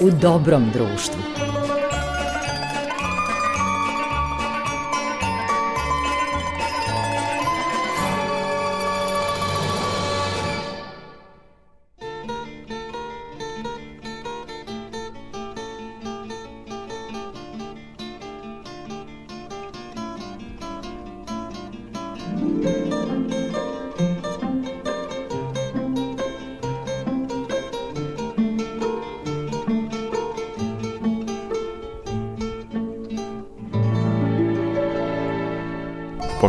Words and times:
u 0.00 0.10
dobrom 0.10 0.70
društvu. 0.72 1.27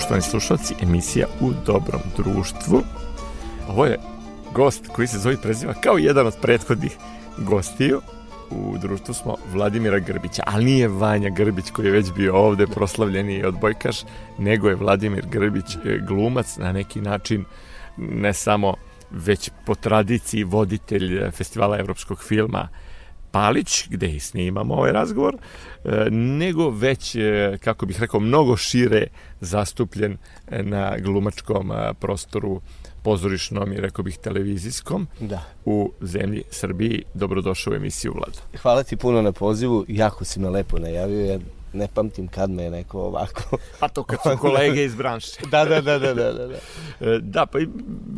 Poštovani 0.09 0.29
slušalci, 0.29 0.75
emisija 0.81 1.27
U 1.39 1.51
dobrom 1.65 2.01
društvu. 2.17 2.81
Ovo 3.67 3.85
je 3.85 3.97
gost 4.53 4.87
koji 4.87 5.07
se 5.07 5.19
zove 5.19 5.37
preziva 5.41 5.73
kao 5.73 5.97
jedan 5.97 6.27
od 6.27 6.33
prethodnih 6.41 6.97
gostiju. 7.37 8.01
U 8.51 8.77
društvu 8.77 9.13
smo 9.13 9.35
Vladimira 9.53 9.99
Grbića, 9.99 10.43
ali 10.45 10.65
nije 10.65 10.87
Vanja 10.87 11.29
Grbić 11.29 11.71
koji 11.71 11.85
je 11.85 11.91
već 11.91 12.11
bio 12.11 12.35
ovde 12.35 12.67
proslavljeni 12.67 13.43
odbojkaš, 13.43 13.97
nego 14.37 14.69
je 14.69 14.75
Vladimir 14.75 15.25
Grbić 15.31 15.75
e, 15.75 15.99
glumac 16.07 16.57
na 16.57 16.71
neki 16.71 17.01
način 17.01 17.45
ne 17.97 18.33
samo 18.33 18.73
već 19.11 19.51
po 19.65 19.75
tradiciji 19.75 20.43
voditelj 20.43 21.17
e, 21.17 21.31
festivala 21.31 21.79
evropskog 21.79 22.23
filma 22.23 22.67
Palić, 23.31 23.87
gde 23.89 24.07
i 24.07 24.19
snimamo 24.19 24.73
ovaj 24.73 24.91
razgovor, 24.91 25.35
e, 25.85 26.07
nego 26.11 26.69
već, 26.69 27.15
e, 27.15 27.57
kako 27.63 27.85
bih 27.85 27.99
rekao, 28.01 28.19
mnogo 28.19 28.57
šire 28.57 29.07
zastupljen 29.41 30.17
e, 30.47 30.63
na 30.63 30.97
glumačkom 30.97 31.71
prostoru 31.99 32.61
pozorišnom 33.03 33.73
i 33.73 33.77
rekao 33.81 34.03
bih 34.03 34.17
televizijskom 34.17 35.07
da. 35.19 35.43
u 35.65 35.91
zemlji 36.01 36.43
Srbiji. 36.49 37.03
Dobrodošao 37.13 37.73
u 37.73 37.75
emisiju 37.75 38.13
Vlada. 38.13 38.57
Hvala 38.61 38.83
ti 38.83 38.95
puno 38.95 39.21
na 39.21 39.31
pozivu, 39.31 39.85
jako 39.87 40.25
si 40.25 40.39
me 40.39 40.49
lepo 40.49 40.79
najavio, 40.79 41.25
ja 41.25 41.39
ne 41.73 41.87
pamtim 41.93 42.27
kad 42.27 42.49
me 42.49 42.63
je 42.63 42.71
neko 42.71 43.01
ovako... 43.01 43.57
Pa 43.79 43.87
to 43.87 44.03
kad 44.03 44.19
su 44.23 44.37
kolege 44.41 44.83
iz 44.83 44.95
branše. 44.95 45.31
da, 45.51 45.65
da, 45.65 45.81
da, 45.81 45.99
da, 45.99 46.13
da, 46.13 46.31
da. 46.33 46.57
Da, 47.19 47.45
pa 47.45 47.59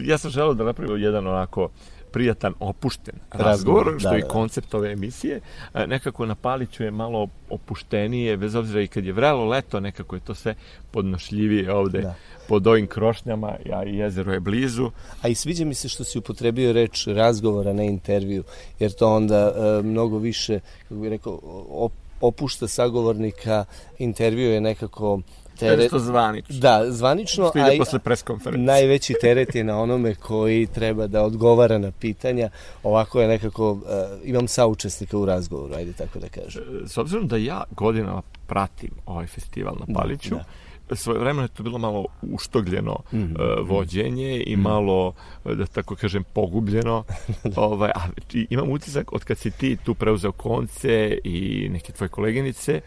ja 0.02 0.18
sam 0.18 0.31
želeo 0.31 0.53
da 0.53 0.64
napravim 0.64 1.03
jedan 1.03 1.28
onako 1.28 1.70
prijatan, 2.12 2.54
opušten 2.59 3.16
razgovor, 3.31 3.95
što 4.00 4.09
da, 4.09 4.16
je 4.16 4.22
da. 4.22 4.28
koncept 4.28 4.73
ove 4.73 4.92
emisije. 4.92 5.40
E, 5.73 5.88
nekako 5.88 6.26
na 6.26 6.36
Paliću 6.36 6.84
je 6.84 6.92
malo 6.92 7.28
opuštenije, 7.50 8.38
bez 8.38 8.56
obzira 8.56 8.81
i 8.81 8.88
kad 8.88 9.06
je 9.06 9.14
vrelo 9.14 9.45
leto, 9.45 9.80
nekako 9.80 10.16
je 10.16 10.20
to 10.20 10.36
sve 10.36 10.56
podnošljivije 10.92 11.73
ovde 11.73 12.02
da. 12.02 12.16
pod 12.48 12.68
ovim 12.68 12.88
krošnjama, 12.88 13.56
a 13.73 13.86
i 13.86 13.98
jezero 13.98 14.34
je 14.34 14.40
blizu. 14.40 14.92
A 15.22 15.28
i 15.28 15.36
sviđa 15.36 15.66
mi 15.66 15.73
se 15.73 15.90
što 15.90 16.03
si 16.03 16.18
upotrebio 16.18 16.73
reč 16.73 17.08
razgovora, 17.08 17.73
ne 17.73 17.88
intervju, 17.88 18.44
jer 18.80 18.92
to 18.92 19.16
onda 19.16 19.53
e, 19.56 19.81
mnogo 19.84 20.18
više, 20.18 20.59
kako 20.84 20.96
bih 20.96 21.09
rekao, 21.09 21.40
op, 21.70 21.92
opušta 22.22 22.68
sagovornika, 22.68 23.66
intervju 24.00 24.52
je 24.52 24.62
nekako 24.62 25.22
teret... 25.70 25.92
To 25.92 26.00
zvanično. 26.00 26.59
Da, 26.59 26.92
zvanično. 26.92 27.50
Što 27.50 27.59
ide 27.59 27.78
posle 27.78 28.00
preskonferencije. 28.00 28.66
Najveći 28.66 29.14
teret 29.22 29.56
je 29.56 29.64
na 29.64 29.80
onome 29.81 30.16
koji 30.16 30.68
treba 30.68 31.08
da 31.08 31.23
odgovara 31.23 31.78
na 31.78 31.92
pitanja. 31.92 32.50
Ovako 32.84 33.22
je 33.22 33.28
nekako, 33.28 33.72
uh, 33.72 33.80
imam 34.23 34.48
saučesnika 34.48 35.18
u 35.18 35.26
razgovoru, 35.26 35.73
ajde 35.73 35.94
tako 35.94 36.20
da 36.20 36.30
kažem. 36.30 36.64
S 36.86 36.97
obzirom 36.97 37.28
da 37.28 37.38
ja 37.38 37.63
godinama 37.72 38.22
pratim 38.47 38.91
ovaj 39.06 39.28
festival 39.28 39.75
na 39.80 39.86
da, 39.88 40.00
Paliću, 40.00 40.36
da, 40.36 40.44
da 40.90 40.96
svoje 40.96 41.19
vremena 41.19 41.44
je 41.44 41.47
to 41.47 41.63
bilo 41.63 41.78
malo 41.78 42.06
uštogljeno 42.22 42.97
mm 43.12 43.18
-hmm. 43.18 43.59
uh, 43.62 43.69
vođenje 43.69 44.44
i 44.46 44.56
mm 44.56 44.59
-hmm. 44.59 44.63
malo, 44.63 45.13
da 45.44 45.66
tako 45.66 45.96
kažem, 45.96 46.24
pogubljeno. 46.34 47.03
ovaj, 47.56 47.90
a, 47.96 48.07
imam 48.50 48.69
utisak 48.69 49.13
od 49.13 49.24
kad 49.24 49.38
si 49.38 49.52
ti 49.52 49.78
tu 49.84 49.96
preuzeo 49.96 50.31
konce 50.31 51.18
i 51.24 51.69
neke 51.72 51.91
tvoje 51.91 52.09
koleginice, 52.09 52.81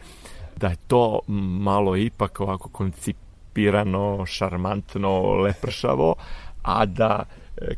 da 0.56 0.68
je 0.68 0.76
to 0.86 1.20
malo 1.28 1.96
ipak 1.96 2.40
ovako 2.40 2.68
koncipirano, 2.68 4.26
šarmantno, 4.26 5.34
lepršavo, 5.34 6.14
a 6.62 6.86
da 6.86 7.24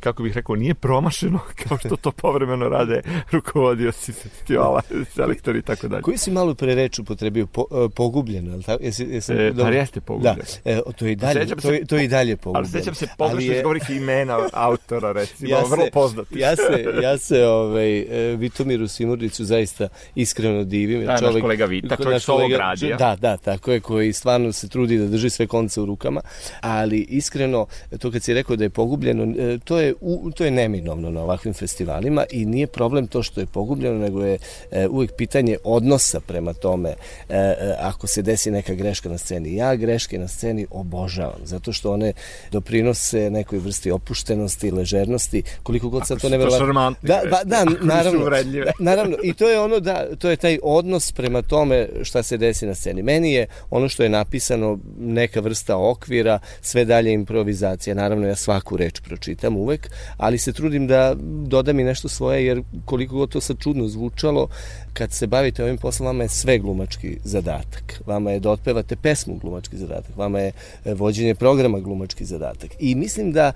kako 0.00 0.22
bih 0.22 0.34
rekao, 0.34 0.56
nije 0.56 0.74
promašeno 0.74 1.38
kao 1.68 1.78
što 1.78 1.96
to 1.96 2.10
povremeno 2.10 2.68
rade 2.68 3.02
rukovodioci 3.30 4.12
festivala, 4.12 4.82
selektori 5.14 5.58
i 5.58 5.62
tako 5.62 5.88
dalje. 5.88 6.02
Koji 6.02 6.18
si 6.18 6.30
malo 6.30 6.54
pre 6.54 6.74
reč 6.74 6.98
upotrebio? 6.98 7.46
Po, 7.46 7.64
uh, 7.70 7.90
pogubljeno, 7.94 8.52
ali 8.52 8.62
tako? 8.62 8.84
Jesi, 8.84 9.04
jesi, 9.04 9.32
e, 9.32 9.52
pa 9.60 9.68
jeste 9.68 10.00
pogubljeno. 10.00 10.36
Da, 10.64 10.70
e, 10.70 10.80
to 10.96 11.06
je 11.06 11.12
i 11.12 11.16
dalje, 11.16 11.46
to, 11.46 11.72
je, 11.72 11.84
to 11.84 11.96
je 11.96 12.04
i 12.04 12.08
dalje 12.08 12.36
pogubljeno. 12.36 12.68
Ali 12.74 12.82
sećam 12.82 12.94
se 12.94 13.06
pogrešno 13.18 13.52
je... 13.52 13.62
govoriti 13.62 13.96
imena 13.96 14.38
autora, 14.52 15.12
recimo, 15.12 15.50
ja 15.50 15.62
se, 15.62 15.70
vrlo 15.70 15.86
poznati. 15.92 16.38
Ja 16.38 16.56
se, 16.56 16.84
ja 17.06 17.18
se 17.18 17.46
ovaj, 17.46 17.98
e, 17.98 18.36
Vitomiru 18.36 18.88
Simurdicu 18.88 19.44
zaista 19.44 19.88
iskreno 20.14 20.64
divim. 20.64 21.06
Da, 21.06 21.18
čovjek, 21.18 21.34
naš 21.34 21.42
kolega 21.42 21.64
Vita, 21.64 21.96
čovjek 21.96 22.22
što 22.22 22.34
ovo 22.34 22.48
gradio. 22.48 22.96
Da, 22.96 23.16
da, 23.20 23.36
tako 23.36 23.72
je, 23.72 23.80
koji 23.80 24.12
stvarno 24.12 24.52
se 24.52 24.68
trudi 24.68 24.98
da 24.98 25.06
drži 25.06 25.30
sve 25.30 25.46
konce 25.46 25.80
u 25.80 25.86
rukama, 25.86 26.20
ali 26.60 26.98
iskreno, 26.98 27.66
to 27.98 28.10
kad 28.10 28.22
si 28.22 28.34
rekao 28.34 28.56
da 28.56 28.64
je 28.64 28.70
pogubljeno, 28.70 29.58
to 29.66 29.78
je, 29.78 29.94
u, 30.00 30.30
to 30.30 30.44
je 30.44 30.50
neminovno 30.50 31.10
na 31.10 31.22
ovakvim 31.22 31.54
festivalima 31.54 32.24
i 32.30 32.44
nije 32.44 32.66
problem 32.66 33.06
to 33.06 33.22
što 33.22 33.40
je 33.40 33.46
pogubljeno, 33.46 33.98
nego 33.98 34.24
je 34.24 34.38
e, 34.70 34.88
uvijek 34.88 35.12
pitanje 35.16 35.56
odnosa 35.64 36.20
prema 36.20 36.52
tome 36.52 36.88
e, 36.88 36.94
e, 37.28 37.74
ako 37.80 38.06
se 38.06 38.22
desi 38.22 38.50
neka 38.50 38.74
greška 38.74 39.08
na 39.08 39.18
sceni. 39.18 39.54
Ja 39.54 39.74
greške 39.76 40.18
na 40.18 40.28
sceni 40.28 40.66
obožavam, 40.70 41.40
zato 41.44 41.72
što 41.72 41.92
one 41.92 42.12
doprinose 42.52 43.30
nekoj 43.30 43.58
vrsti 43.58 43.90
opuštenosti, 43.90 44.70
ležernosti, 44.70 45.42
koliko 45.62 45.88
god 45.88 46.06
sad 46.06 46.20
to 46.20 46.28
neverovatno. 46.28 46.94
Da, 47.02 47.20
ba, 47.30 47.40
da, 47.44 47.64
naravno, 47.80 48.30
da, 48.30 48.72
naravno, 48.90 49.16
i 49.22 49.32
to 49.32 49.48
je 49.48 49.60
ono 49.60 49.80
da, 49.80 50.16
to 50.18 50.30
je 50.30 50.36
taj 50.36 50.58
odnos 50.62 51.12
prema 51.12 51.42
tome 51.42 51.88
šta 52.02 52.22
se 52.22 52.36
desi 52.36 52.66
na 52.66 52.74
sceni. 52.74 53.02
Meni 53.02 53.32
je 53.32 53.46
ono 53.70 53.88
što 53.88 54.02
je 54.02 54.08
napisano 54.08 54.78
neka 54.98 55.40
vrsta 55.40 55.76
okvira, 55.76 56.38
sve 56.60 56.84
dalje 56.84 57.12
improvizacija. 57.12 57.94
Naravno, 57.94 58.26
ja 58.26 58.36
svaku 58.36 58.76
reč 58.76 59.00
pročitam 59.00 59.55
uvek, 59.56 59.90
ali 60.16 60.38
se 60.38 60.52
trudim 60.52 60.86
da 60.86 61.14
dodam 61.46 61.80
i 61.80 61.84
nešto 61.84 62.08
svoje, 62.08 62.46
jer 62.46 62.62
koliko 62.84 63.16
god 63.16 63.28
to 63.28 63.40
sad 63.40 63.58
čudno 63.58 63.88
zvučalo, 63.88 64.48
kad 64.92 65.12
se 65.12 65.26
bavite 65.26 65.64
ovim 65.64 65.78
poslom, 65.78 66.06
vama 66.06 66.22
je 66.22 66.28
sve 66.28 66.58
glumački 66.58 67.18
zadatak. 67.24 68.02
Vama 68.06 68.30
je 68.30 68.40
da 68.40 68.50
otpevate 68.50 68.96
pesmu 68.96 69.38
glumački 69.38 69.76
zadatak, 69.76 70.16
vama 70.16 70.40
je 70.40 70.52
e, 70.84 70.94
vođenje 70.94 71.34
programa 71.34 71.80
glumački 71.80 72.24
zadatak. 72.24 72.70
I 72.78 72.94
mislim 72.94 73.32
da 73.32 73.52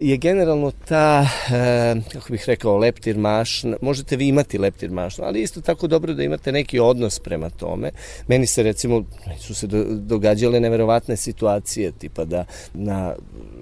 je 0.00 0.16
generalno 0.16 0.72
ta, 0.88 1.26
e, 1.52 1.94
kako 2.12 2.32
bih 2.32 2.44
rekao, 2.46 2.76
leptir 2.76 3.18
mašna, 3.18 3.76
možete 3.82 4.16
vi 4.16 4.28
imati 4.28 4.58
leptir 4.58 4.90
mašnu, 4.90 5.24
ali 5.24 5.42
isto 5.42 5.60
tako 5.60 5.86
dobro 5.86 6.14
da 6.14 6.22
imate 6.22 6.52
neki 6.52 6.78
odnos 6.78 7.18
prema 7.18 7.50
tome. 7.50 7.90
Meni 8.28 8.46
se 8.46 8.62
recimo, 8.62 9.04
su 9.38 9.54
se 9.54 9.66
događale 9.86 10.60
neverovatne 10.60 11.16
situacije, 11.16 11.92
tipa 11.92 12.24
da 12.24 12.44
na 12.74 13.14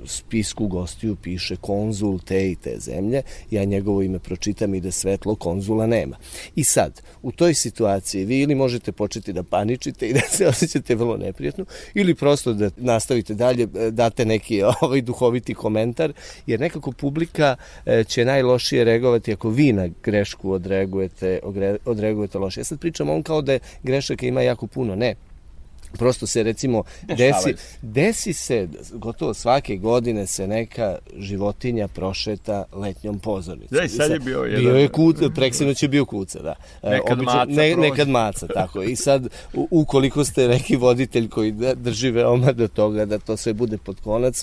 spisku 0.09 0.67
gostiju 0.67 1.17
piše 1.17 1.57
konzul 1.57 2.19
te 2.19 2.51
i 2.51 2.57
te 2.57 2.75
zemlje, 2.79 3.23
ja 3.51 3.65
njegovo 3.65 4.03
ime 4.03 4.19
pročitam 4.19 4.75
i 4.75 4.81
da 4.81 4.91
svetlo 4.91 5.35
konzula 5.35 5.87
nema. 5.87 6.17
I 6.57 6.65
sad, 6.65 7.03
u 7.23 7.33
toj 7.33 7.55
situaciji 7.55 8.25
vi 8.25 8.41
ili 8.41 8.55
možete 8.55 8.93
početi 8.93 9.33
da 9.33 9.43
paničite 9.43 10.09
i 10.09 10.13
da 10.13 10.21
se 10.21 10.47
osjećate 10.47 10.95
vrlo 10.95 11.17
neprijatno, 11.17 11.65
ili 11.95 12.15
prosto 12.15 12.53
da 12.53 12.71
nastavite 12.77 13.35
dalje, 13.35 13.67
date 13.91 14.25
neki 14.25 14.63
ovaj 14.83 15.01
duhoviti 15.01 15.55
komentar, 15.55 16.13
jer 16.47 16.61
nekako 16.61 16.93
publika 16.93 17.57
e, 17.87 18.05
će 18.05 18.25
najlošije 18.25 18.85
reagovati 18.85 19.33
ako 19.33 19.51
vi 19.51 19.73
na 19.73 19.89
grešku 20.03 20.53
odreagujete, 20.53 21.41
odreagujete 21.85 22.39
loše. 22.39 22.61
Ja 22.61 22.65
sad 22.65 22.81
pričam 22.81 23.11
on 23.11 23.23
kao 23.23 23.43
da 23.43 23.59
grešaka 23.83 24.27
ima 24.27 24.43
jako 24.43 24.67
puno. 24.67 24.97
Ne, 24.97 25.15
prosto 25.93 26.27
se 26.27 26.43
recimo 26.43 26.83
desi, 27.03 27.55
desi 27.83 28.33
se 28.33 28.69
gotovo 28.93 29.35
svake 29.35 29.77
godine 29.77 30.27
se 30.27 30.47
neka 30.47 30.99
životinja 31.17 31.89
prošeta 31.89 32.65
letnjom 32.73 33.19
pozornicom. 33.19 33.79
Da, 33.79 33.85
i 33.85 33.89
sad 33.89 34.11
je 34.11 34.19
bio 34.19 34.43
jedan. 34.43 34.61
Bio 34.61 34.75
je 34.75 34.89
kuca, 34.89 35.31
preksinoć 35.35 35.83
je 35.83 35.89
bio 35.89 36.05
kuca, 36.05 36.43
da. 36.43 36.55
E, 36.83 36.91
nekad 36.91 37.13
Obično, 37.13 37.35
maca. 37.35 37.53
Ne, 37.53 37.77
nekad 37.77 38.09
maca, 38.09 38.47
tako. 38.47 38.83
I 38.83 38.97
sad, 38.97 39.29
ukoliko 39.71 40.25
ste 40.25 40.49
neki 40.49 40.77
voditelj 40.77 41.29
koji 41.29 41.55
drži 41.77 42.11
veoma 42.11 42.53
do 42.53 42.69
toga 42.69 43.05
da 43.05 43.19
to 43.19 43.37
sve 43.37 43.53
bude 43.53 43.79
pod 43.79 44.01
konac, 44.01 44.43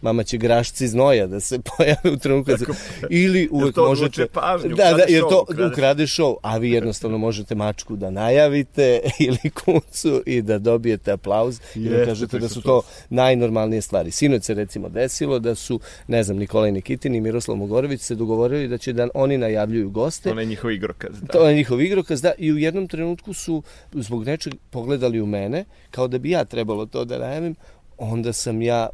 mama 0.00 0.22
će 0.22 0.36
grašci 0.36 0.88
znoja 0.88 1.26
da 1.26 1.40
se 1.40 1.58
pojave 1.76 2.10
u 2.12 2.16
trenutku. 2.16 2.52
Tako, 2.58 2.72
ili 3.10 3.48
uvek 3.50 3.74
to 3.74 3.88
možete... 3.88 4.26
pažnju, 4.26 4.68
da, 4.68 4.92
da, 4.92 5.04
jer 5.08 5.22
to 5.28 5.42
ukrade. 5.42 5.66
ukrade 5.66 6.02
show, 6.02 6.36
a 6.42 6.56
vi 6.56 6.70
jednostavno 6.70 7.18
možete 7.18 7.54
mačku 7.54 7.96
da 7.96 8.10
najavite 8.10 9.00
ili 9.26 9.50
kucu 9.50 10.22
i 10.26 10.42
da 10.42 10.58
dobijete 10.58 10.79
dobijete 10.80 11.12
aplauz 11.12 11.60
i 11.74 11.88
da 11.88 12.04
kažete 12.04 12.38
da 12.38 12.48
su 12.48 12.62
to 12.62 12.82
najnormalnije 13.10 13.82
stvari. 13.82 14.10
Sinoć 14.10 14.44
se 14.44 14.54
recimo 14.54 14.88
desilo 14.88 15.38
da 15.38 15.54
su, 15.54 15.80
ne 16.08 16.22
znam, 16.22 16.36
Nikolaj 16.36 16.72
Nikitin 16.72 17.14
i 17.14 17.20
Miroslav 17.20 17.56
Mogorović 17.56 18.00
se 18.00 18.14
dogovorili 18.14 18.68
da 18.68 18.78
će 18.78 18.92
da 18.92 19.08
oni 19.14 19.38
najavljuju 19.38 19.90
goste. 19.90 20.30
To 20.30 20.40
je 20.40 20.46
njihov 20.46 20.70
igrokaz. 20.70 21.20
Da. 21.20 21.26
To 21.26 21.48
je 21.48 21.54
njihov 21.54 21.80
igrokaz, 21.80 22.22
da. 22.22 22.32
I 22.38 22.52
u 22.52 22.58
jednom 22.58 22.88
trenutku 22.88 23.32
su 23.32 23.62
zbog 23.92 24.24
nečeg 24.24 24.54
pogledali 24.70 25.20
u 25.20 25.26
mene, 25.26 25.64
kao 25.90 26.08
da 26.08 26.18
bi 26.18 26.30
ja 26.30 26.44
trebalo 26.44 26.86
to 26.86 27.04
da 27.04 27.18
najavim, 27.18 27.54
onda 27.98 28.32
sam 28.32 28.62
ja 28.62 28.88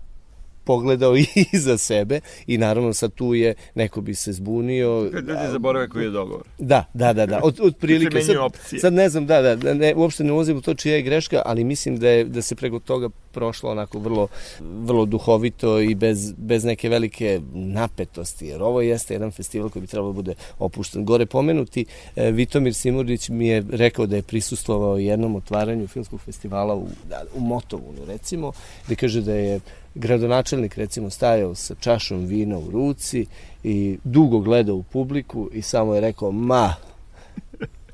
pogledao 0.66 1.16
i 1.52 1.58
za 1.58 1.78
sebe 1.78 2.20
i 2.46 2.58
naravno 2.58 2.92
sad 2.92 3.12
tu 3.14 3.34
je, 3.34 3.54
neko 3.74 4.00
bi 4.00 4.14
se 4.14 4.32
zbunio. 4.32 5.10
Kad 5.12 5.28
ljudi 5.28 5.40
zaborave 5.50 5.88
koji 5.88 6.04
je 6.04 6.10
dogovor. 6.10 6.42
Da, 6.58 6.84
da, 6.94 7.12
da, 7.12 7.26
da. 7.26 7.40
Od, 7.42 7.60
od 7.60 7.76
prilike. 7.76 8.22
Sad, 8.22 8.80
sad 8.80 8.92
ne 8.92 9.08
znam, 9.08 9.26
da, 9.26 9.56
da, 9.56 9.74
ne, 9.74 9.94
uopšte 9.94 10.24
ne 10.24 10.32
ulazim 10.32 10.56
u 10.56 10.60
to 10.60 10.74
čija 10.74 10.94
je 10.94 11.02
greška, 11.02 11.42
ali 11.44 11.64
mislim 11.64 11.98
da, 11.98 12.08
je, 12.08 12.24
da 12.24 12.42
se 12.42 12.54
preko 12.54 12.78
toga 12.78 13.08
prošlo 13.32 13.70
onako 13.70 13.98
vrlo, 13.98 14.28
vrlo 14.60 15.04
duhovito 15.04 15.80
i 15.80 15.94
bez, 15.94 16.32
bez 16.36 16.64
neke 16.64 16.88
velike 16.88 17.40
napetosti, 17.54 18.46
jer 18.46 18.62
ovo 18.62 18.80
jeste 18.80 19.14
jedan 19.14 19.30
festival 19.30 19.68
koji 19.68 19.80
bi 19.80 19.86
trebalo 19.86 20.12
da 20.12 20.16
bude 20.16 20.34
opušten. 20.58 21.04
Gore 21.04 21.26
pomenuti, 21.26 21.84
e, 22.16 22.30
Vitomir 22.30 22.74
Simurić 22.74 23.28
mi 23.28 23.48
je 23.48 23.64
rekao 23.70 24.06
da 24.06 24.16
je 24.16 24.22
prisustvovao 24.22 24.98
jednom 24.98 25.36
otvaranju 25.36 25.86
filmskog 25.86 26.20
festivala 26.20 26.74
u, 26.74 26.88
da, 27.08 27.22
u 27.34 27.40
Motovunu, 27.40 28.04
recimo, 28.06 28.52
da 28.88 28.94
kaže 28.94 29.20
da 29.20 29.34
je 29.34 29.60
gradonačelnik 29.96 30.76
recimo 30.76 31.10
stajao 31.10 31.54
sa 31.54 31.74
čašom 31.74 32.24
vina 32.24 32.58
u 32.58 32.70
ruci 32.70 33.26
i 33.64 33.98
dugo 34.04 34.38
gledao 34.38 34.76
u 34.76 34.82
publiku 34.82 35.50
i 35.52 35.62
samo 35.62 35.94
je 35.94 36.00
rekao 36.00 36.32
ma 36.32 36.74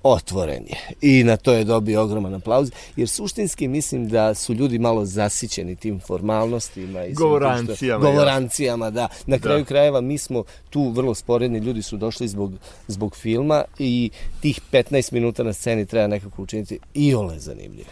otvoren 0.03 0.65
je. 0.69 0.97
I 1.01 1.25
na 1.25 1.37
to 1.37 1.53
je 1.53 1.65
dobio 1.65 2.03
ogroman 2.03 2.35
aplauz, 2.35 2.71
jer 2.97 3.09
suštinski 3.09 3.69
mislim 3.69 4.09
da 4.09 4.35
su 4.35 4.55
ljudi 4.55 4.79
malo 4.79 5.05
zasićeni 5.05 5.77
tim 5.77 6.01
formalnostima. 6.01 7.05
I 7.05 7.13
govorancijama. 7.13 8.05
Što, 8.05 8.13
govorancijama, 8.13 8.91
da. 8.91 9.09
Na 9.27 9.37
da. 9.37 9.43
kraju 9.43 9.59
da. 9.59 9.65
krajeva 9.65 10.01
mi 10.01 10.19
smo 10.19 10.45
tu 10.71 10.91
vrlo 10.91 11.15
sporedni, 11.15 11.59
ljudi 11.59 11.83
su 11.83 11.97
došli 11.97 12.29
zbog, 12.29 12.53
zbog 12.89 13.17
filma 13.17 13.65
i 13.79 14.11
tih 14.41 14.61
15 14.73 15.13
minuta 15.13 15.43
na 15.43 15.53
sceni 15.53 15.87
treba 15.87 16.07
nekako 16.07 16.43
učiniti 16.43 16.79
i 16.95 17.15
ole 17.15 17.39
zanimljive. 17.39 17.91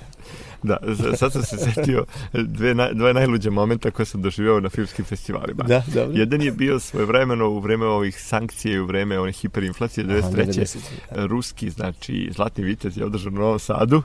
Da, 0.63 0.77
sad 1.17 1.33
sam 1.33 1.43
se 1.43 1.57
setio 1.57 2.05
dve, 2.33 2.75
na, 2.75 2.93
dve 2.93 3.15
najluđe 3.15 3.51
momenta 3.51 3.91
koje 3.91 4.07
sam 4.07 4.23
doživio 4.23 4.61
na 4.61 4.69
filmskim 4.69 5.05
festivalima. 5.05 5.65
Da, 5.65 5.83
dobro. 5.95 6.19
Jedan 6.19 6.43
je 6.43 6.53
bio 6.53 6.81
svojevremeno 6.81 7.49
u 7.49 7.59
vreme 7.59 7.87
ovih 7.87 8.23
sankcije 8.23 8.75
i 8.75 8.81
u 8.81 8.87
vreme 8.87 9.21
onih 9.21 9.37
hiperinflacije 9.37 10.07
93. 10.07 10.79
Aha, 11.11 11.27
Ruski, 11.27 11.71
znači, 11.71 12.31
Zlatni 12.33 12.65
vitez 12.65 12.99
je 12.99 13.05
održan 13.05 13.37
u 13.37 13.41
Novom 13.41 13.59
Sadu 13.59 14.03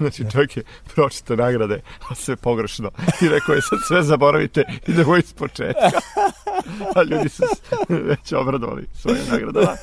Znači 0.00 0.24
čovjek 0.32 0.56
je 0.56 0.62
pročito 0.94 1.36
nagrade, 1.36 1.80
a 2.08 2.14
sve 2.14 2.36
pogrešno. 2.36 2.90
I 3.22 3.28
rekao 3.28 3.54
je 3.54 3.62
sad 3.62 3.78
sve 3.88 4.02
zaboravite, 4.02 4.64
idemo 4.86 5.16
iz 5.16 5.32
početka. 5.32 5.90
A 6.96 7.02
ljudi 7.02 7.28
su 7.28 7.42
već 7.88 8.32
obradovali 8.32 8.86
svoje 8.94 9.20
nagradama, 9.30 9.76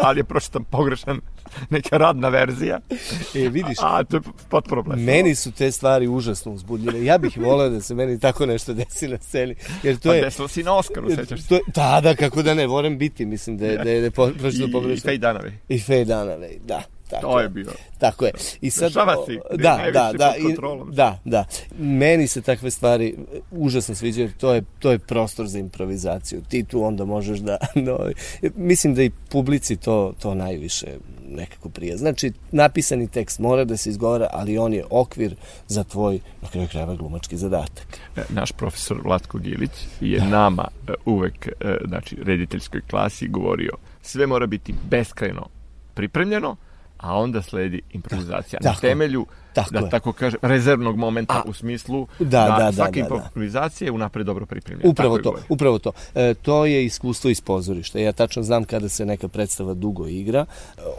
ali 0.00 0.20
je 0.20 0.24
pročitan 0.24 0.64
pogrešan 0.64 1.20
neka 1.70 1.96
radna 1.96 2.28
verzija. 2.28 2.80
E, 3.34 3.48
vidiš, 3.48 3.76
a 3.82 4.04
to 4.04 4.16
je 4.16 4.20
potpuno 4.48 4.82
blesno. 4.82 5.04
Meni 5.04 5.34
su 5.34 5.52
te 5.52 5.72
stvari 5.72 6.08
užasno 6.08 6.52
uzbudljive. 6.52 7.04
Ja 7.04 7.18
bih 7.18 7.38
voleo 7.38 7.68
da 7.68 7.80
se 7.80 7.94
meni 7.94 8.20
tako 8.20 8.46
nešto 8.46 8.74
desi 8.74 9.08
na 9.08 9.18
sceni. 9.18 9.54
Jer 9.82 9.98
to 9.98 10.08
pa 10.08 10.14
je, 10.14 10.22
desilo 10.22 10.48
si 10.48 10.62
na 10.62 10.76
Oskaru, 10.76 11.10
sećaš 11.10 11.42
se? 11.42 11.48
To, 11.48 11.58
da, 11.74 12.00
da, 12.02 12.16
kako 12.16 12.42
da 12.42 12.54
ne, 12.54 12.66
moram 12.66 12.98
biti, 12.98 13.26
mislim 13.26 13.58
da 13.58 13.66
je, 13.66 13.78
da 13.78 13.90
je, 13.90 14.00
da 14.00 14.06
je 14.06 14.10
pročito 14.10 14.68
pogrešno. 14.72 14.94
I 14.94 15.00
Fej 15.10 15.18
Danove. 15.18 15.58
I 15.68 15.78
Fej 15.78 16.04
Danove, 16.04 16.50
da. 16.64 16.82
Tako 17.10 17.26
to 17.26 17.40
je 17.40 17.48
bio. 17.48 17.72
Tako 17.98 18.24
je. 18.24 18.32
I 18.60 18.70
sad 18.70 18.88
Dešava 18.88 19.16
si, 19.26 19.38
da, 19.50 19.80
da, 19.92 20.12
da, 20.18 20.34
i, 20.38 20.56
da, 20.92 21.18
da. 21.24 21.44
Meni 21.78 22.26
se 22.26 22.42
takve 22.42 22.70
stvari 22.70 23.16
užasno 23.50 23.94
sviđaju, 23.94 24.32
to 24.38 24.54
je 24.54 24.62
to 24.78 24.90
je 24.90 24.98
prostor 24.98 25.46
za 25.46 25.58
improvizaciju. 25.58 26.42
Ti 26.48 26.64
tu 26.64 26.84
onda 26.84 27.04
možeš 27.04 27.38
da 27.38 27.56
no, 27.74 27.98
mislim 28.70 28.94
da 28.94 29.02
i 29.02 29.10
publici 29.28 29.76
to 29.76 30.12
to 30.18 30.34
najviše 30.34 30.86
nekako 31.28 31.68
prija. 31.68 31.96
Znači, 31.96 32.32
napisani 32.52 33.08
tekst 33.08 33.38
mora 33.38 33.64
da 33.64 33.76
se 33.76 33.90
izgovara, 33.90 34.28
ali 34.32 34.58
on 34.58 34.74
je 34.74 34.84
okvir 34.90 35.34
za 35.66 35.84
tvoj, 35.84 36.20
na 36.42 36.48
kraju 36.48 36.68
krajeva, 36.68 36.94
glumački 36.94 37.36
zadatak. 37.36 37.98
E, 38.16 38.22
naš 38.28 38.52
profesor 38.52 39.00
Vlatko 39.04 39.38
Gilić 39.38 39.70
je 40.00 40.18
da. 40.18 40.26
nama 40.26 40.68
e, 40.88 40.92
uvek, 41.04 41.48
e, 41.48 41.76
znači, 41.88 42.16
rediteljskoj 42.22 42.80
klasi 42.90 43.28
govorio 43.28 43.72
sve 44.02 44.26
mora 44.26 44.46
biti 44.46 44.74
beskrajno 44.90 45.48
pripremljeno, 45.94 46.56
a 46.96 47.16
onda 47.18 47.42
sledi 47.42 47.80
improvizacija. 47.90 48.60
Da, 48.62 48.70
na 48.70 48.76
temelju 48.76 49.26
Tako 49.54 49.70
da 49.70 49.78
je. 49.78 49.90
tako 49.90 50.12
kaže, 50.12 50.36
rezervnog 50.42 50.96
momenta 50.96 51.34
A, 51.34 51.42
u 51.46 51.52
smislu 51.52 52.06
da, 52.18 52.24
da, 52.24 52.56
da 52.58 52.72
svaka 52.72 53.00
da, 53.00 53.08
da, 53.08 53.16
improvizacija 53.16 53.86
je 53.86 53.92
unapred 53.92 54.26
dobro 54.26 54.46
pripremljena. 54.46 54.90
Upravo 54.90 55.18
to, 55.18 55.34
upravo 55.48 55.78
to. 55.78 55.92
E, 56.14 56.34
to 56.34 56.66
je 56.66 56.84
iskustvo 56.84 57.30
iz 57.30 57.40
pozorišta. 57.40 57.98
Ja 57.98 58.12
tačno 58.12 58.42
znam 58.42 58.64
kada 58.64 58.88
se 58.88 59.06
neka 59.06 59.28
predstava 59.28 59.74
dugo 59.74 60.06
igra, 60.06 60.46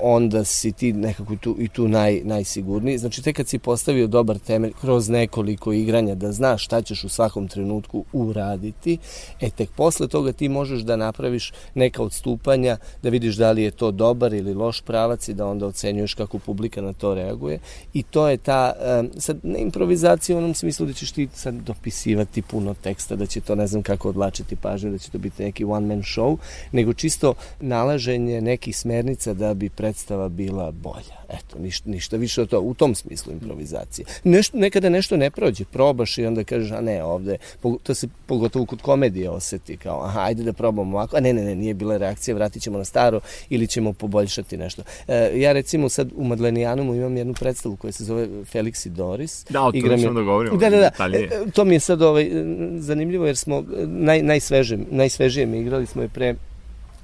onda 0.02 0.44
si 0.44 0.72
ti 0.72 0.94
nekako 0.94 1.36
tu, 1.36 1.56
i 1.60 1.68
tu 1.68 1.88
naj, 1.88 2.22
najsigurniji. 2.24 2.98
Znači, 2.98 3.24
tek 3.24 3.36
kad 3.36 3.48
si 3.48 3.60
postavio 3.60 4.08
dobar 4.08 4.40
temelj 4.40 4.72
kroz 4.82 5.10
nekoliko 5.10 5.74
igranja 5.74 6.16
da 6.16 6.32
znaš 6.32 6.66
šta 6.66 6.82
ćeš 6.82 7.04
u 7.04 7.10
svakom 7.10 7.48
trenutku 7.48 8.06
uraditi, 8.14 8.98
e 9.42 9.50
tek 9.50 9.70
posle 9.70 10.08
toga 10.08 10.32
ti 10.32 10.50
možeš 10.50 10.82
da 10.82 10.96
napraviš 10.96 11.54
neka 11.74 12.04
odstupanja, 12.04 12.78
da 13.04 13.10
vidiš 13.10 13.36
da 13.36 13.52
li 13.52 13.64
je 13.64 13.72
to 13.72 13.92
dobar 13.92 14.34
ili 14.34 14.54
loš 14.54 14.82
pravac 14.82 15.28
i 15.28 15.34
da 15.34 15.48
onda 15.48 15.66
ocenjuješ 15.66 16.14
kako 16.14 16.40
publika 16.40 16.82
na 16.82 16.94
to 16.94 17.14
reaguje. 17.14 17.60
I 17.94 18.04
to 18.04 18.30
je 18.30 18.38
ta, 18.46 18.74
sad 19.18 19.38
ne 19.44 19.60
improvizacija 19.60 20.36
u 20.36 20.40
onom 20.40 20.54
smislu 20.54 20.86
da 20.86 20.94
ćeš 20.94 21.12
ti 21.12 21.28
sad 21.34 21.56
dopisivati 21.56 22.42
puno 22.42 22.74
teksta, 22.74 23.16
da 23.16 23.26
će 23.26 23.42
to 23.42 23.56
ne 23.56 23.68
znam 23.68 23.84
kako 23.84 24.10
odlačiti 24.10 24.56
pažnju, 24.56 24.92
da 24.92 24.98
će 24.98 25.12
to 25.12 25.18
biti 25.18 25.44
neki 25.44 25.64
one 25.64 25.88
man 25.88 26.04
show, 26.04 26.38
nego 26.72 26.94
čisto 26.94 27.34
nalaženje 27.60 28.42
nekih 28.42 28.78
smernica 28.78 29.34
da 29.34 29.54
bi 29.54 29.70
predstava 29.70 30.30
bila 30.30 30.72
bolja. 30.72 31.25
Eto, 31.30 31.60
ništa, 31.60 31.90
ništa 31.90 32.18
više 32.18 32.42
od 32.42 32.50
to, 32.50 32.60
u 32.60 32.74
tom 32.74 32.96
smislu 32.96 33.34
improvizacije. 33.34 34.06
Nešto, 34.24 34.58
nekada 34.58 34.90
nešto 34.90 35.18
ne 35.18 35.32
prođe, 35.32 35.66
probaš 35.66 36.18
i 36.18 36.26
onda 36.26 36.44
kažeš, 36.44 36.72
a 36.72 36.82
ne, 36.82 37.04
ovde, 37.04 37.38
to 37.84 37.94
se 37.94 38.08
pogotovo 38.26 38.66
kod 38.66 38.82
komedije 38.82 39.30
oseti, 39.30 39.78
kao, 39.78 40.04
aha, 40.04 40.22
ajde 40.22 40.44
da 40.44 40.54
probamo 40.54 40.98
ovako, 40.98 41.18
a 41.18 41.20
ne, 41.20 41.34
ne, 41.34 41.44
ne, 41.44 41.56
nije 41.56 41.74
bila 41.74 41.98
reakcija, 41.98 42.36
vratit 42.36 42.64
ćemo 42.64 42.78
na 42.78 42.86
staro 42.86 43.20
ili 43.50 43.68
ćemo 43.68 43.94
poboljšati 43.94 44.58
nešto. 44.58 44.84
E, 45.08 45.32
ja 45.36 45.52
recimo 45.52 45.90
sad 45.90 46.10
u 46.16 46.24
Madlenijanumu 46.24 46.96
imam 46.96 47.18
jednu 47.18 47.34
predstavu 47.34 47.76
koja 47.76 47.92
se 47.92 48.04
zove 48.04 48.28
Felix 48.28 48.88
i 48.88 48.90
Doris. 48.90 49.46
Da, 49.50 49.62
o 49.62 49.72
tome 49.72 49.98
ćemo 49.98 50.14
da 50.14 50.22
govorimo. 50.22 50.58
Da, 50.58 50.70
da, 50.70 50.78
da. 50.78 51.18
E, 51.18 51.30
to 51.54 51.66
mi 51.66 51.76
je 51.76 51.80
sad 51.80 52.02
ovaj, 52.02 52.32
zanimljivo 52.78 53.26
jer 53.26 53.38
smo 53.38 53.64
naj, 53.86 54.22
najsveže, 54.22 54.78
najsvežije 54.92 55.46
mi 55.46 55.60
igrali 55.60 55.86
smo 55.86 56.02
je 56.02 56.10
pre 56.10 56.36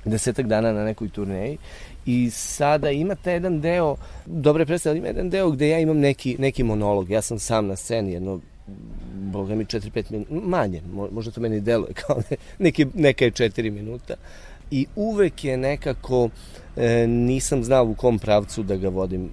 desetak 0.06 0.48
dana 0.48 0.74
na 0.74 0.84
nekoj 0.84 1.10
turneji 1.10 1.58
i 2.06 2.30
sada 2.30 2.92
ima 2.92 3.16
taj 3.16 3.34
jedan 3.34 3.62
deo, 3.62 3.96
dobre 4.26 4.66
predstave, 4.66 4.98
ima 4.98 5.08
jedan 5.08 5.30
deo 5.30 5.52
gde 5.52 5.70
ja 5.70 5.80
imam 5.80 5.98
neki, 5.98 6.36
neki 6.40 6.64
monolog, 6.64 7.10
ja 7.10 7.22
sam 7.22 7.40
sam 7.40 7.68
na 7.68 7.76
sceni, 7.76 8.12
jedno 8.12 8.40
boga 9.14 9.56
mi 9.56 9.66
4-5 9.66 10.12
minuta, 10.12 10.34
manje, 10.48 10.82
možda 11.12 11.32
to 11.32 11.42
meni 11.42 11.62
deluje 11.62 11.94
kao 11.94 12.22
ne, 12.30 12.38
neki, 12.60 12.86
neka 12.94 13.26
je 13.26 13.32
4 13.32 13.72
minuta 13.72 14.16
i 14.72 14.86
uvek 14.96 15.44
je 15.44 15.58
nekako 15.58 16.30
e, 16.78 17.08
nisam 17.08 17.64
znao 17.64 17.86
u 17.86 17.96
kom 17.96 18.20
pravcu 18.20 18.64
da 18.64 18.76
ga 18.76 18.90
vodim 18.90 19.26
e, 19.26 19.30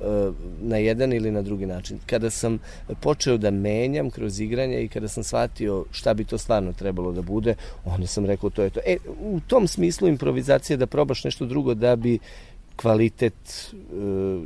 na 0.60 0.76
jedan 0.76 1.12
ili 1.12 1.30
na 1.30 1.42
drugi 1.42 1.66
način. 1.66 1.98
Kada 2.06 2.30
sam 2.30 2.58
počeo 3.00 3.36
da 3.36 3.50
menjam 3.50 4.10
kroz 4.10 4.40
igranje 4.40 4.82
i 4.82 4.88
kada 4.88 5.08
sam 5.08 5.24
shvatio 5.24 5.84
šta 5.90 6.14
bi 6.14 6.24
to 6.24 6.38
stvarno 6.38 6.72
trebalo 6.72 7.12
da 7.12 7.22
bude, 7.22 7.54
onda 7.84 8.06
sam 8.06 8.26
rekao 8.26 8.50
to 8.50 8.62
je 8.62 8.70
to. 8.70 8.80
E, 8.86 8.96
u 9.20 9.40
tom 9.46 9.68
smislu 9.68 10.08
improvizacija 10.08 10.76
da 10.76 10.86
probaš 10.86 11.24
nešto 11.24 11.46
drugo 11.46 11.74
da 11.74 11.96
bi 11.96 12.18
kvalitet 12.82 13.34
e, 13.34 13.74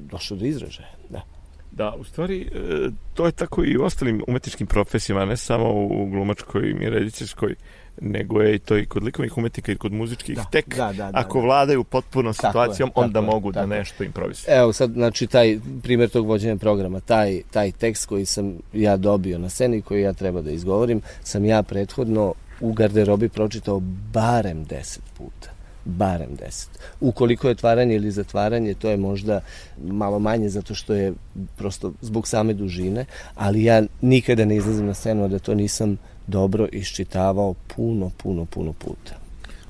došao 0.00 0.36
do 0.36 0.44
izražaja. 0.44 0.88
Da. 1.10 1.22
Da, 1.70 1.94
u 1.98 2.04
stvari, 2.04 2.50
e, 2.54 2.90
to 3.14 3.26
je 3.26 3.32
tako 3.32 3.64
i 3.64 3.76
u 3.76 3.84
ostalim 3.84 4.22
umetničkim 4.28 4.66
profesijama, 4.66 5.24
ne 5.24 5.36
samo 5.36 5.70
u 5.74 6.06
glumačkoj 6.10 6.70
i 6.80 6.90
rediteljskoj, 6.90 7.54
nego 8.00 8.40
je 8.40 8.54
i 8.54 8.58
to 8.58 8.76
i 8.78 8.86
kod 8.86 9.04
likovnih 9.04 9.38
umetnika 9.38 9.72
i 9.72 9.76
kod 9.76 9.92
muzičkih. 9.92 10.36
Da, 10.36 10.44
Tek 10.44 10.76
da, 10.76 10.86
da, 10.86 10.92
da, 10.92 11.10
ako 11.14 11.38
da. 11.38 11.44
vladaju 11.44 11.84
potpuno 11.84 12.32
situacijom, 12.32 12.88
tako 12.88 13.00
onda 13.00 13.18
je, 13.18 13.26
mogu 13.26 13.52
da 13.52 13.66
nešto 13.66 14.04
improvisuju. 14.04 14.54
Evo 14.54 14.72
sad, 14.72 14.92
znači, 14.92 15.26
taj 15.26 15.58
primjer 15.82 16.10
tog 16.10 16.26
vođenja 16.26 16.56
programa, 16.56 17.00
taj, 17.00 17.42
taj 17.50 17.72
tekst 17.72 18.06
koji 18.06 18.24
sam 18.24 18.58
ja 18.72 18.96
dobio 18.96 19.38
na 19.38 19.48
sceni, 19.48 19.82
koji 19.82 20.02
ja 20.02 20.12
treba 20.12 20.42
da 20.42 20.50
izgovorim, 20.50 21.00
sam 21.22 21.44
ja 21.44 21.62
prethodno 21.62 22.34
u 22.60 22.72
garderobi 22.72 23.28
pročitao 23.28 23.80
barem 24.12 24.64
deset 24.64 25.02
puta 25.18 25.51
barem 25.84 26.28
10. 26.46 26.66
Ukoliko 27.00 27.48
je 27.48 27.52
otvaranje 27.52 27.94
ili 27.94 28.10
zatvaranje, 28.10 28.74
to 28.74 28.90
je 28.90 28.96
možda 28.96 29.40
malo 29.84 30.18
manje 30.18 30.48
zato 30.48 30.74
što 30.74 30.94
je 30.94 31.12
prosto 31.56 31.92
zbog 32.00 32.28
same 32.28 32.54
dužine, 32.54 33.04
ali 33.34 33.64
ja 33.64 33.82
nikada 34.00 34.44
ne 34.44 34.56
izlazim 34.56 34.86
na 34.86 34.94
scenu 34.94 35.28
da 35.28 35.38
to 35.38 35.54
nisam 35.54 35.98
dobro 36.26 36.68
iščitavao 36.72 37.54
puno, 37.76 38.10
puno, 38.16 38.44
puno 38.44 38.72
puta. 38.72 39.14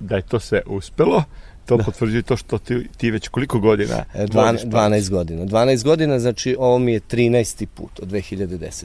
da 0.00 0.16
je 0.16 0.22
to 0.22 0.40
sve 0.40 0.62
uspelo, 0.66 1.24
to 1.66 1.76
da. 1.76 1.84
potvrđuje 1.84 2.22
to 2.22 2.36
što 2.36 2.58
ti, 2.58 2.88
ti 2.96 3.10
već 3.10 3.28
koliko 3.28 3.58
godina 3.58 4.04
e, 4.14 4.26
Dvan, 4.26 4.56
12 4.56 5.10
godina. 5.10 5.44
12 5.44 5.84
godina, 5.84 6.18
znači 6.18 6.56
ovo 6.58 6.78
mi 6.78 6.92
je 6.92 7.00
13. 7.00 7.66
put 7.66 8.00
od 8.00 8.10
2010. 8.10 8.84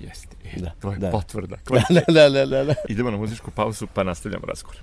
Jeste, 0.00 0.36
e, 0.56 0.60
da, 0.60 0.70
to 0.80 0.92
je 0.92 0.98
da. 0.98 1.10
potvrda. 1.10 1.56
Da, 1.70 2.02
da, 2.12 2.28
da, 2.28 2.46
da, 2.46 2.64
da. 2.64 2.74
Idemo 2.88 3.10
na 3.10 3.16
muzičku 3.16 3.50
pauzu 3.50 3.86
pa 3.94 4.02
nastavljamo 4.02 4.46
razgovor. 4.46 4.76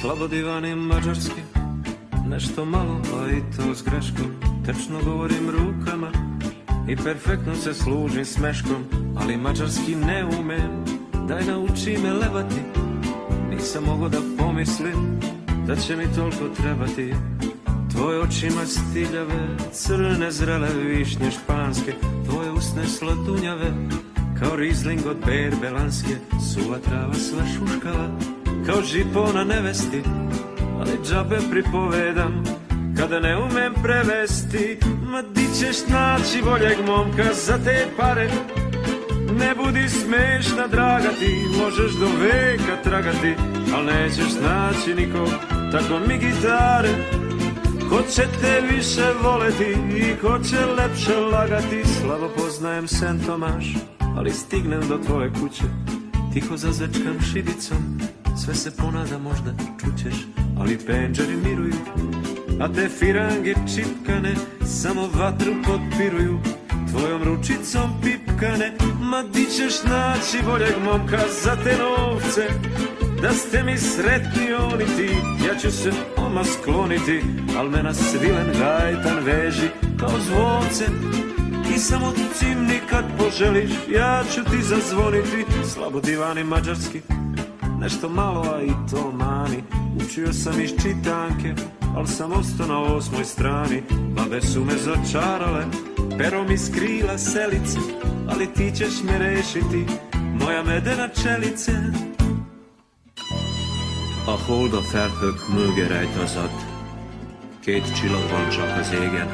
Slabo 0.00 0.28
divani 0.28 0.74
mađarski 0.74 1.40
Nešto 2.26 2.64
malo, 2.64 3.00
a 3.14 3.30
i 3.30 3.56
to 3.56 3.74
s 3.74 3.82
greškom. 3.82 4.26
Tečno 4.66 4.98
govorim 5.04 5.50
rukama 5.50 6.10
I 6.88 6.96
perfektno 6.96 7.54
se 7.54 7.74
služim 7.74 8.24
smeškom 8.24 8.84
Ali 9.16 9.36
mađarski 9.36 9.94
ne 9.94 10.24
umem. 10.40 10.84
Daj 11.28 11.44
nauči 11.44 11.98
me 12.02 12.12
levati 12.12 12.60
Nisam 13.50 13.84
mogo 13.84 14.08
da 14.08 14.18
pomislim 14.38 15.20
Da 15.66 15.76
će 15.76 15.96
mi 15.96 16.14
toliko 16.14 16.48
trebati. 16.56 17.14
Tvoje 17.92 18.20
oči 18.20 18.46
ima 18.46 18.66
stiljave 18.66 19.56
Crne 19.72 20.30
zrele 20.30 20.68
višnje 20.74 21.30
španske 21.30 21.94
Tvoje 22.30 22.50
usne 22.50 22.86
slatunjave 22.86 23.72
Kao 24.40 24.56
rizling 24.56 25.00
od 25.06 25.16
berbelanske 25.26 26.16
Suva 26.54 26.78
trava 26.78 27.14
sva 27.14 27.42
šuškava 27.46 28.37
Kao 28.66 28.82
žipo 28.82 29.32
na 29.34 29.44
nevesti 29.44 30.02
Ali 30.80 30.92
džabe 31.04 31.36
pripovedam 31.50 32.44
Kada 32.96 33.20
ne 33.20 33.36
umem 33.36 33.74
prevesti. 33.82 34.78
Ma 35.02 35.22
di 35.22 35.46
ćeš 35.58 35.76
naći 35.88 36.42
boljeg 36.44 36.78
momka 36.86 37.34
za 37.34 37.58
te 37.64 37.86
pare? 37.96 38.30
Ne 39.38 39.54
budi 39.54 39.88
smešna 39.88 40.66
draga 40.66 41.08
ti 41.18 41.44
Možeš 41.62 41.92
do 41.92 42.06
veka 42.20 42.82
tragati 42.84 43.34
Al 43.74 43.84
nećeš 43.84 44.32
naći 44.42 44.94
nikog 44.94 45.28
Tako 45.72 45.98
mi 46.08 46.18
gitare. 46.18 46.88
Ko 47.90 48.02
će 48.14 48.22
te 48.40 48.60
više 48.74 49.06
voleti 49.22 49.76
I 49.96 50.20
ko 50.20 50.38
će 50.38 50.66
lepše 50.66 51.16
lagati? 51.16 51.82
Slabo 51.84 52.28
poznajem 52.36 52.88
Sen 52.88 53.20
Tomaš 53.26 53.64
Ali 54.16 54.30
stignem 54.30 54.88
do 54.88 54.98
tvoje 55.06 55.30
kuće 55.40 55.64
Tiho 56.32 56.56
zazečkam 56.56 57.20
šibicom 57.32 57.98
Sve 58.44 58.54
se 58.54 58.70
ponada 58.76 59.18
možda 59.18 59.52
čućeš 59.80 60.14
Ali 60.58 60.78
penđeri 60.86 61.36
miruju 61.36 61.74
A 62.60 62.72
te 62.72 62.88
firange 62.88 63.54
čipkane 63.74 64.34
Samo 64.66 65.08
vatru 65.14 65.52
potpiruju. 65.64 66.38
Tvojom 66.90 67.22
ručicom 67.22 67.90
pipkane 68.02 68.72
Ma 69.00 69.22
di 69.22 69.44
ćeš 69.44 69.82
naći 69.84 70.46
boljeg 70.46 70.74
momka 70.84 71.18
Za 71.44 71.56
te 71.64 71.76
novce? 71.78 72.48
Da 73.22 73.32
ste 73.32 73.62
mi 73.62 73.78
sretni 73.78 74.52
oni 74.72 74.84
ti 74.84 75.16
Ja 75.48 75.58
ću 75.58 75.70
se 75.70 75.90
oma 76.16 76.44
skloniti 76.44 77.22
Al 77.58 77.68
me 77.68 77.82
na 77.82 77.94
svilen 77.94 78.46
gajtan 78.58 79.24
veži 79.24 79.68
Kao 80.00 80.20
zvonce. 80.26 80.84
I 81.74 81.78
samo 81.78 82.12
cimni 82.34 82.80
kad 82.90 83.04
poželiš 83.18 83.70
Ja 83.90 84.24
ću 84.34 84.44
ti 84.44 84.62
zazvoniti 84.62 85.44
Slabo 85.74 86.00
divani 86.00 86.44
mađarski 86.44 87.00
Nešto 87.80 88.08
malo, 88.08 88.42
a 88.54 88.62
i 88.62 88.72
to 88.90 89.12
mani. 89.12 89.62
Učio 90.04 90.32
sam 90.32 90.60
iz 90.60 90.70
čitanke 90.82 91.54
Al 91.96 92.06
sam 92.06 92.32
ostao 92.32 92.66
na 92.66 92.80
osmoj 92.80 93.24
strani. 93.24 93.82
Babe 94.16 94.40
su 94.40 94.64
me 94.64 94.72
začarale 94.76 95.64
Pero 96.18 96.44
mi 96.44 96.58
skrila 96.58 97.18
selice 97.18 97.78
Ali 98.28 98.52
ti 98.54 98.72
ćeš 98.76 99.02
me 99.04 99.18
rešiti 99.18 99.84
Moja 100.40 100.62
medena 100.62 101.08
čelice. 101.08 101.72
A 104.26 104.36
hold 104.46 104.74
a 104.74 104.82
felhők 104.92 105.38
mögé 105.48 106.08
Két 107.64 107.94
csillag 107.94 108.30
van 108.30 108.50
csak 108.50 108.78
az 108.80 108.92
égen 108.92 109.28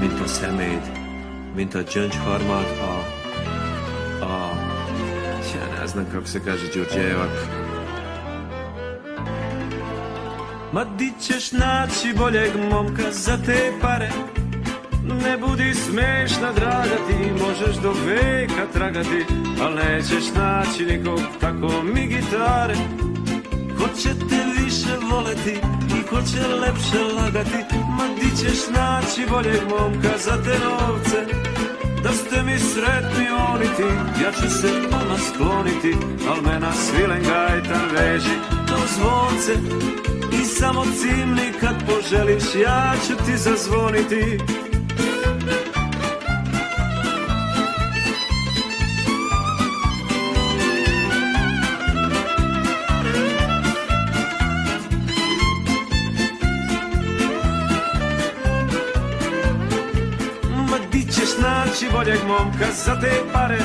Mint 0.00 0.20
a 0.20 0.26
szeméd 0.26 0.90
Mint 1.54 1.74
a 1.74 1.80
gyöngyharmad 1.82 2.66
a 2.80 2.94
A 4.24 4.67
znam 5.98 6.12
kako 6.12 6.26
se 6.26 6.40
kaže 6.44 6.66
Đurđevak. 6.74 7.30
Ma 10.72 10.84
di 10.84 11.12
ćeš 11.20 11.52
naći 11.52 12.14
boljeg 12.18 12.50
momka 12.70 13.12
za 13.12 13.38
te 13.46 13.72
pare? 13.80 14.10
Ne 15.24 15.36
budi 15.36 15.74
smešna 15.74 16.52
draga 16.52 16.96
ti 17.08 17.44
možeš 17.44 17.76
do 17.82 17.92
veka 18.06 18.66
tragati 18.72 19.24
Al 19.62 19.74
nećeš 19.74 20.24
naći 20.36 20.84
nikog 20.84 21.20
tako 21.40 21.82
mi 21.94 22.06
gitare. 22.06 22.74
Ko 23.78 23.88
će 24.02 24.08
te 24.08 24.62
više 24.62 24.96
voleti 25.10 25.60
i 25.98 26.02
ko 26.10 26.16
će 26.16 26.46
lepše 26.46 27.02
lagati 27.16 27.64
Ma 27.98 28.04
di 28.20 28.36
ćeš 28.36 28.68
naći 28.70 29.30
boljeg 29.30 29.62
momka 29.68 30.18
za 30.18 30.42
te 30.42 30.58
novce 30.64 31.48
Da 32.02 32.12
ste 32.12 32.42
mi 32.42 32.58
sretni 32.58 33.26
oni 33.52 33.66
ti 33.76 34.22
Ja 34.24 34.32
ću 34.32 34.50
se 34.60 34.68
vama 34.92 35.18
skloniti 35.18 35.96
Al 36.28 36.42
me 36.42 36.60
na 36.60 36.72
svilen 36.72 37.22
gajtan 37.22 37.88
veži. 37.94 38.36
To 38.68 38.76
zvonce 38.96 39.52
I 40.40 40.44
samo 40.44 40.84
cimni 40.84 41.52
kad 41.60 41.74
poželiš 41.86 42.44
Ja 42.62 42.94
ću 43.06 43.24
ti 43.26 43.36
zazvoniti 43.36 44.38
boljeg 61.98 62.22
momka 62.28 62.68
za 62.84 63.00
te 63.00 63.12
pare 63.32 63.58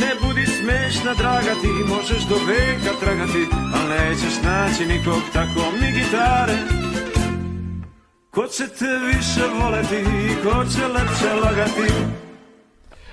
Ne 0.00 0.10
budi 0.20 0.46
smešna, 0.46 1.14
draga, 1.14 1.54
ti 1.62 1.72
možeš 1.88 2.22
do 2.28 2.36
veka 2.48 2.92
tragati, 3.00 3.42
al 3.74 3.88
nećeš 3.88 4.42
naći 4.44 4.86
nikog 4.86 5.22
tako 5.32 5.62
mi 5.80 5.92
gitare. 5.92 6.56
Ko 8.30 8.46
će 8.46 8.64
te 8.78 8.92
više 9.06 9.46
voleti 9.60 10.04
ko 10.42 10.64
će 10.64 10.86
lepše 10.86 11.34
lagati? 11.44 11.92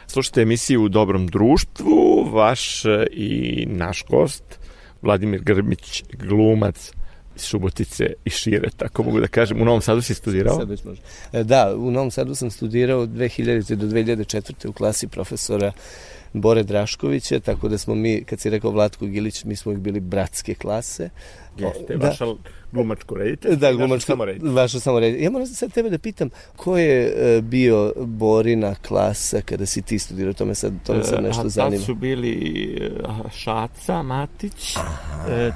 Slušajte 0.07 0.41
emisiju 0.41 0.83
u 0.83 0.89
dobrom 0.89 1.27
društvu, 1.27 2.29
vaš 2.31 2.83
i 3.11 3.65
naš 3.69 4.03
gost, 4.09 4.59
Vladimir 5.01 5.41
Grmić, 5.41 6.03
glumac 6.13 6.91
iz 7.39 7.45
Subotice 7.45 8.13
i 8.25 8.29
šire, 8.29 8.69
tako 8.77 9.03
mogu 9.03 9.19
da 9.19 9.27
kažem. 9.27 9.61
U 9.61 9.65
Novom 9.65 9.81
Sadu 9.81 10.01
si 10.01 10.13
studirao? 10.13 10.55
Sad 10.55 10.69
već 10.69 10.83
može. 10.83 11.01
E, 11.33 11.43
da, 11.43 11.75
u 11.75 11.91
Novom 11.91 12.11
Sadu 12.11 12.35
sam 12.35 12.51
studirao 12.51 12.99
od 12.99 13.09
2000. 13.09 13.75
do 13.75 13.87
2004. 13.87 14.67
u 14.67 14.73
klasi 14.73 15.07
profesora 15.07 15.71
Bore 16.33 16.63
Draškovića, 16.63 17.39
tako 17.39 17.69
da 17.69 17.77
smo 17.77 17.95
mi, 17.95 18.23
kad 18.23 18.39
si 18.39 18.49
rekao 18.49 18.71
Vlatko 18.71 19.05
Gilić, 19.05 19.43
mi 19.43 19.55
smo 19.55 19.71
ih 19.71 19.77
bili 19.77 19.99
bratske 19.99 20.55
klase. 20.55 21.09
Jeste, 21.65 21.97
da. 21.97 22.07
vaša 22.07 22.25
glumačko 22.71 23.15
redite? 23.15 23.55
Da, 23.55 23.73
glumačko, 23.73 24.05
samo 24.05 24.25
redite. 24.25 24.49
Vaša 24.49 24.79
samo 24.79 24.99
redite. 24.99 25.23
Ja 25.23 25.29
moram 25.29 25.47
sad 25.47 25.71
tebe 25.73 25.89
da 25.89 25.97
pitam, 25.97 26.29
ko 26.55 26.77
je 26.77 27.13
uh, 27.37 27.43
bio 27.43 27.93
Borina 27.97 28.75
klasa 28.75 29.41
kada 29.41 29.65
si 29.65 29.81
ti 29.81 29.99
studirao? 29.99 30.33
To 30.33 30.45
me 30.45 30.55
sad, 30.55 30.73
to 30.85 30.93
me 30.93 31.03
sad 31.03 31.23
nešto 31.23 31.41
uh, 31.41 31.47
zanima. 31.47 31.77
Tad 31.77 31.85
su 31.85 31.95
bili 31.95 32.77
uh, 33.03 33.31
Šaca 33.31 34.03
Matić, 34.03 34.75
uh, 34.75 34.81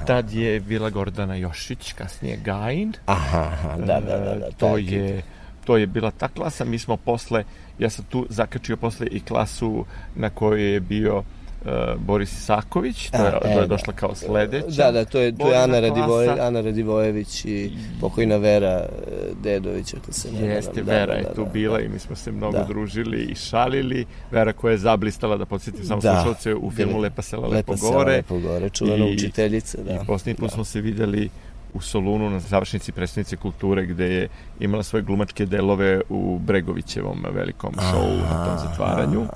tad 0.06 0.32
je 0.32 0.60
bila 0.60 0.90
Gordana 0.90 1.34
Jošić, 1.34 1.92
kasnije 1.92 2.36
Gajin. 2.44 2.92
Aha, 3.06 3.38
aha 3.38 3.76
da, 3.76 4.00
da, 4.00 4.18
da. 4.18 4.34
da 4.34 4.50
to 4.50 4.78
je 4.78 5.22
to 5.64 5.76
je 5.76 5.86
bila 5.86 6.10
ta 6.10 6.28
klasa, 6.28 6.64
mi 6.64 6.78
smo 6.78 6.96
posle, 6.96 7.44
ja 7.78 7.90
sam 7.90 8.04
tu 8.04 8.26
zakačio 8.28 8.76
posle 8.76 9.06
i 9.10 9.20
klasu 9.20 9.84
na 10.14 10.30
kojoj 10.30 10.72
je 10.72 10.80
bio 10.80 11.22
uh, 11.64 12.00
Boris 12.00 12.32
Isaković, 12.32 13.10
to 13.10 13.16
je, 13.16 13.32
A, 13.32 13.40
to 13.40 13.60
je 13.60 13.66
došla 13.66 13.92
kao 13.92 14.14
sledeća. 14.14 14.66
Da, 14.84 14.92
da, 14.92 15.04
to 15.04 15.20
je, 15.20 15.36
to 15.36 15.48
je 15.48 15.56
Ana, 15.56 15.80
Radivoje, 15.80 16.40
Ana 16.40 16.60
Radivojević 16.60 17.44
i 17.44 17.70
pokojna 18.00 18.36
Vera 18.36 18.86
Dedović, 19.42 19.94
ako 19.94 20.12
se 20.12 20.32
ne 20.32 20.46
Jeste, 20.46 20.82
da, 20.82 20.92
Vera 20.92 21.12
da, 21.12 21.18
je 21.18 21.22
da, 21.22 21.34
tu 21.34 21.44
da, 21.44 21.50
bila 21.50 21.78
da, 21.78 21.84
i 21.84 21.88
mi 21.88 21.98
smo 21.98 22.16
se 22.16 22.32
mnogo 22.32 22.58
da. 22.58 22.64
družili 22.64 23.22
i 23.22 23.34
šalili. 23.34 24.06
Vera 24.30 24.52
koja 24.52 24.72
je 24.72 24.78
zablistala, 24.78 25.36
da 25.36 25.44
podsjetim 25.44 25.84
samo 25.84 26.00
da, 26.00 26.14
slušalce, 26.14 26.54
u 26.54 26.70
filmu 26.70 26.98
Lepa 26.98 27.22
sela, 27.22 27.48
Lepo, 27.48 27.72
Lepo 27.72 27.90
gore. 27.90 28.12
Lepo 28.12 28.38
gore, 28.38 28.70
čuvena 28.70 29.06
učiteljica. 29.06 29.78
Da. 29.82 29.94
I 29.94 30.06
posljednji 30.06 30.34
put 30.34 30.48
da. 30.48 30.54
smo 30.54 30.64
se 30.64 30.80
videli 30.80 31.30
u 31.74 31.80
Solunu 31.80 32.30
na 32.30 32.40
završnici 32.40 32.92
predstavnice 32.92 33.36
kulture 33.36 33.86
gde 33.86 34.04
je 34.04 34.28
imala 34.60 34.82
svoje 34.82 35.02
glumačke 35.02 35.46
delove 35.46 36.00
u 36.08 36.38
Bregovićevom 36.38 37.24
velikom 37.34 37.74
šovu 37.90 38.18
na 38.30 38.44
tom 38.44 38.58
zatvaranju. 38.68 39.26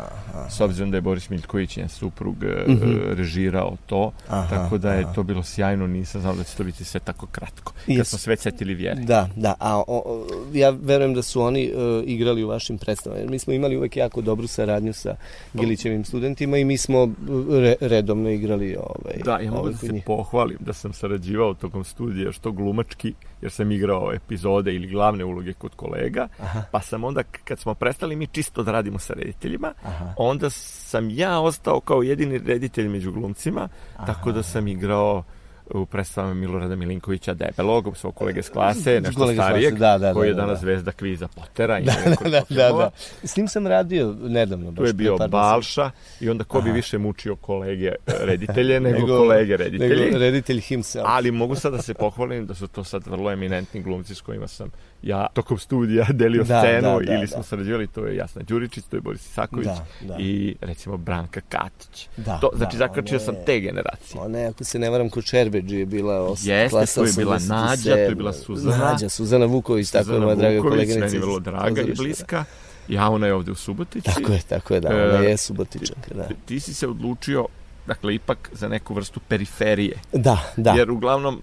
S 0.49 0.61
obzirom 0.61 0.91
da 0.91 0.97
je 0.97 1.01
Boris 1.01 1.31
Miljković, 1.31 1.77
njen 1.77 1.89
suprug, 1.89 2.37
mm 2.37 2.73
-hmm. 2.73 3.15
režirao 3.15 3.77
to, 3.87 4.13
aha, 4.29 4.49
tako 4.57 4.79
da 4.79 4.93
je 4.93 5.05
aha. 5.05 5.13
to 5.13 5.23
bilo 5.23 5.43
sjajno, 5.43 5.87
nisam 5.87 6.21
znao 6.21 6.35
da 6.35 6.45
će 6.45 6.57
to 6.57 6.65
biti 6.65 6.85
sve 6.85 7.01
tako 7.01 7.27
kratko. 7.27 7.73
Kad 7.87 7.97
yes. 7.97 8.05
smo 8.05 8.19
sve 8.19 8.37
setili 8.37 8.75
vjere. 8.75 9.01
Da, 9.01 9.29
da, 9.37 9.55
a 9.61 9.83
o, 9.87 10.27
ja 10.53 10.71
verujem 10.71 11.15
da 11.15 11.23
su 11.23 11.43
oni 11.43 11.73
uh, 11.73 12.05
igrali 12.07 12.45
u 12.45 12.49
vašim 12.49 12.79
predstavama. 12.79 13.31
Mi 13.31 13.39
smo 13.39 13.53
imali 13.53 13.77
uvek 13.77 13.97
jako 13.97 14.21
dobru 14.21 14.47
saradnju 14.47 14.93
sa 14.93 15.17
Gilićevim 15.55 16.05
studentima 16.05 16.59
i 16.59 16.65
mi 16.65 16.79
smo 16.79 17.09
re, 17.51 17.75
redovno 17.81 18.31
igrali 18.31 18.77
ovaj, 18.77 19.23
Da, 19.25 19.39
ja 19.39 19.51
mogu 19.51 19.61
ovaj 19.61 19.73
da 19.73 19.79
se 19.79 20.01
pohvalim 20.07 20.57
da 20.61 20.73
sam 20.73 20.93
sarađivao 20.93 21.55
tokom 21.55 21.85
studija 21.85 22.28
što 22.33 22.53
glumački, 22.53 23.15
jer 23.43 23.51
sam 23.53 23.73
igrao 23.73 24.13
epizode 24.13 24.75
ili 24.75 24.89
glavne 24.89 25.25
uloge 25.25 25.53
kod 25.53 25.75
kolega, 25.75 26.29
Aha. 26.41 26.63
pa 26.73 26.81
sam 26.81 27.05
onda, 27.05 27.23
kad 27.23 27.59
smo 27.59 27.75
prestali 27.75 28.17
mi 28.17 28.27
čisto 28.27 28.63
da 28.63 28.73
radimo 28.73 28.99
sa 28.99 29.15
rediteljima, 29.15 29.73
Aha. 29.85 30.15
onda 30.17 30.51
sam 30.51 31.11
ja 31.11 31.41
ostao 31.41 31.81
kao 31.81 32.03
jedini 32.03 32.39
reditelj 32.39 32.89
među 32.89 33.13
glumcima, 33.13 33.69
Aha. 33.97 34.07
tako 34.07 34.33
da 34.33 34.43
sam 34.43 34.69
igrao 34.69 35.25
u 35.71 35.87
predstavama 35.87 36.35
Milorada 36.35 36.77
Milinkovića 36.77 37.35
debelog, 37.35 37.97
svog 37.97 38.15
kolege 38.15 38.43
s 38.43 38.49
klase, 38.49 39.01
nešto 39.01 39.21
Kolege 39.21 39.37
starijeg, 39.37 39.75
da, 39.75 39.99
da, 39.99 40.15
koji 40.15 40.29
je 40.29 40.35
da, 40.35 40.41
danas 40.41 40.59
da. 40.59 40.61
zvezda 40.61 40.93
kviza 40.93 41.29
Potera. 41.29 41.79
I 41.79 41.85
da, 41.85 41.93
da, 42.05 42.31
da, 42.31 42.43
da, 42.49 42.73
da. 42.73 42.91
S 43.23 43.37
njim 43.37 43.49
sam 43.49 43.67
radio 43.67 44.17
nedavno. 44.21 44.73
Tu 44.73 44.85
je 44.85 44.93
bio 44.93 45.17
Balša 45.31 45.91
i 46.21 46.31
onda 46.31 46.45
ko 46.45 46.61
bi 46.61 46.71
više 46.71 46.99
mučio 46.99 47.37
kolege 47.37 47.93
reditelje 48.07 48.81
nego, 48.81 48.99
nego 48.99 49.19
kolege 49.19 49.57
reditelji. 49.57 50.05
Nego 50.05 50.19
reditelj 50.19 50.61
himself. 50.61 51.07
Ali 51.09 51.31
mogu 51.31 51.55
sad 51.55 51.73
da 51.73 51.83
se 51.83 51.95
pohvalim 51.95 52.47
da 52.47 52.55
su 52.55 52.67
to 52.67 52.85
sad 52.85 53.07
vrlo 53.07 53.31
eminentni 53.31 53.83
glumci 53.83 54.15
s 54.15 54.21
kojima 54.21 54.49
sam 54.49 54.71
ja 55.03 55.27
tokom 55.35 55.59
studija 55.59 56.07
delio 56.21 56.45
da, 56.45 56.61
scenu 56.61 56.99
da, 56.99 57.07
da, 57.07 57.15
ili 57.15 57.27
smo 57.27 57.37
da. 57.37 57.43
sarađivali, 57.43 57.87
to 57.87 58.07
je 58.07 58.17
Jasna 58.17 58.43
Đuričić, 58.43 58.85
to 58.85 58.97
je 58.97 59.01
Boris 59.01 59.27
Isaković 59.27 59.67
da, 59.67 59.85
da. 60.01 60.17
i 60.19 60.57
recimo 60.61 60.97
Branka 60.97 61.41
Katić. 61.41 62.09
Da, 62.17 62.39
to, 62.41 62.51
znači, 62.55 62.77
da, 62.77 62.79
zakačio 62.79 63.19
sam 63.19 63.35
te 63.47 63.61
generacije. 63.61 64.21
Ona 64.21 64.39
ako 64.39 64.65
se 64.65 64.79
ne 64.79 64.91
varam, 64.91 65.11
kod 65.11 65.25
Čerbeđi 65.25 65.77
je 65.77 65.87
bila 65.87 66.23
os, 66.23 66.47
Jeste, 66.47 66.71
klasa 66.71 67.01
to 67.01 67.07
je 67.07 67.13
bila 67.17 67.39
Nađa, 67.39 67.95
to 67.95 67.99
je 67.99 68.15
bila 68.15 68.33
Suzana. 68.33 68.91
Nađa, 68.91 69.09
Suzana 69.09 69.47
Vuković, 69.47 69.87
Suzana 69.87 70.05
tako 70.05 70.15
je 70.15 70.21
moja 70.21 70.35
draga 70.35 70.61
koleginica. 70.61 71.01
Meni 71.01 71.17
je 71.17 71.21
vrlo 71.21 71.39
draga 71.39 71.81
i 71.81 71.93
bliska. 71.95 72.45
Ja, 72.89 73.11
ona 73.11 73.27
je 73.27 73.35
ovde 73.35 73.53
u 73.53 73.55
Subotici. 73.55 74.15
Tako 74.15 74.33
je, 74.33 74.41
tako 74.49 74.75
je, 74.75 74.81
da, 74.81 74.89
ona 74.89 75.25
e, 75.25 75.31
je 75.31 75.37
Subotičanka, 75.37 76.15
da. 76.15 76.29
Ti 76.47 76.61
si 76.61 76.75
se 76.75 76.89
odlučio 76.89 77.47
dakle 77.89 78.15
ipak 78.15 78.51
za 78.53 78.69
neku 78.69 78.95
vrstu 78.95 79.21
periferije. 79.29 79.99
Da, 80.13 80.39
da. 80.57 80.71
Jer 80.71 80.91
uglavnom 80.91 81.41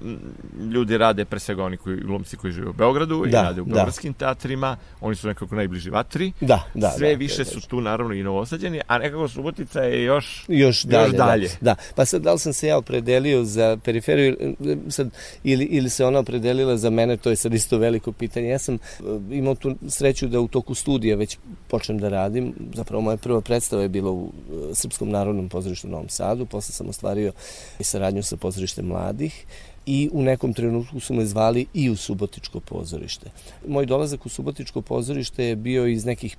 ljudi 0.74 0.98
rade 0.98 1.26
pre 1.26 1.40
svega 1.40 1.64
oni 1.64 1.78
koji 1.78 1.98
glumci 1.98 2.38
koji 2.38 2.54
žive 2.54 2.70
u 2.70 2.74
Beogradu 2.74 3.26
da, 3.26 3.28
i 3.30 3.32
rade 3.32 3.62
u 3.62 3.66
da. 3.66 3.74
beogradskim 3.74 4.14
da. 4.14 4.18
teatrima, 4.18 4.78
oni 5.02 5.16
su 5.16 5.28
nekako 5.28 5.56
najbliži 5.56 5.90
vatri. 5.90 6.32
Da, 6.42 6.64
da. 6.74 6.90
Sve 6.90 7.10
da, 7.10 7.18
više 7.18 7.44
da, 7.44 7.46
su 7.46 7.68
tu 7.68 7.82
naravno 7.82 8.14
i 8.14 8.24
novosađeni, 8.24 8.82
a 8.88 8.98
nekako 8.98 9.28
Subotica 9.28 9.82
je 9.82 10.04
još 10.04 10.46
još 10.48 10.84
dalje. 10.84 11.08
Još 11.08 11.18
dalje. 11.18 11.48
Da, 11.48 11.56
da. 11.62 11.76
Pa 11.96 12.06
sad 12.06 12.22
da 12.22 12.34
li 12.34 12.40
sam 12.40 12.54
se 12.54 12.68
ja 12.68 12.78
opredelio 12.78 13.44
za 13.44 13.78
periferiju 13.84 14.56
sad 14.90 15.10
ili 15.44 15.66
ili 15.66 15.90
se 15.90 16.06
ona 16.06 16.20
opredelila 16.20 16.78
za 16.78 16.90
mene, 16.90 17.18
to 17.18 17.30
je 17.30 17.36
sad 17.36 17.54
isto 17.54 17.78
veliko 17.78 18.12
pitanje. 18.12 18.48
Ja 18.48 18.60
sam 18.60 18.76
uh, 18.76 19.06
imao 19.32 19.56
tu 19.56 19.76
sreću 19.88 20.28
da 20.28 20.40
u 20.40 20.48
toku 20.48 20.76
studija 20.76 21.16
već 21.16 21.38
počnem 21.68 22.00
da 22.00 22.10
radim. 22.10 22.54
Zapravo 22.74 23.02
moja 23.02 23.18
prva 23.18 23.42
predstava 23.42 23.82
je 23.82 23.90
bila 23.90 24.12
u 24.12 24.24
uh, 24.24 24.32
Srpskom 24.74 25.10
narodnom 25.10 25.50
pozorištu 25.50 25.88
u 25.88 25.92
Novom 25.92 26.10
Sadu 26.10 26.35
Sadu, 26.36 26.46
posle 26.46 26.74
sam 26.74 26.90
ostvario 26.90 27.32
i 27.80 27.84
saradnju 27.84 28.24
sa 28.24 28.38
pozorištem 28.38 28.86
mladih 28.86 29.46
i 29.86 30.10
u 30.14 30.22
nekom 30.22 30.54
trenutku 30.54 31.00
su 31.00 31.14
me 31.14 31.26
zvali 31.26 31.66
i 31.74 31.90
u 31.90 31.96
Subotičko 31.96 32.60
pozorište. 32.60 33.32
Moj 33.68 33.86
dolazak 33.86 34.26
u 34.26 34.30
Subotičko 34.30 34.82
pozorište 34.82 35.46
je 35.46 35.56
bio 35.56 35.88
iz 35.88 36.06
nekih 36.06 36.38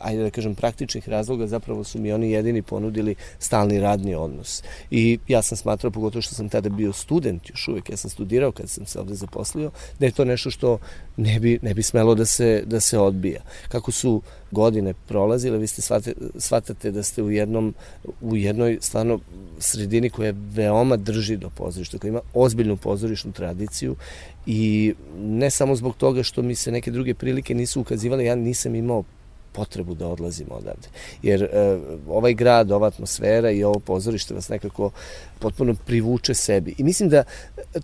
ajde 0.00 0.22
da 0.22 0.30
kažem, 0.30 0.54
praktičnih 0.54 1.08
razloga, 1.08 1.46
zapravo 1.46 1.84
su 1.84 2.00
mi 2.00 2.12
oni 2.12 2.30
jedini 2.30 2.62
ponudili 2.62 3.14
stalni 3.38 3.80
radni 3.80 4.14
odnos. 4.14 4.62
I 4.90 5.18
ja 5.28 5.42
sam 5.42 5.56
smatrao, 5.56 5.90
pogotovo 5.90 6.22
što 6.22 6.34
sam 6.34 6.48
tada 6.48 6.68
bio 6.68 6.92
student 6.92 7.50
još 7.50 7.68
uvek, 7.68 7.90
ja 7.90 7.96
sam 7.96 8.10
studirao 8.10 8.52
kad 8.52 8.70
sam 8.70 8.86
se 8.86 9.00
ovde 9.00 9.14
zaposlio, 9.14 9.70
da 9.98 10.06
je 10.06 10.12
to 10.12 10.24
nešto 10.24 10.50
što 10.50 10.78
ne 11.16 11.40
bi, 11.40 11.58
ne 11.62 11.74
bi 11.74 11.82
smelo 11.82 12.14
da 12.14 12.26
se, 12.26 12.62
da 12.66 12.80
se 12.80 12.98
odbija. 12.98 13.40
Kako 13.68 13.92
su 13.92 14.22
godine 14.50 14.94
prolazile, 14.94 15.58
vi 15.58 15.66
ste 15.66 15.82
shvate, 15.82 16.14
shvatate 16.36 16.90
da 16.90 17.02
ste 17.02 17.22
u 17.22 17.30
jednom, 17.30 17.74
u 18.20 18.36
jednoj 18.36 18.78
stvarno 18.80 19.20
sredini 19.58 20.10
koja 20.10 20.34
veoma 20.36 20.96
drži 20.96 21.36
do 21.36 21.50
pozorišta, 21.50 21.98
koja 21.98 22.08
ima 22.08 22.20
ozbiljnu 22.34 22.76
pozorišnu 22.76 23.32
tradiciju 23.32 23.96
i 24.46 24.94
ne 25.18 25.50
samo 25.50 25.76
zbog 25.76 25.96
toga 25.96 26.22
što 26.22 26.42
mi 26.42 26.54
se 26.54 26.72
neke 26.72 26.90
druge 26.90 27.14
prilike 27.14 27.54
nisu 27.54 27.80
ukazivale, 27.80 28.24
ja 28.24 28.34
nisam 28.34 28.74
imao 28.74 29.04
potrebu 29.52 29.94
da 29.94 30.08
odlazimo 30.08 30.54
odavde. 30.54 30.88
Jer 31.22 31.42
e, 31.42 31.78
ovaj 32.08 32.34
grad, 32.34 32.72
ova 32.72 32.86
atmosfera 32.86 33.50
i 33.50 33.64
ovo 33.64 33.78
pozorište 33.78 34.34
vas 34.34 34.48
nekako 34.48 34.90
potpuno 35.38 35.74
privuče 35.86 36.34
sebi. 36.34 36.74
I 36.78 36.84
mislim 36.84 37.08
da 37.08 37.24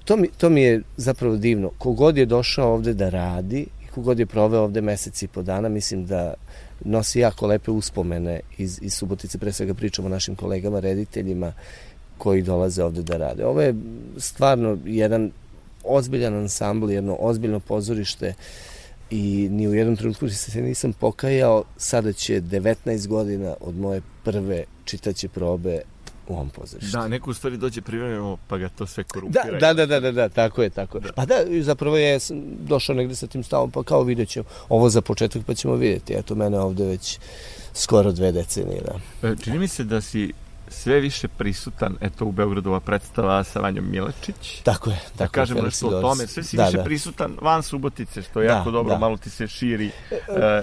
to 0.04 0.16
mi, 0.16 0.28
to 0.28 0.50
mi 0.50 0.62
je 0.62 0.82
zapravo 0.96 1.36
divno. 1.36 1.70
Kogod 1.78 2.16
je 2.16 2.26
došao 2.26 2.74
ovde 2.74 2.94
da 2.94 3.08
radi 3.08 3.66
i 3.84 3.86
kogod 3.94 4.18
je 4.18 4.26
proveo 4.26 4.62
ovde 4.62 4.80
meseci 4.80 5.24
i 5.24 5.28
po 5.28 5.42
dana, 5.42 5.68
mislim 5.68 6.06
da 6.06 6.34
nosi 6.84 7.20
jako 7.20 7.46
lepe 7.46 7.70
uspomene 7.70 8.40
iz, 8.58 8.78
iz 8.82 8.94
Subotice. 8.94 9.38
Pre 9.38 9.52
svega 9.52 9.74
pričamo 9.74 10.06
o 10.06 10.10
našim 10.10 10.36
kolegama, 10.36 10.80
rediteljima 10.80 11.52
koji 12.18 12.42
dolaze 12.42 12.84
ovde 12.84 13.02
da 13.02 13.16
rade. 13.16 13.46
Ovo 13.46 13.60
je 13.60 13.74
stvarno 14.16 14.78
jedan 14.84 15.30
ozbiljan 15.84 16.34
ansambl, 16.34 16.90
jedno 16.90 17.16
ozbiljno 17.20 17.60
pozorište 17.60 18.28
uh, 18.28 18.73
i 19.10 19.48
ni 19.50 19.68
u 19.68 19.74
jednom 19.74 19.96
trenutku 19.96 20.28
se 20.28 20.62
nisam 20.62 20.92
pokajao, 20.92 21.64
sada 21.76 22.12
će 22.12 22.40
19 22.40 23.06
godina 23.06 23.54
od 23.60 23.76
moje 23.76 24.02
prve 24.24 24.64
čitaće 24.84 25.28
probe 25.28 25.80
u 26.28 26.34
ovom 26.34 26.50
pozorištu. 26.50 26.96
Da, 26.96 27.08
neko 27.08 27.30
u 27.30 27.34
stvari 27.34 27.56
dođe 27.56 27.80
privremeno 27.80 28.38
pa 28.48 28.58
ga 28.58 28.68
to 28.68 28.86
sve 28.86 29.04
korumpira. 29.04 29.58
Da, 29.60 29.74
da, 29.74 29.86
da, 29.86 30.00
da, 30.00 30.12
da, 30.12 30.28
tako 30.28 30.62
je, 30.62 30.70
tako 30.70 30.98
je. 30.98 31.00
Da. 31.00 31.12
Pa 31.12 31.26
da, 31.26 31.34
zapravo 31.60 31.96
je 31.96 32.18
došao 32.60 32.96
negde 32.96 33.14
sa 33.14 33.26
tim 33.26 33.42
stavom, 33.42 33.70
pa 33.70 33.82
kao 33.82 34.02
vidjet 34.02 34.28
ćemo 34.28 34.44
ovo 34.68 34.90
za 34.90 35.00
početak 35.00 35.42
pa 35.46 35.54
ćemo 35.54 35.74
vidjeti. 35.74 36.14
Eto, 36.14 36.34
mene 36.34 36.58
ovde 36.58 36.84
već 36.84 37.18
skoro 37.74 38.12
dve 38.12 38.32
decenije, 38.32 38.80
da. 38.80 39.28
E, 39.28 39.36
čini 39.44 39.58
mi 39.58 39.68
se 39.68 39.84
da 39.84 40.00
si 40.00 40.32
sve 40.68 41.00
više 41.00 41.28
prisutan, 41.28 41.96
eto 42.00 42.24
u 42.24 42.32
Beogradu 42.32 42.70
ova 42.70 42.80
predstava 42.80 43.44
sa 43.44 43.60
Vanjom 43.60 43.90
Milečić. 43.90 44.60
Tako 44.62 44.90
je. 44.90 44.96
Da 44.96 45.10
tako 45.10 45.18
da 45.18 45.28
kažemo 45.28 45.62
nešto 45.62 45.88
o 45.88 46.00
tome, 46.00 46.26
sve 46.26 46.42
si 46.42 46.56
da, 46.56 46.64
više 46.64 46.76
da. 46.76 46.84
prisutan 46.84 47.36
van 47.40 47.62
Subotice, 47.62 48.22
što 48.22 48.40
je 48.40 48.48
da, 48.48 48.54
jako 48.54 48.70
dobro, 48.70 48.92
da. 48.92 48.98
malo 48.98 49.16
ti 49.16 49.30
se 49.30 49.46
širi 49.46 49.86
uh, 49.86 50.18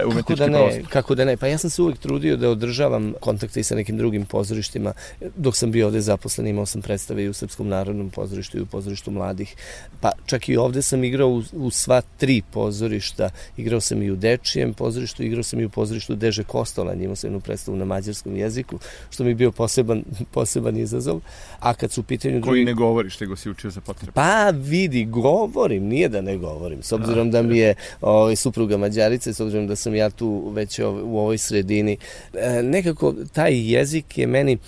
umetnički 0.06 0.22
kako 0.22 0.36
da 0.36 0.46
ne, 0.46 0.58
prostor. 0.58 0.92
Kako 0.92 1.14
da 1.14 1.24
ne, 1.24 1.36
pa 1.36 1.46
ja 1.46 1.58
sam 1.58 1.70
se 1.70 1.82
uvijek 1.82 1.98
trudio 1.98 2.36
da 2.36 2.50
održavam 2.50 3.14
kontakte 3.20 3.60
i 3.60 3.64
sa 3.64 3.74
nekim 3.74 3.96
drugim 3.96 4.26
pozorištima. 4.26 4.92
Dok 5.36 5.56
sam 5.56 5.70
bio 5.70 5.86
ovde 5.86 6.00
zaposlen, 6.00 6.46
imao 6.46 6.66
sam 6.66 6.82
predstave 6.82 7.24
i 7.24 7.28
u 7.28 7.32
Srpskom 7.32 7.68
narodnom 7.68 8.10
pozorištu 8.10 8.58
i 8.58 8.60
u 8.60 8.66
pozorištu 8.66 9.10
mladih. 9.10 9.56
Pa 10.00 10.10
čak 10.26 10.48
i 10.48 10.56
ovde 10.56 10.82
sam 10.82 11.04
igrao 11.04 11.28
u, 11.28 11.42
u 11.52 11.70
sva 11.70 12.02
tri 12.16 12.42
pozorišta. 12.50 13.30
Igrao 13.56 13.80
sam 13.80 14.02
i 14.02 14.10
u 14.10 14.16
Dečijem 14.16 14.74
pozorištu, 14.74 15.22
igrao 15.22 15.42
sam 15.42 15.60
i 15.60 15.64
u 15.64 15.70
pozorištu 15.70 16.14
Deže 16.14 16.44
Kostola, 16.44 16.94
imao 16.94 17.16
sam 17.16 17.28
jednu 17.28 17.40
predstavu 17.40 17.76
na 17.76 17.84
mađarskom 17.84 18.36
jeziku, 18.36 18.78
što 19.10 19.24
mi 19.24 19.30
je 19.30 19.34
bio 19.34 19.52
poseban 19.52 19.91
poseban, 20.34 20.76
izazov. 20.76 21.20
A 21.60 21.74
kad 21.74 21.92
su 21.92 22.00
u 22.00 22.04
pitanju... 22.04 22.40
Koji 22.40 22.42
drugi... 22.42 22.64
ne 22.64 22.74
govoriš, 22.74 23.20
nego 23.20 23.36
si 23.36 23.50
učio 23.50 23.70
za 23.70 23.80
potrebu? 23.80 24.12
Pa 24.14 24.50
vidi, 24.50 25.04
govorim, 25.04 25.84
nije 25.84 26.08
da 26.08 26.20
ne 26.20 26.36
govorim. 26.36 26.82
S 26.82 26.92
obzirom 26.92 27.30
da 27.30 27.42
mi 27.42 27.58
je 27.58 27.74
ovaj, 28.00 28.36
supruga 28.36 28.76
Mađarice, 28.76 29.34
s 29.34 29.40
obzirom 29.40 29.66
da 29.66 29.76
sam 29.76 29.94
ja 29.94 30.10
tu 30.10 30.50
već 30.50 30.78
u 30.78 31.18
ovoj 31.18 31.38
sredini, 31.38 31.96
e, 32.34 32.62
nekako 32.62 33.14
taj 33.32 33.72
jezik 33.72 34.18
je 34.18 34.26
meni 34.26 34.58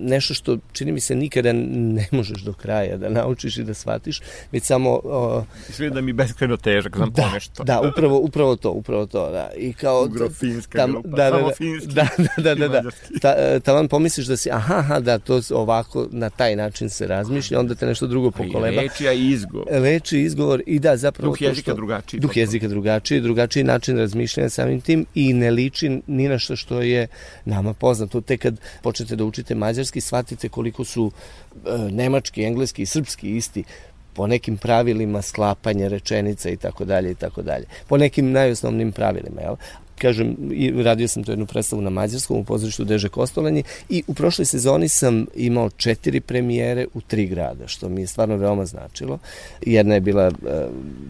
nešto 0.00 0.34
što 0.34 0.58
čini 0.72 0.92
mi 0.92 1.00
se 1.00 1.14
nikada 1.14 1.52
ne 1.52 2.08
možeš 2.10 2.42
do 2.42 2.52
kraja 2.52 2.96
da 2.96 3.08
naučiš 3.08 3.56
i 3.56 3.64
da 3.64 3.74
shvatiš, 3.74 4.20
već 4.52 4.64
samo... 4.64 5.00
Uh, 5.04 5.44
Sve 5.70 5.90
da 5.90 6.00
mi 6.00 6.12
beskreno 6.12 6.56
težak, 6.56 6.96
znam 6.96 7.10
da, 7.10 7.22
ponešto. 7.22 7.64
Da, 7.64 7.80
upravo, 7.80 8.18
upravo 8.18 8.56
to, 8.56 8.70
upravo 8.70 9.06
to, 9.06 9.30
da. 9.30 9.50
I 9.56 9.72
kao... 9.72 10.02
Ugrofinska 10.04 10.78
tam, 10.78 10.92
grupa, 10.92 11.08
da, 11.08 11.16
da, 11.16 11.30
samo 11.30 11.48
da, 11.48 11.54
finski. 11.54 11.94
Da, 11.94 12.08
da, 12.36 12.54
da, 12.54 12.68
da, 12.68 12.80
da. 12.80 12.90
Ta, 13.20 13.60
taman 13.60 13.88
pomisliš 13.88 14.26
da 14.26 14.36
si, 14.36 14.50
aha, 14.50 14.74
aha, 14.74 15.00
da, 15.00 15.18
to 15.18 15.40
ovako, 15.50 16.08
na 16.10 16.30
taj 16.30 16.56
način 16.56 16.90
se 16.90 17.06
razmišlja, 17.06 17.60
onda 17.60 17.74
te 17.74 17.86
nešto 17.86 18.06
drugo 18.06 18.30
pokoleba. 18.30 18.82
Reči, 18.82 19.08
a 19.08 19.12
izgovor. 19.12 19.66
Reči, 19.70 20.20
izgovor 20.20 20.62
i 20.66 20.78
da, 20.78 20.96
zapravo... 20.96 21.32
Duh 21.32 21.42
jezika 21.42 21.70
što, 21.70 21.76
drugačiji. 21.76 22.20
Duh 22.20 22.36
jezika 22.36 22.68
drugačiji, 22.68 23.20
drugačiji 23.20 23.64
način 23.64 23.98
razmišljanja 23.98 24.48
samim 24.48 24.80
tim 24.80 25.06
i 25.14 25.32
ne 25.32 25.50
liči 25.50 26.00
ni 26.06 26.28
na 26.28 26.38
što 26.38 26.56
što 26.56 26.82
je 26.82 27.06
nama 27.44 27.74
poznato. 27.74 28.20
Tek 28.20 28.40
kad 28.40 28.60
počnete 28.82 29.16
da 29.16 29.24
učite 29.24 29.54
mađarski, 29.82 30.00
shvatite 30.00 30.48
koliko 30.48 30.84
su 30.84 31.10
e, 31.66 31.78
nemački, 31.90 32.44
engleski 32.44 32.82
i 32.82 32.86
srpski 32.86 33.36
isti 33.36 33.64
po 34.14 34.26
nekim 34.26 34.56
pravilima 34.56 35.22
sklapanja 35.22 35.88
rečenica 35.88 36.50
i 36.50 36.56
tako 36.56 36.84
dalje 36.84 37.10
i 37.10 37.14
tako 37.14 37.42
dalje. 37.42 37.66
Po 37.88 37.96
nekim 37.96 38.32
najosnovnim 38.32 38.92
pravilima, 38.92 39.40
jel? 39.40 39.56
Kažem, 40.02 40.36
radio 40.84 41.08
sam 41.08 41.24
to 41.24 41.32
jednu 41.32 41.46
predstavu 41.46 41.82
na 41.82 41.90
Mađarskom 41.90 42.36
u 42.36 42.44
pozorištu 42.44 42.84
Deže 42.84 43.08
Kostolenje 43.08 43.62
i 43.88 44.02
u 44.06 44.14
prošloj 44.14 44.44
sezoni 44.44 44.88
sam 44.88 45.26
imao 45.34 45.70
četiri 45.70 46.20
premijere 46.20 46.86
u 46.94 47.00
tri 47.00 47.26
grada, 47.26 47.68
što 47.68 47.88
mi 47.88 48.00
je 48.00 48.06
stvarno 48.06 48.36
veoma 48.36 48.66
značilo. 48.66 49.18
Jedna 49.66 49.94
je 49.94 50.00
bila 50.00 50.26
uh, 50.28 50.34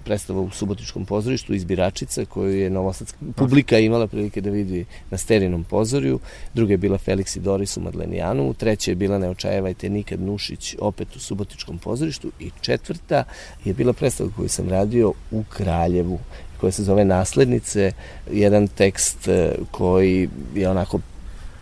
predstava 0.04 0.40
u 0.40 0.50
Subotičkom 0.50 1.06
pozorištu 1.06 1.54
iz 1.54 1.64
Biračica, 1.64 2.24
koju 2.24 2.58
je 2.58 2.70
novosadska 2.70 3.18
publika 3.36 3.78
imala 3.78 4.06
prilike 4.06 4.40
da 4.40 4.50
vidi 4.50 4.84
na 5.10 5.18
Sterinom 5.18 5.64
pozorju. 5.64 6.20
Druga 6.54 6.72
je 6.72 6.78
bila 6.78 6.98
Felix 6.98 7.36
i 7.36 7.40
Doris 7.40 7.76
u 7.76 7.80
Madlenijanu. 7.80 8.54
Treća 8.54 8.90
je 8.90 8.94
bila 8.94 9.18
Neočajevajte 9.18 9.88
nikad 9.88 10.20
Nušić 10.20 10.76
opet 10.80 11.16
u 11.16 11.20
Subotičkom 11.20 11.78
pozorištu. 11.78 12.30
I 12.40 12.50
četvrta 12.60 13.24
je 13.64 13.74
bila 13.74 13.92
predstava 13.92 14.30
koju 14.36 14.48
sam 14.48 14.68
radio 14.68 15.12
u 15.30 15.44
Kraljevu 15.48 16.18
koja 16.62 16.72
se 16.72 16.84
zove 16.84 17.04
Naslednice, 17.04 17.92
jedan 18.30 18.68
tekst 18.68 19.28
e, 19.28 19.54
koji 19.70 20.28
je 20.54 20.68
onako 20.70 21.00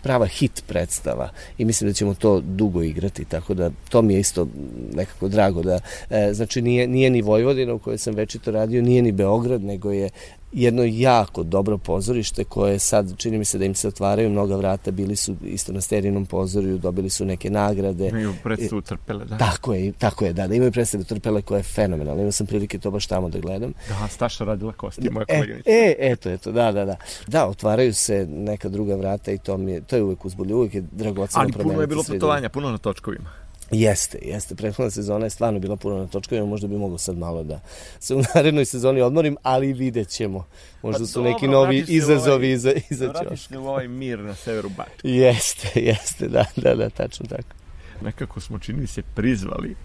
prava 0.03 0.25
hit 0.25 0.63
predstava 0.67 1.29
i 1.57 1.65
mislim 1.65 1.89
da 1.89 1.93
ćemo 1.93 2.13
to 2.13 2.39
dugo 2.39 2.83
igrati, 2.83 3.25
tako 3.25 3.53
da 3.53 3.71
to 3.89 4.01
mi 4.01 4.13
je 4.13 4.19
isto 4.19 4.47
nekako 4.93 5.27
drago 5.27 5.63
da, 5.63 5.79
e, 6.09 6.29
znači 6.33 6.61
nije, 6.61 6.87
nije 6.87 7.09
ni 7.09 7.21
Vojvodina 7.21 7.73
u 7.73 7.79
kojoj 7.79 7.97
sam 7.97 8.15
večito 8.15 8.51
radio, 8.51 8.81
nije 8.81 9.01
ni 9.01 9.11
Beograd, 9.11 9.63
nego 9.63 9.91
je 9.91 10.09
jedno 10.53 10.83
jako 10.85 11.43
dobro 11.43 11.77
pozorište 11.77 12.43
koje 12.43 12.79
sad 12.79 13.17
čini 13.17 13.37
mi 13.37 13.45
se 13.45 13.57
da 13.57 13.65
im 13.65 13.75
se 13.75 13.87
otvaraju 13.87 14.29
mnoga 14.29 14.55
vrata, 14.55 14.91
bili 14.91 15.15
su 15.15 15.35
isto 15.45 15.73
na 15.73 15.81
sterinom 15.81 16.25
pozorju, 16.25 16.77
dobili 16.77 17.09
su 17.09 17.25
neke 17.25 17.49
nagrade. 17.49 18.07
Imaju 18.07 18.33
predstavu 18.43 18.81
Trpele, 18.81 19.25
da. 19.25 19.37
Tako 19.37 19.73
je, 19.73 19.91
tako 19.91 20.25
je, 20.25 20.33
da, 20.33 20.47
da 20.47 20.55
imaju 20.55 20.71
predstavu 20.71 21.03
Trpele 21.03 21.41
koja 21.41 21.57
je 21.57 21.63
fenomenalna. 21.63 22.21
Imao 22.21 22.31
sam 22.31 22.47
prilike 22.47 22.79
to 22.79 22.91
baš 22.91 23.07
tamo 23.07 23.29
da 23.29 23.39
gledam. 23.39 23.73
Da, 23.89 24.07
Staša 24.07 24.43
radila 24.43 24.73
kosti, 24.73 25.09
moja 25.09 25.25
e, 25.27 25.35
koleginica. 25.35 25.69
E, 25.69 25.95
eto, 25.99 26.29
eto, 26.29 26.51
da, 26.51 26.71
da, 26.71 26.85
da. 26.85 26.95
Da, 27.27 27.47
otvaraju 27.47 27.93
se 27.93 28.25
neka 28.29 28.69
druga 28.69 28.95
vrata 28.95 29.31
i 29.31 29.37
to 29.37 29.57
mi 29.57 29.71
je, 29.71 29.81
to 29.81 29.95
je 29.95 30.03
uvek 30.03 30.25
uzbulju, 30.25 30.57
uvek 30.57 30.73
je 30.73 30.81
dragoceno 30.81 31.47
promeniti. 31.47 31.59
Ali 31.59 31.69
puno 31.69 31.81
je 31.81 31.87
bilo 31.87 32.03
putovanja, 32.03 32.49
puno 32.49 32.71
na 32.71 32.77
točkovima. 32.77 33.40
Jeste, 33.71 34.17
jeste. 34.21 34.55
Prethodna 34.55 34.91
sezona 34.91 35.25
je 35.25 35.29
stvarno 35.29 35.59
bila 35.59 35.75
puno 35.75 35.97
na 35.97 36.07
točkovima, 36.07 36.47
možda 36.47 36.67
bi 36.67 36.77
mogao 36.77 36.97
sad 36.97 37.17
malo 37.17 37.43
da 37.43 37.59
se 37.99 38.15
u 38.15 38.21
narednoj 38.35 38.65
sezoni 38.65 39.01
odmorim, 39.01 39.37
ali 39.43 39.73
vidjet 39.73 40.09
ćemo. 40.09 40.45
Možda 40.83 40.99
pa 40.99 41.05
su 41.05 41.19
dobro, 41.19 41.31
neki 41.31 41.47
novi 41.47 41.85
izazovi 41.87 42.45
ovaj, 42.45 42.51
iza, 42.51 42.73
iza 42.89 43.07
Vratiš 43.07 43.47
se 43.47 43.57
u 43.57 43.67
ovaj 43.67 43.87
mir 43.87 44.19
na 44.19 44.35
severu 44.35 44.69
Bačke. 44.69 45.09
Jeste, 45.09 45.81
jeste, 45.81 46.27
da, 46.27 46.45
da, 46.55 46.75
da, 46.75 46.89
tačno 46.89 47.25
tako. 47.25 47.55
Nekako 48.01 48.39
smo 48.39 48.59
čini 48.59 48.87
se 48.87 49.01
prizvali 49.15 49.75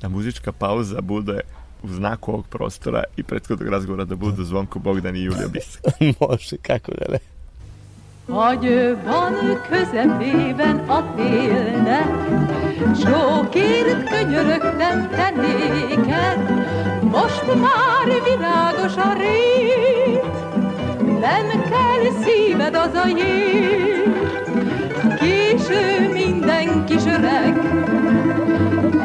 da 0.00 0.08
muzička 0.08 0.52
pauza 0.52 1.00
bude 1.00 1.40
u 1.82 1.88
znaku 1.88 2.32
ovog 2.32 2.46
prostora 2.46 3.04
i 3.16 3.22
prethodnog 3.22 3.68
razgovora 3.68 4.04
da 4.04 4.16
budu 4.16 4.44
Zvonko 4.44 4.78
Bogdan 4.78 5.16
i 5.16 5.22
Julija 5.22 5.48
Bisak. 5.48 5.82
Može, 6.20 6.56
kako 6.56 6.92
da 6.92 7.04
ne. 7.12 7.33
Agyban 8.28 9.60
közepében 9.68 10.78
a 10.88 11.14
télnek, 11.16 12.08
Sókért 12.96 14.08
könyörögtem 14.08 15.08
te 15.10 15.32
néked, 15.36 16.64
Most 17.02 17.44
már 17.46 18.06
virágos 18.24 18.96
a 18.96 19.12
rét, 19.12 20.22
Nem 21.20 21.62
kell 21.70 22.22
szíved 22.24 22.74
az 22.74 22.94
a 22.94 23.06
jét, 23.06 24.08
Késő 25.18 26.12
minden 26.12 26.84
kis 26.84 27.04
öreg, 27.04 27.58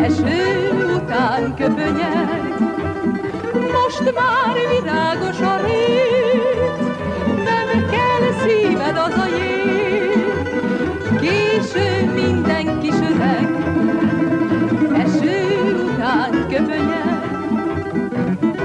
Eső 0.01 0.69
után 0.95 1.55
köpönyeg, 1.55 2.53
Most 3.53 4.13
már 4.15 4.55
virágos 4.69 5.39
a 5.39 5.58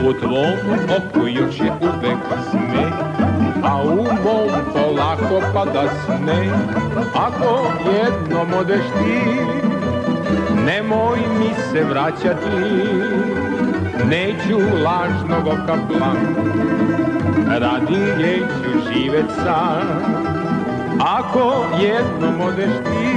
U 0.09 0.13
tvom 0.13 0.79
oku 0.97 1.29
još 1.29 1.61
je 1.61 1.73
uvek 1.81 2.19
sme, 2.51 2.85
a 3.63 3.83
u 3.83 3.97
mom 3.97 4.51
polako 4.73 5.41
pada 5.55 5.85
sne. 6.05 6.49
Ako 7.15 7.73
jednom 7.93 8.59
odeš 8.61 8.85
ti, 8.99 9.21
nemoj 10.67 11.19
mi 11.39 11.51
se 11.73 11.85
vraćati, 11.85 12.85
neću 14.09 14.59
lažnog 14.85 15.47
oka 15.47 15.77
radi 17.61 18.41
ću 18.41 18.93
živjet 18.93 19.31
sam. 19.37 20.15
Ako 21.01 21.65
jednom 21.81 22.41
odeš 22.41 22.75
ti, 22.85 23.14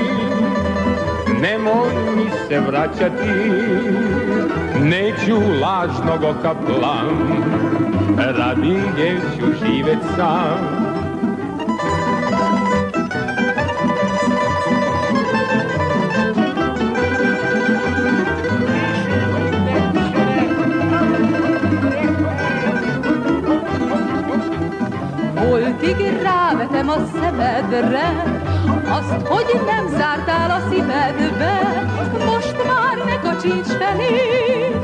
nemoj 1.42 2.16
mi 2.16 2.30
se 2.48 2.60
vraćati, 2.60 3.52
neću 4.84 5.36
lažnog 5.62 6.24
oka 6.24 6.54
plan, 6.66 7.18
radi 8.18 8.80
ću 9.40 9.46
živjet 9.46 10.00
sam. 10.16 10.88
Rávetem 26.24 26.90
a 26.90 26.98
szemedre, 27.20 28.08
azt, 28.90 29.28
hogy 29.28 29.60
nem 29.66 29.88
zártál 29.88 30.17
kacsincs 33.48 33.78
felé, 33.78 34.76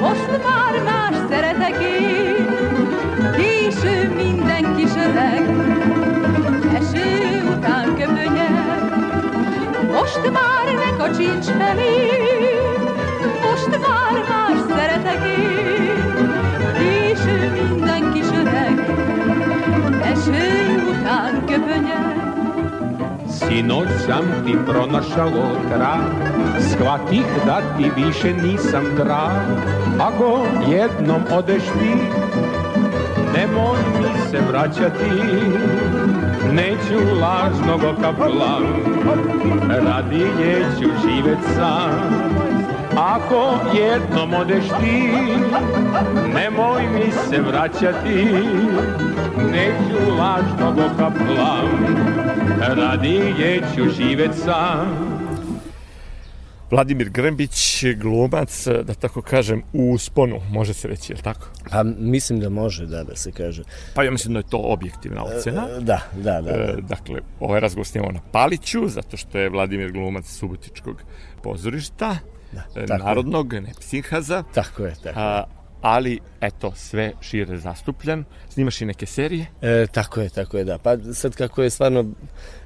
most 0.00 0.44
már 0.44 0.82
más 0.84 1.14
szeretek 1.30 1.82
én. 1.82 2.46
Késő 3.36 4.14
minden 4.14 4.76
kis 4.76 4.90
öreg, 4.90 5.42
eső 6.74 7.42
után 7.56 7.94
köpönyeg, 7.94 8.92
most 9.92 10.30
már 10.32 10.74
ne 10.74 10.96
kacsincs 11.04 11.44
felé, 11.44 12.10
most 13.42 13.78
már 13.80 14.24
más 14.28 14.41
Sinoć 23.52 23.88
sam 24.06 24.24
ti 24.46 24.56
pronašao 24.66 25.56
trag, 25.68 26.00
shvatih 26.60 27.24
da 27.46 27.60
ti 27.76 27.90
više 27.96 28.34
nisam 28.34 28.84
drag. 28.96 29.32
Ako 30.00 30.46
jednom 30.68 31.22
odeš 31.32 31.62
ti, 31.62 31.94
nemoj 33.34 33.78
mi 34.00 34.30
se 34.30 34.38
vraćati, 34.48 35.10
neću 36.52 37.20
lažnog 37.20 37.80
oka 37.84 38.12
plan, 38.12 38.64
radije 39.68 40.66
ću 40.80 40.88
živjet 41.02 41.38
sam. 41.56 42.31
Ako 43.02 43.58
jednom 43.78 44.34
odeš 44.34 44.64
ti, 44.64 45.08
nemoj 46.34 46.82
mi 46.94 47.12
se 47.12 47.40
vraćati, 47.40 48.24
neću 49.52 50.14
lažnog 50.18 50.78
oka 50.78 51.10
plan, 51.10 51.96
radije 52.60 53.62
ću 53.76 53.90
živjet 53.90 54.30
sam. 54.34 55.12
Vladimir 56.70 57.10
Grbić, 57.10 57.84
glumac, 57.96 58.66
da 58.66 58.94
tako 58.94 59.22
kažem, 59.22 59.62
u 59.72 59.98
sponu, 59.98 60.40
može 60.50 60.74
se 60.74 60.88
reći, 60.88 61.12
je 61.12 61.16
li 61.16 61.22
tako? 61.22 61.48
Pa 61.70 61.82
mislim 61.82 62.40
da 62.40 62.48
može, 62.48 62.86
da, 62.86 63.04
da 63.04 63.16
se 63.16 63.32
kaže. 63.32 63.62
Pa 63.94 64.04
ja 64.04 64.10
mislim 64.10 64.32
da 64.32 64.38
je 64.38 64.50
to 64.50 64.58
objektivna 64.58 65.24
ocena. 65.24 65.68
E, 65.76 65.80
da, 65.80 66.00
da, 66.16 66.40
da. 66.40 66.50
E, 66.50 66.76
dakle, 66.88 67.20
ovaj 67.40 67.60
razgovor 67.60 67.86
snimamo 67.86 68.12
na 68.12 68.20
Paliću, 68.32 68.88
zato 68.88 69.16
što 69.16 69.38
je 69.38 69.48
Vladimir 69.48 69.92
glumac 69.92 70.26
Subotičkog 70.26 71.02
pozorišta, 71.42 72.16
da, 72.86 72.96
narodnog, 72.96 73.54
ne 73.54 73.72
psihaza. 73.80 74.42
Tako 74.54 74.84
je, 74.84 74.94
tako 75.02 75.20
je 75.20 75.44
ali 75.82 76.18
eto, 76.40 76.72
sve 76.76 77.12
šire 77.20 77.58
zastupljen. 77.58 78.24
Snimaš 78.48 78.80
i 78.80 78.84
neke 78.84 79.06
serije? 79.06 79.46
E, 79.62 79.86
tako 79.92 80.20
je, 80.20 80.28
tako 80.28 80.56
je, 80.56 80.64
da. 80.64 80.78
Pa 80.78 80.96
sad 81.14 81.34
kako 81.34 81.62
je 81.62 81.70
stvarno 81.70 82.04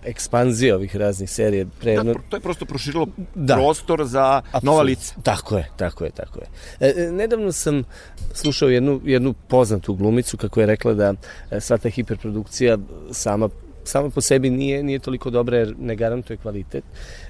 ekspanzija 0.05 0.77
ovih 0.77 0.97
raznih 0.97 1.31
serija. 1.31 1.67
Pre. 1.81 1.95
Da, 1.95 2.15
to 2.29 2.37
je 2.37 2.41
prosto 2.41 2.65
proširilo 2.65 3.07
da. 3.35 3.55
prostor 3.55 4.05
za 4.05 4.37
Absolut. 4.37 4.65
nova 4.65 4.83
lica. 4.83 5.15
Tako 5.23 5.57
je, 5.57 5.71
tako 5.77 6.05
je, 6.05 6.11
tako 6.11 6.39
je. 6.39 6.47
E, 6.81 6.93
e, 6.97 7.13
nedavno 7.13 7.53
sam 7.53 7.83
slušao 8.35 8.69
jednu, 8.69 9.01
jednu 9.05 9.35
poznatu 9.49 9.95
glumicu 9.95 10.37
kako 10.37 10.61
je 10.61 10.67
rekla 10.67 10.95
da 10.95 11.15
e, 11.51 11.61
sva 11.61 11.79
ta 11.79 11.89
hiperprodukcija 11.89 12.79
sama 13.13 13.49
sama 13.87 14.11
po 14.11 14.21
sebi 14.21 14.51
nije, 14.51 14.83
nije 14.83 14.99
toliko 14.99 15.31
dobra 15.31 15.59
jer 15.59 15.75
ne 15.79 15.97
garantuje 15.97 16.37
kvalitet. 16.37 16.85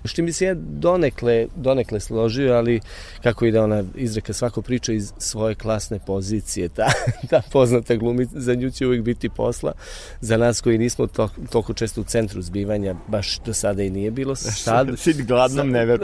Što 0.05 0.23
mi 0.23 0.33
se 0.33 0.45
ja 0.45 0.55
donekle, 0.55 1.47
donekle 1.57 2.01
složio, 2.01 2.55
ali 2.55 2.81
kako 3.23 3.47
ide 3.47 3.61
ona 3.61 3.85
izreka, 3.95 4.33
svako 4.33 4.63
priča 4.63 4.93
iz 4.93 5.13
svoje 5.19 5.55
klasne 5.55 5.99
pozicije, 6.07 6.69
ta, 6.77 6.89
ta 7.31 7.43
poznata 7.53 7.97
glumi, 7.97 8.27
za 8.33 8.55
nju 8.55 8.71
će 8.71 8.87
uvijek 8.87 9.03
biti 9.03 9.29
posla. 9.29 9.73
Za 10.21 10.37
nas 10.37 10.61
koji 10.61 10.79
nismo 10.79 11.07
to, 11.07 11.29
toliko 11.51 11.73
često 11.73 12.01
u 12.01 12.05
centru 12.05 12.43
zbivanja, 12.43 12.95
baš 13.09 13.39
do 13.39 13.55
sada 13.55 13.83
i 13.83 13.91
nije 13.91 14.11
bilo. 14.11 14.35
Sad, 14.35 14.89
Sid 15.03 15.27
gladnom 15.27 15.71
ne 15.71 15.87
da, 15.87 15.97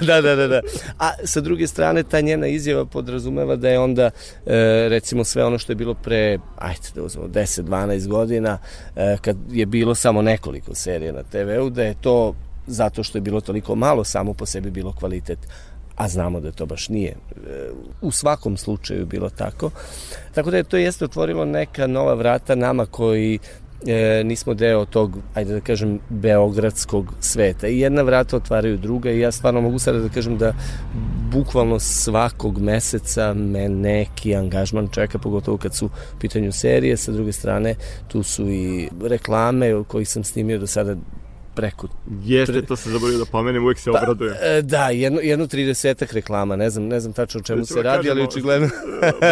da, 0.00 0.20
da, 0.20 0.36
da, 0.36 0.48
da. 0.48 0.60
A 0.98 1.10
sa 1.24 1.40
druge 1.40 1.66
strane, 1.66 2.02
ta 2.02 2.20
njena 2.20 2.46
izjava 2.46 2.84
podrazumeva 2.84 3.56
da 3.56 3.68
je 3.68 3.78
onda, 3.78 4.10
e, 4.46 4.88
recimo, 4.88 5.24
sve 5.24 5.44
ono 5.44 5.58
što 5.58 5.72
je 5.72 5.76
bilo 5.76 5.94
pre, 5.94 6.38
ajde 6.58 6.88
da 6.94 7.02
uzmemo, 7.02 7.28
10-12 7.28 8.06
godina, 8.06 8.58
e, 8.96 9.16
kad 9.20 9.36
je 9.50 9.66
bilo 9.66 9.94
samo 9.98 10.22
nekoliko 10.22 10.74
serija 10.74 11.12
na 11.12 11.22
TV-u, 11.22 11.70
da 11.70 11.82
je 11.82 11.94
to 12.00 12.34
zato 12.66 13.02
što 13.02 13.18
je 13.18 13.22
bilo 13.22 13.40
toliko 13.40 13.74
malo 13.74 14.04
samo 14.04 14.34
po 14.34 14.46
sebi 14.46 14.70
bilo 14.70 14.92
kvalitet 14.92 15.38
a 15.98 16.08
znamo 16.08 16.40
da 16.40 16.52
to 16.52 16.66
baš 16.66 16.88
nije 16.88 17.10
e, 17.10 17.16
u 18.00 18.10
svakom 18.10 18.56
slučaju 18.56 19.06
bilo 19.06 19.30
tako. 19.30 19.70
Tako 20.34 20.50
da 20.50 20.56
je 20.56 20.64
to 20.64 20.76
jeste 20.76 21.04
otvorilo 21.04 21.44
neka 21.44 21.86
nova 21.86 22.14
vrata 22.14 22.54
nama 22.54 22.86
koji 22.86 23.38
e, 23.86 24.24
nismo 24.24 24.54
deo 24.54 24.84
tog, 24.84 25.18
ajde 25.34 25.52
da 25.52 25.60
kažem, 25.60 25.98
beogradskog 26.08 27.14
sveta. 27.20 27.68
I 27.68 27.80
jedna 27.80 28.02
vrata 28.02 28.36
otvaraju 28.36 28.76
druga 28.76 29.10
i 29.10 29.20
ja 29.20 29.32
stvarno 29.32 29.60
mogu 29.60 29.78
sada 29.78 29.98
da 29.98 30.08
kažem 30.08 30.38
da 30.38 30.52
bukvalno 31.32 31.78
svakog 31.78 32.60
meseca 32.60 33.34
me 33.34 33.68
neki 33.68 34.34
angažman 34.36 34.88
čeka, 34.88 35.18
pogotovo 35.18 35.56
kad 35.56 35.74
su 35.74 35.86
u 35.86 36.18
pitanju 36.20 36.52
serije, 36.52 36.96
sa 36.96 37.12
druge 37.12 37.32
strane 37.32 37.74
tu 38.08 38.22
su 38.22 38.48
i 38.48 38.88
reklame 39.02 39.84
kojih 39.88 40.08
sam 40.08 40.24
snimio 40.24 40.58
do 40.58 40.66
sada 40.66 40.96
preko... 41.58 41.88
Jeste, 42.24 42.62
to 42.62 42.76
se 42.76 42.90
zaboravio 42.90 43.18
da 43.18 43.24
pomenem, 43.24 43.64
uvek 43.64 43.78
se 43.78 43.90
pa, 43.92 43.98
obradujem. 43.98 44.34
E, 44.42 44.62
da, 44.62 44.88
jedno, 44.88 45.20
jedno 45.20 45.46
30 45.46 46.14
reklama, 46.14 46.56
ne 46.56 46.70
znam, 46.70 46.84
ne 46.84 47.00
znam 47.00 47.12
tačno 47.12 47.40
o 47.40 47.42
čemu 47.42 47.66
se 47.66 47.82
radi, 47.82 48.10
ali 48.10 48.22
očigledno... 48.22 48.68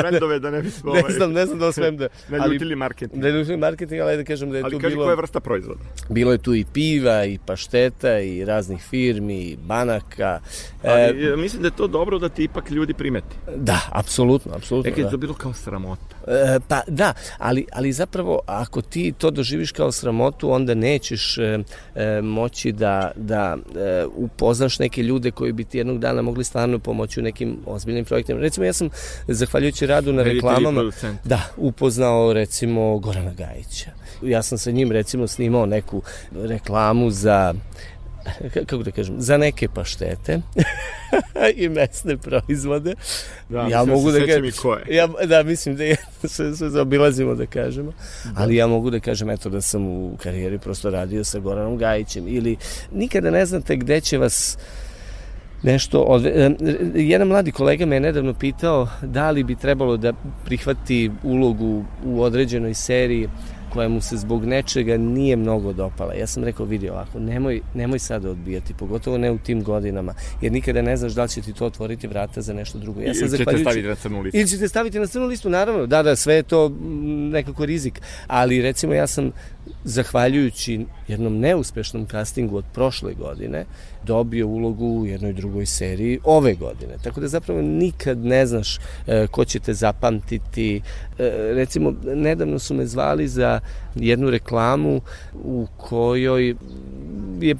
brendove 0.03 0.39
da 0.39 0.51
ne 0.51 0.63
bismo... 0.63 0.93
ne 1.09 1.15
znam, 1.15 1.33
ne 1.33 1.47
znam 1.47 1.59
da 1.59 1.67
osvem 1.67 1.97
da... 1.97 2.09
Ne 2.31 2.39
ljutili 2.53 2.77
marketing. 2.77 3.23
Ne 3.23 3.31
ljutili 3.31 3.57
marketing, 3.57 4.01
ali 4.01 4.17
da 4.17 4.25
kažem 4.25 4.51
da 4.51 4.57
je 4.57 4.63
ali 4.63 4.73
tu 4.73 4.79
kaži 4.79 4.95
bilo... 4.95 5.05
koja 5.05 5.13
je 5.13 5.17
vrsta 5.17 5.41
proizvoda? 5.41 5.81
Bilo 6.09 6.33
je 6.33 6.39
tu 6.39 6.55
i 6.55 6.65
piva, 6.73 7.25
i 7.25 7.39
pašteta, 7.47 8.19
i 8.19 8.45
raznih 8.45 8.83
firmi, 8.83 9.41
i 9.43 9.57
banaka. 9.57 10.41
Ali 10.83 11.33
e, 11.33 11.37
mislim 11.37 11.63
da 11.63 11.69
je 11.69 11.77
to 11.77 11.87
dobro 11.87 12.19
da 12.19 12.29
ti 12.29 12.45
ipak 12.45 12.71
ljudi 12.71 12.95
primeti. 12.95 13.37
Da, 13.57 13.81
apsolutno, 13.93 14.53
apsolutno. 14.55 14.91
Nekaj 14.91 15.03
da. 15.03 15.09
je 15.09 15.11
to 15.11 15.17
bilo 15.17 15.35
kao 15.35 15.53
sramota. 15.53 16.17
E, 16.27 16.59
pa 16.69 16.81
da, 16.89 17.13
ali, 17.39 17.67
ali 17.73 17.93
zapravo 17.93 18.41
ako 18.47 18.83
ti 18.83 19.13
to 19.19 19.31
doživiš 19.31 19.73
kao 19.73 19.93
sramotu, 19.93 20.51
onda 20.51 20.75
nećeš 20.75 21.39
e, 21.39 21.59
e, 21.95 22.16
moći 22.23 22.73
da, 22.73 23.11
da 23.17 23.57
e, 23.77 24.05
upoznaš 24.17 24.79
neke 24.79 25.03
ljude 25.03 25.31
koji 25.31 25.53
bi 25.53 25.65
ti 25.65 25.79
jednog 25.79 25.99
dana 25.99 26.23
mogli 26.23 26.45
stvarno 26.45 26.79
pomoći 26.79 27.21
u 27.21 27.23
nekim 27.23 27.57
ozbiljnim 27.67 28.05
projektima. 28.05 28.41
Recimo 28.41 28.67
ja 28.67 28.73
sam, 28.73 28.89
zahvaljujući 29.29 29.87
radu 29.87 30.13
na 30.13 30.23
reklamama, 30.23 30.93
da, 31.25 31.41
upoznao 31.57 32.33
recimo 32.33 32.99
Gorana 32.99 33.33
Gajića. 33.33 33.91
Ja 34.23 34.43
sam 34.43 34.59
sa 34.59 34.71
njim 34.71 34.93
recimo 34.93 35.27
snimao 35.27 35.67
neku 35.67 36.03
reklamu 36.33 37.11
za 37.11 37.55
kako 38.67 38.83
da 38.83 38.91
kažem, 38.91 39.15
za 39.19 39.37
neke 39.37 39.69
paštete 39.69 40.41
i 41.63 41.69
mesne 41.69 42.17
proizvode. 42.17 42.95
Da, 43.49 43.69
ja 43.71 43.85
mogu 43.85 44.11
da 44.11 44.19
kažem 44.19 44.45
i 44.45 44.53
koje. 44.53 44.85
Ja, 44.91 45.07
da, 45.07 45.43
mislim 45.43 45.77
da 45.77 45.85
je, 45.85 45.97
sve, 46.25 46.57
sve 46.57 46.71
zaobilazimo 46.71 47.35
da 47.35 47.47
kažemo, 47.47 47.93
da. 48.25 48.31
ali 48.37 48.57
ja 48.57 48.67
mogu 48.67 48.91
da 48.91 49.01
kažem 49.01 49.31
eto 49.31 49.49
da 49.49 49.61
sam 49.61 49.87
u 49.87 50.17
karijeri 50.23 50.59
prosto 50.59 50.91
radio 50.91 51.25
sa 51.25 51.39
Goranom 51.39 51.79
Gajićem 51.79 52.29
ili 52.29 52.57
nikada 52.93 53.31
ne 53.31 53.47
znate 53.47 53.77
gde 53.77 54.01
će 54.01 54.19
vas 54.19 54.59
nešto 55.63 56.01
odve... 56.01 56.51
jedan 56.95 57.29
mladi 57.29 57.53
kolega 57.53 57.87
me 57.87 57.97
je 57.97 58.01
nedavno 58.01 58.35
pitao 58.35 58.89
da 59.03 59.31
li 59.31 59.45
bi 59.45 59.57
trebalo 59.57 59.97
da 59.97 60.13
prihvati 60.45 61.11
ulogu 61.23 61.85
u 62.05 62.23
određenoj 62.23 62.75
seriji 62.75 63.29
koja 63.77 63.89
mu 63.89 64.01
se 64.01 64.17
zbog 64.17 64.45
nečega 64.45 64.97
nije 64.97 65.37
mnogo 65.37 65.73
dopala. 65.73 66.15
Ja 66.15 66.27
sam 66.27 66.45
rekao, 66.45 66.67
vidi 66.67 66.89
ovako, 66.89 67.19
nemoj, 67.19 67.61
nemoj 67.75 67.99
sada 67.99 68.31
odbijati, 68.31 68.75
pogotovo 68.75 69.19
ne 69.19 69.31
u 69.31 69.39
tim 69.39 69.63
godinama, 69.63 70.15
jer 70.43 70.53
nikada 70.53 70.83
ne 70.83 70.97
znaš 70.97 71.13
da 71.13 71.23
li 71.23 71.29
će 71.29 71.43
ti 71.43 71.53
to 71.53 71.67
otvoriti 71.67 72.07
vrata 72.07 72.41
za 72.41 72.55
nešto 72.55 72.79
drugo. 72.79 73.01
Ja 73.01 73.15
sam 73.15 73.29
ili 73.29 73.39
ćete 73.39 73.59
staviti 73.59 73.89
na 73.89 73.95
crnu 73.95 74.21
listu. 74.21 74.39
Ili 74.39 74.49
ćete 74.49 74.69
staviti 74.69 74.99
na 74.99 75.07
crnu 75.07 75.27
listu, 75.27 75.51
naravno, 75.51 75.87
da, 75.87 76.03
da, 76.03 76.17
sve 76.17 76.35
je 76.35 76.43
to 76.43 76.73
nekako 77.31 77.67
rizik. 77.67 78.01
Ali 78.27 78.63
recimo 78.63 78.95
ja 78.95 79.07
sam 79.07 79.33
zahvaljujući 79.85 80.87
jednom 81.09 81.39
neuspešnom 81.39 82.07
castingu 82.07 82.57
od 82.57 82.65
prošle 82.75 83.15
godine, 83.15 83.65
dobio 84.05 84.47
ulogu 84.47 84.87
u 84.87 85.07
jednoj 85.07 85.33
drugoj 85.33 85.67
seriji 85.67 86.21
ove 86.25 86.55
godine. 86.55 86.95
Tako 87.03 87.21
da 87.21 87.29
zapravo 87.29 87.63
nikad 87.63 88.19
ne 88.19 88.47
znaš 88.47 88.79
e, 89.07 89.27
ko 89.27 89.45
će 89.45 89.61
te 89.61 89.75
zapamtiti. 89.75 90.77
E, 90.77 90.83
recimo, 91.55 91.95
nedavno 92.05 92.59
su 92.59 92.75
me 92.75 92.87
zvali 92.87 93.29
za 93.29 93.61
jednu 93.97 94.31
reklamu 94.31 95.01
u 95.35 95.67
kojoj 95.77 96.55
je 97.41 97.55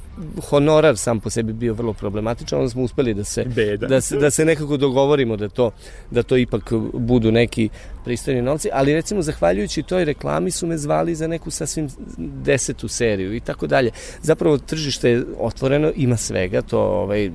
honorar 0.49 0.97
sam 0.97 1.19
po 1.19 1.29
sebi 1.29 1.53
bio 1.53 1.73
vrlo 1.73 1.93
problematičan, 1.93 2.59
onda 2.59 2.69
smo 2.69 2.83
uspeli 2.83 3.13
da 3.13 3.23
se, 3.23 3.43
da 3.89 4.01
se, 4.01 4.17
da 4.17 4.31
se 4.31 4.45
nekako 4.45 4.77
dogovorimo 4.77 5.37
da 5.37 5.49
to, 5.49 5.71
da 6.11 6.23
to 6.23 6.37
ipak 6.37 6.73
budu 6.93 7.31
neki 7.31 7.69
pristojni 8.05 8.41
novci, 8.41 8.69
ali 8.73 8.93
recimo 8.93 9.21
zahvaljujući 9.21 9.83
toj 9.83 10.05
reklami 10.05 10.51
su 10.51 10.67
me 10.67 10.77
zvali 10.77 11.15
za 11.15 11.27
neku 11.27 11.51
sasvim 11.51 11.87
desetu 12.17 12.87
seriju 12.87 13.35
i 13.35 13.39
tako 13.39 13.67
dalje. 13.67 13.91
Zapravo 14.21 14.57
tržište 14.57 15.09
je 15.09 15.23
otvoreno, 15.39 15.91
ima 15.95 16.17
svega, 16.17 16.61
to 16.61 16.79
ovaj, 16.79 17.31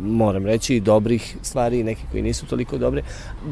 moram 0.00 0.46
reći, 0.46 0.76
i 0.76 0.80
dobrih 0.80 1.36
stvari 1.42 1.80
i 1.80 1.84
neke 1.84 2.02
koji 2.10 2.22
nisu 2.22 2.46
toliko 2.46 2.78
dobre. 2.78 3.02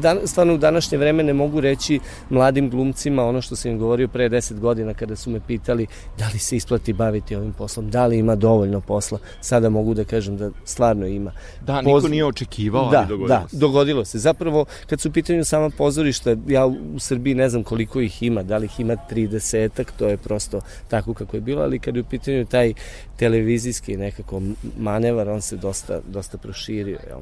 Dan, 0.01 0.17
stvarno 0.25 0.53
u 0.53 0.57
današnje 0.57 0.97
vreme 0.97 1.23
ne 1.23 1.33
mogu 1.33 1.61
reći 1.61 1.99
mladim 2.29 2.69
glumcima 2.69 3.25
ono 3.25 3.41
što 3.41 3.55
sam 3.55 3.71
im 3.71 3.77
govorio 3.77 4.07
pre 4.07 4.29
10 4.29 4.59
godina 4.59 4.72
kada 4.93 5.15
su 5.15 5.29
me 5.29 5.39
pitali 5.47 5.87
da 6.17 6.27
li 6.33 6.39
se 6.39 6.55
isplati 6.55 6.93
baviti 6.93 7.35
ovim 7.35 7.53
poslom, 7.53 7.89
da 7.89 8.05
li 8.05 8.17
ima 8.17 8.35
dovoljno 8.35 8.81
posla. 8.81 9.19
Sada 9.41 9.69
mogu 9.69 9.93
da 9.93 10.03
kažem 10.03 10.37
da 10.37 10.49
stvarno 10.65 11.07
ima. 11.07 11.31
Da, 11.61 11.81
niko 11.81 11.91
Poz... 11.91 12.09
nije 12.09 12.25
očekivao, 12.25 12.89
da, 12.89 12.97
ali 12.97 13.07
dogodilo 13.07 13.27
da, 13.27 13.47
se. 13.47 13.57
dogodilo 13.57 14.05
se. 14.05 14.19
Zapravo, 14.19 14.65
kad 14.87 15.01
su 15.01 15.09
u 15.09 15.11
pitanju 15.11 15.45
sama 15.45 15.69
pozorišta, 15.69 16.35
ja 16.47 16.65
u 16.65 16.99
Srbiji 16.99 17.35
ne 17.35 17.49
znam 17.49 17.63
koliko 17.63 18.01
ih 18.01 18.23
ima, 18.23 18.43
da 18.43 18.57
li 18.57 18.65
ih 18.65 18.79
ima 18.79 18.95
30 19.11 19.83
to 19.97 20.07
je 20.07 20.17
prosto 20.17 20.61
tako 20.87 21.13
kako 21.13 21.37
je 21.37 21.41
bilo, 21.41 21.61
ali 21.61 21.79
kad 21.79 21.95
je 21.95 22.01
u 22.01 22.05
pitanju 22.05 22.45
taj 22.45 22.73
televizijski 23.17 23.97
nekako 23.97 24.41
manevar, 24.79 25.29
on 25.29 25.41
se 25.41 25.57
dosta, 25.57 25.99
dosta 26.07 26.37
proširio. 26.37 26.99
Jel? 27.07 27.19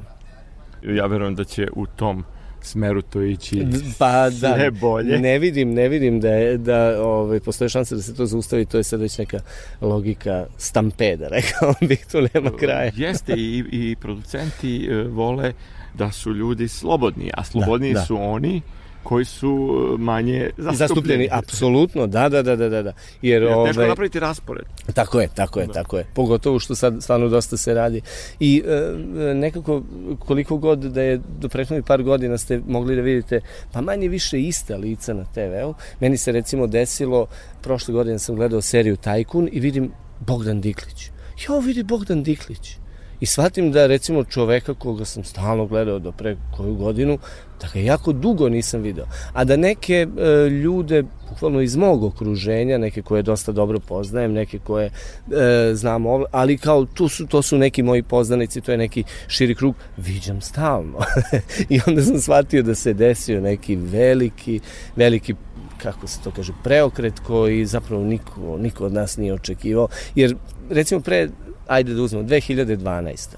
Ja 0.96 1.06
verujem 1.06 1.34
da 1.34 1.44
će 1.44 1.68
u 1.76 1.86
tom 1.86 2.24
smeru 2.62 3.02
to 3.02 3.22
ići 3.22 3.66
pa 3.98 4.30
da 4.30 4.54
sve 4.54 4.70
bolje. 4.70 5.18
Ne 5.18 5.38
vidim, 5.38 5.74
ne 5.74 5.88
vidim 5.88 6.20
da 6.20 6.28
je, 6.28 6.58
da 6.58 7.02
ovaj 7.02 7.40
postoji 7.40 7.68
šansa 7.68 7.94
da 7.94 8.02
se 8.02 8.14
to 8.14 8.26
zaustavi, 8.26 8.64
to 8.64 8.76
je 8.76 8.84
sad 8.84 9.00
već 9.00 9.18
neka 9.18 9.40
logika 9.80 10.46
stampeda, 10.58 11.28
rekao 11.36 11.74
bih, 11.80 12.06
tu 12.12 12.18
nema 12.34 12.50
kraja. 12.58 12.92
Jeste 12.96 13.32
i 13.36 13.64
i 13.70 13.96
producenti 14.00 14.86
e, 14.86 15.02
vole 15.02 15.52
da 15.94 16.12
su 16.12 16.32
ljudi 16.32 16.68
slobodni, 16.68 17.30
a 17.34 17.44
slobodniji 17.44 17.94
da, 17.94 18.00
da. 18.00 18.06
su 18.06 18.16
oni 18.16 18.62
koji 19.02 19.24
su 19.24 19.48
e, 19.94 19.98
manje 19.98 20.50
zastupljeni. 20.56 20.76
Zastupljeni, 20.76 21.28
apsolutno, 21.32 22.06
da, 22.06 22.28
da, 22.28 22.42
da, 22.42 22.56
da, 22.56 22.68
da. 22.68 22.92
Jer, 23.22 23.42
Jer 23.42 23.66
teško 23.66 23.80
ovaj, 23.80 23.88
napraviti 23.88 24.20
raspored. 24.20 24.64
Tako 24.94 25.20
je, 25.20 25.28
tako 25.34 25.60
je, 25.60 25.66
da. 25.66 25.72
tako 25.72 25.98
je. 25.98 26.06
Pogotovo 26.14 26.58
što 26.58 26.74
sad 26.74 27.02
stvarno 27.02 27.28
dosta 27.28 27.56
se 27.56 27.74
radi. 27.74 28.00
I 28.40 28.62
e, 28.66 29.34
nekako 29.34 29.82
koliko 30.18 30.56
god 30.56 30.78
da 30.78 31.02
je 31.02 31.20
do 31.40 31.48
prethodnih 31.48 31.84
par 31.86 32.02
godina 32.02 32.38
ste 32.38 32.60
mogli 32.66 32.96
da 32.96 33.02
vidite 33.02 33.40
pa 33.72 33.80
manje 33.80 34.08
više 34.08 34.40
ista 34.40 34.76
lica 34.76 35.14
na 35.14 35.24
TV-u. 35.24 35.74
Meni 36.00 36.16
se 36.16 36.32
recimo 36.32 36.66
desilo, 36.66 37.26
prošle 37.62 37.94
godine 37.94 38.18
sam 38.18 38.36
gledao 38.36 38.60
seriju 38.62 38.96
Tajkun 38.96 39.48
i 39.52 39.60
vidim 39.60 39.92
Bogdan 40.20 40.60
Diklić. 40.60 41.10
Jo, 41.48 41.60
vidi 41.60 41.82
Bogdan 41.82 42.22
Diklić 42.22 42.81
i 43.22 43.26
shvatim 43.26 43.72
da 43.72 43.86
recimo 43.86 44.24
čoveka 44.24 44.74
koga 44.74 45.04
sam 45.04 45.24
stalno 45.24 45.66
gledao 45.66 45.98
do 45.98 46.12
pre 46.12 46.36
koju 46.56 46.74
godinu, 46.74 47.18
da 47.60 47.68
ga 47.74 47.80
jako 47.80 48.12
dugo 48.12 48.48
nisam 48.48 48.82
video. 48.82 49.06
A 49.32 49.44
da 49.44 49.56
neke 49.56 49.94
e, 49.94 50.48
ljude, 50.48 51.04
bukvalno 51.30 51.60
iz 51.60 51.76
mog 51.76 52.04
okruženja, 52.04 52.78
neke 52.78 53.02
koje 53.02 53.22
dosta 53.22 53.52
dobro 53.52 53.78
poznajem, 53.78 54.32
neke 54.32 54.58
koje 54.58 54.86
e, 54.86 55.74
znam, 55.74 56.04
ali 56.30 56.58
kao 56.58 56.84
tu 56.84 57.08
su, 57.08 57.26
to 57.26 57.42
su 57.42 57.58
neki 57.58 57.82
moji 57.82 58.02
poznanici, 58.02 58.60
to 58.60 58.72
je 58.72 58.78
neki 58.78 59.04
širi 59.28 59.54
krug, 59.54 59.74
viđam 59.96 60.40
stalno. 60.40 60.98
I 61.72 61.80
onda 61.86 62.02
sam 62.02 62.18
shvatio 62.18 62.62
da 62.62 62.74
se 62.74 62.94
desio 62.94 63.40
neki 63.40 63.76
veliki, 63.76 64.60
veliki 64.96 65.34
kako 65.82 66.06
se 66.06 66.20
to 66.24 66.30
kaže, 66.30 66.52
preokret 66.64 67.20
koji 67.20 67.66
zapravo 67.66 68.04
niko, 68.04 68.58
niko 68.58 68.84
od 68.86 68.92
nas 68.92 69.16
nije 69.16 69.34
očekivao. 69.34 69.88
Jer 70.14 70.36
recimo 70.70 71.00
pre 71.00 71.28
ajde 71.66 71.94
da 71.94 72.02
uzmemo, 72.02 72.28
2012. 72.28 73.28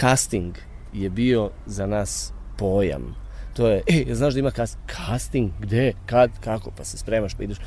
Casting 0.00 0.54
je 0.92 1.10
bio 1.10 1.50
za 1.66 1.86
nas 1.86 2.32
pojam. 2.58 3.14
To 3.52 3.68
je, 3.68 3.82
e, 3.86 4.14
znaš 4.14 4.34
da 4.34 4.40
ima 4.40 4.50
casting? 4.50 4.84
Casting? 4.96 5.50
Gde? 5.58 5.92
Kad? 6.06 6.30
Kako? 6.40 6.70
Pa 6.70 6.84
se 6.84 6.98
spremaš, 6.98 7.34
pa 7.34 7.42
ideš. 7.42 7.58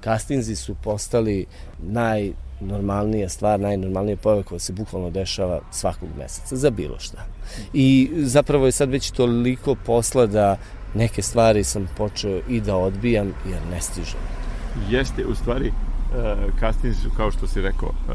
Kastinzi 0.00 0.56
su 0.56 0.74
postali 0.74 1.46
naj 1.78 2.32
normalnija 2.60 3.28
stvar, 3.28 3.60
najnormalnija 3.60 4.16
pojava 4.16 4.42
koja 4.42 4.58
se 4.58 4.72
bukvalno 4.72 5.10
dešava 5.10 5.60
svakog 5.70 6.08
meseca, 6.18 6.56
za 6.56 6.70
bilo 6.70 6.98
šta. 6.98 7.24
I 7.72 8.10
zapravo 8.16 8.66
je 8.66 8.72
sad 8.72 8.90
već 8.90 9.10
toliko 9.10 9.74
posla 9.74 10.26
da 10.26 10.56
neke 10.94 11.22
stvari 11.22 11.64
sam 11.64 11.88
počeo 11.96 12.40
i 12.48 12.60
da 12.60 12.76
odbijam 12.76 13.34
jer 13.46 13.60
ne 13.70 13.80
stižem. 13.80 14.20
Jeste, 14.90 15.26
u 15.26 15.34
stvari, 15.34 15.68
uh, 15.68 16.60
castinzi 16.60 17.00
su, 17.00 17.10
kao 17.16 17.30
što 17.30 17.46
si 17.46 17.60
rekao, 17.60 17.88
uh, 17.88 18.14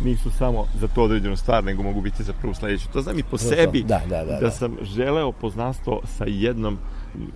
nisu 0.00 0.30
samo 0.30 0.66
za 0.80 0.88
to 0.88 1.02
određenu 1.02 1.36
stvar, 1.36 1.64
nego 1.64 1.82
mogu 1.82 2.00
biti 2.00 2.22
za 2.22 2.32
prvu 2.32 2.54
sledeću. 2.54 2.88
To 2.92 3.02
znam 3.02 3.18
i 3.18 3.22
po 3.22 3.38
sebi 3.38 3.82
da, 3.82 4.00
da, 4.08 4.24
da, 4.24 4.32
da. 4.32 4.40
da 4.40 4.50
sam 4.50 4.76
želeo 4.82 5.32
poznanstvo 5.32 6.00
sa 6.16 6.24
jednom 6.26 6.78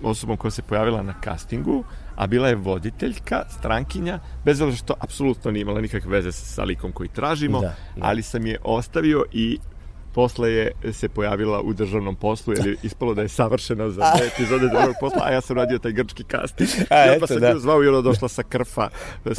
osobom 0.03 0.37
koja 0.37 0.51
se 0.51 0.61
pojavila 0.61 1.03
na 1.03 1.13
castingu, 1.23 1.83
a 2.15 2.27
bila 2.27 2.47
je 2.47 2.55
voditeljka, 2.55 3.43
strankinja, 3.49 4.19
bez 4.45 4.61
obzira 4.61 4.77
što 4.77 4.93
apsolutno 4.99 5.51
nije 5.51 5.61
imala 5.61 5.81
nikakve 5.81 6.11
veze 6.11 6.31
sa 6.31 6.63
likom 6.63 6.91
koji 6.91 7.09
tražimo, 7.09 7.61
da, 7.61 7.67
da. 7.67 7.75
ali 7.99 8.21
sam 8.21 8.45
je 8.45 8.57
ostavio 8.63 9.25
i 9.31 9.59
posle 10.13 10.51
je 10.51 10.71
se 10.91 11.09
pojavila 11.09 11.61
u 11.61 11.73
državnom 11.73 12.15
poslu, 12.15 12.53
jer 12.53 12.67
je 12.67 12.75
ispalo 12.89 13.13
da 13.13 13.21
je 13.21 13.27
savršena 13.27 13.89
za 13.89 14.11
dve 14.15 14.27
epizode 14.27 14.67
državnog 14.67 14.95
posla, 14.99 15.21
a 15.23 15.31
ja 15.31 15.41
sam 15.41 15.57
radio 15.57 15.79
taj 15.79 15.91
grčki 15.91 16.23
casting. 16.31 16.69
A, 16.89 16.97
ja 16.97 17.17
pa 17.19 17.27
sam 17.27 17.39
da. 17.39 17.59
zvao 17.59 17.83
i 17.83 17.87
ona 17.87 18.01
došla 18.01 18.27
sa 18.27 18.43
krfa 18.43 18.89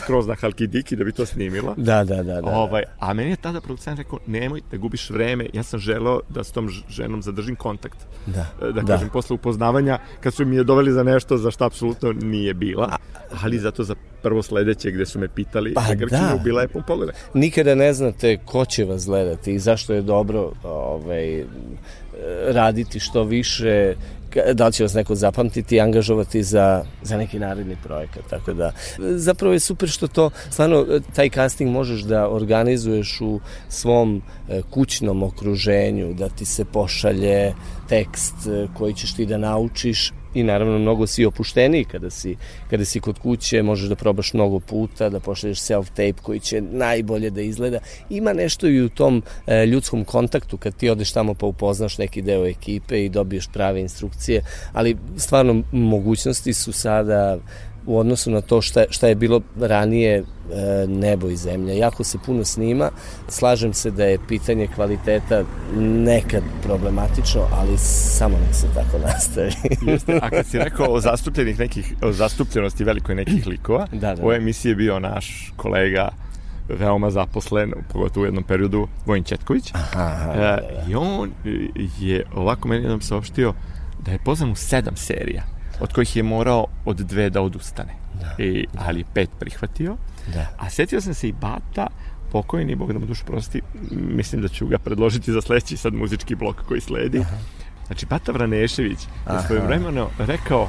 skroz 0.03 0.27
na 0.27 0.35
Halkidiki 0.35 0.97
da 0.97 1.05
bi 1.05 1.13
to 1.13 1.27
snimila. 1.27 1.75
Da, 1.77 2.05
da, 2.05 2.23
da. 2.23 2.41
da. 2.41 2.51
Ovaj, 2.51 2.83
a 2.99 3.13
meni 3.15 3.31
je 3.31 3.37
tada 3.37 3.61
producent 3.61 3.99
rekao, 3.99 4.19
nemoj 4.27 4.61
da 4.71 4.77
gubiš 4.77 5.11
vreme, 5.11 5.47
ja 5.53 5.63
sam 5.63 5.81
želeo 5.81 6.21
da 6.29 6.45
s 6.45 6.53
tom 6.53 6.69
ženom 6.89 7.23
zadržim 7.23 7.57
kontakt. 7.57 7.99
Da, 8.27 8.47
da, 8.61 8.73
da. 8.73 8.83
kažem, 8.83 9.09
posle 9.09 9.35
upoznavanja, 9.35 9.99
kad 10.21 10.35
su 10.35 10.47
mi 10.47 10.57
je 10.57 10.65
doveli 10.65 10.93
za 10.93 11.03
nešto 11.03 11.37
za 11.37 11.51
što 11.51 11.65
apsolutno 11.65 12.13
nije 12.13 12.55
bila, 12.55 12.97
ali 13.43 13.59
zato 13.59 13.85
za 13.85 13.95
prvo 14.25 14.43
sledeće 14.43 14.91
gde 14.91 15.07
su 15.07 15.19
me 15.19 15.29
pitali 15.29 15.75
pa, 15.75 15.83
za 15.89 15.95
Grčinu, 15.95 16.37
da. 16.37 16.41
bila 16.45 16.63
je 16.63 16.69
pogleda. 16.87 17.13
Nikada 17.35 17.75
ne 17.75 17.93
znate 17.93 18.39
ko 18.45 18.65
će 18.65 18.85
vas 18.85 19.07
gledati 19.07 19.55
i 19.55 19.59
zašto 19.59 19.95
je 19.95 20.03
dobro 20.03 20.53
ovaj, 20.63 21.45
raditi 22.49 23.01
što 23.01 23.25
više, 23.25 23.95
da 24.53 24.67
li 24.67 24.73
će 24.73 24.83
vas 24.83 24.95
neko 24.95 25.15
zapamtiti 25.15 25.77
i 25.77 25.81
angažovati 25.81 26.43
za, 26.43 26.85
za 27.03 27.17
neki 27.17 27.39
naredni 27.39 27.77
projekat. 27.85 28.23
Tako 28.31 28.53
da, 28.53 28.73
zapravo 28.99 29.53
je 29.53 29.61
super 29.61 29.89
što 29.89 30.09
to, 30.09 30.31
stvarno, 30.51 30.87
taj 31.15 31.31
casting 31.31 31.71
možeš 31.71 32.01
da 32.01 32.29
organizuješ 32.29 33.21
u 33.21 33.41
svom 33.69 34.23
e, 34.49 34.63
kućnom 34.71 35.23
okruženju, 35.23 36.15
da 36.15 36.29
ti 36.29 36.45
se 36.45 36.65
pošalje 36.65 37.55
tekst 37.89 38.35
e, 38.47 38.67
koji 38.75 38.95
ćeš 38.95 39.15
ti 39.15 39.27
da 39.27 39.39
naučiš 39.39 40.13
i 40.35 40.43
naravno 40.43 40.79
mnogo 40.79 41.07
si 41.07 41.27
opušteniji 41.27 41.85
kada 41.85 42.11
si, 42.11 42.37
kada 42.71 42.85
si 42.85 43.01
kod 43.01 43.19
kuće, 43.19 43.63
možeš 43.63 43.89
da 43.89 43.95
probaš 43.95 44.33
mnogo 44.33 44.61
puta, 44.61 45.09
da 45.09 45.21
pošalješ 45.21 45.59
self-tape 45.59 46.21
koji 46.23 46.41
će 46.41 46.61
najbolje 46.61 47.31
da 47.31 47.41
izgleda. 47.41 47.79
Ima 48.11 48.33
nešto 48.33 48.69
i 48.69 48.83
u 48.83 48.89
tom 48.89 49.23
e, 49.47 49.67
ljudskom 49.67 50.05
kontaktu 50.05 50.57
kad 50.57 50.77
ti 50.77 50.91
odeš 50.91 51.13
tamo 51.13 51.35
pa 51.35 51.47
upoznaš 51.47 51.99
neki 51.99 52.23
deo 52.23 52.47
ekipe 52.47 53.05
i 53.05 53.09
dobiješ 53.09 53.49
prave 53.53 53.81
instrukcije, 53.81 54.43
ali 54.73 54.97
stvarno 55.17 55.63
mogućnosti 55.73 56.55
su 56.55 56.73
sada 56.73 57.39
u 57.87 57.99
odnosu 57.99 58.31
na 58.31 58.41
to 58.41 58.63
šta, 58.63 58.85
šta 58.91 59.09
je 59.09 59.15
bilo 59.15 59.41
ranije 59.61 60.17
e, 60.19 60.25
nebo 60.87 61.29
i 61.29 61.37
zemlja. 61.37 61.75
Jako 61.75 62.05
se 62.05 62.19
puno 62.27 62.45
snima, 62.45 62.91
slažem 63.29 63.75
se 63.75 63.91
da 63.91 64.05
je 64.05 64.19
pitanje 64.29 64.67
kvaliteta 64.75 65.45
nekad 65.77 66.43
problematično, 66.63 67.49
ali 67.53 67.79
samo 67.79 68.39
nek 68.47 68.55
se 68.55 68.67
tako 68.75 68.99
nastavi. 69.07 69.53
Jeste, 69.87 70.19
a 70.23 70.31
kad 70.31 70.47
si 70.47 70.59
rekao 70.59 70.87
o 70.93 71.01
zastupljenih 71.01 71.59
nekih, 71.59 71.95
o 72.03 72.13
zastupljenosti 72.13 72.85
velikoj 72.85 73.15
nekih 73.15 73.47
likova, 73.47 73.87
da, 73.93 74.15
da. 74.15 74.27
u 74.27 74.33
emisiji 74.33 74.71
je 74.71 74.77
bio 74.77 74.99
naš 74.99 75.53
kolega 75.57 76.09
veoma 76.69 77.11
zaposlen, 77.11 77.73
pogotovo 77.93 78.23
u 78.23 78.27
jednom 78.27 78.45
periodu, 78.45 78.89
Vojin 79.07 79.25
Četković. 79.25 79.73
Aha, 79.75 80.33
da, 80.35 80.41
da. 80.41 80.61
I 80.89 80.95
on 80.95 81.31
je 82.01 82.25
ovako 82.35 82.69
meni 82.69 82.83
jednom 82.83 83.01
saopštio 83.01 83.55
da 84.05 84.13
je 84.13 84.19
pozvan 84.25 84.51
u 84.51 84.55
sedam 84.55 84.97
serija 84.97 85.54
od 85.81 85.93
kojih 85.93 86.17
je 86.17 86.23
morao 86.23 86.67
od 86.85 86.97
dve 86.97 87.31
da 87.31 87.43
odustane. 87.43 87.95
Da. 88.21 88.45
I, 88.45 88.67
ali 88.77 89.05
pet 89.15 89.31
prihvatio. 89.39 89.97
Da. 90.35 90.47
A 90.59 90.71
setio 90.71 91.01
sam 91.01 91.15
se 91.15 91.29
i 91.29 91.33
Bata, 91.33 91.87
pokojni, 92.33 92.75
Bog 92.75 92.93
da 92.93 92.99
mu 92.99 93.07
dušu 93.07 93.25
prosti, 93.25 93.63
mislim 93.91 94.43
da 94.43 94.49
ću 94.49 94.67
ga 94.67 94.79
predložiti 94.79 95.33
za 95.33 95.41
sledeći 95.41 95.77
sad 95.77 95.95
muzički 95.95 96.35
blok 96.35 96.63
koji 96.69 96.81
sledi. 96.81 97.19
Aha. 97.21 97.37
Znači, 97.87 98.07
Bata 98.07 98.33
Vranešević 98.33 98.99
je 99.33 99.47
svoje 99.47 99.61
vremeno 99.61 100.09
rekao, 100.19 100.69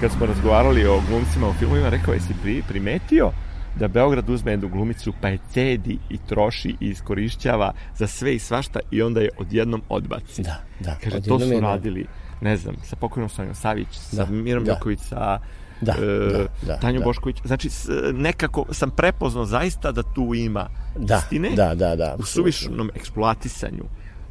kad 0.00 0.10
smo 0.10 0.26
razgovarali 0.26 0.86
o 0.86 1.00
glumcima 1.08 1.48
u 1.48 1.52
filmovima, 1.52 1.88
rekao, 1.88 2.14
jesi 2.14 2.34
pri, 2.42 2.62
primetio 2.68 3.30
da 3.78 3.88
Beograd 3.88 4.30
uzme 4.30 4.50
jednu 4.50 4.68
glumicu 4.68 5.12
pa 5.20 5.28
je 5.28 5.38
cedi 5.50 5.98
i 6.10 6.18
troši 6.28 6.76
i 6.80 6.88
iskorišćava 6.88 7.72
za 7.96 8.06
sve 8.06 8.34
i 8.34 8.38
svašta 8.38 8.80
i 8.90 9.02
onda 9.02 9.20
je 9.20 9.28
odjednom 9.38 9.82
odbaci. 9.88 10.42
Da, 10.42 10.62
da. 10.80 10.96
Kaže, 11.04 11.22
to 11.22 11.38
su 11.40 11.60
radili 11.60 12.06
ne 12.42 12.56
znam, 12.56 12.74
sa 12.84 12.96
pokojnom 12.96 13.28
Sonjom 13.28 13.54
Savić, 13.54 13.88
da, 14.12 14.26
sa 14.26 14.32
Mirom 14.32 14.64
da. 14.64 14.72
Joković, 14.72 15.00
sa 15.00 15.38
da, 15.80 15.92
e, 15.92 16.32
da, 16.32 16.48
da, 16.66 16.76
Tanju 16.76 16.98
da. 16.98 17.04
Bošković. 17.04 17.36
Znači, 17.44 17.70
s, 17.70 17.88
nekako 18.12 18.64
sam 18.70 18.90
prepoznao 18.90 19.44
zaista 19.44 19.92
da 19.92 20.02
tu 20.02 20.34
ima 20.34 20.68
da, 20.96 21.16
istine 21.16 21.50
da, 21.50 21.74
da, 21.74 21.96
da, 21.96 22.16
u 22.18 22.22
suvišnom 22.22 22.90
eksploatisanju 22.94 23.84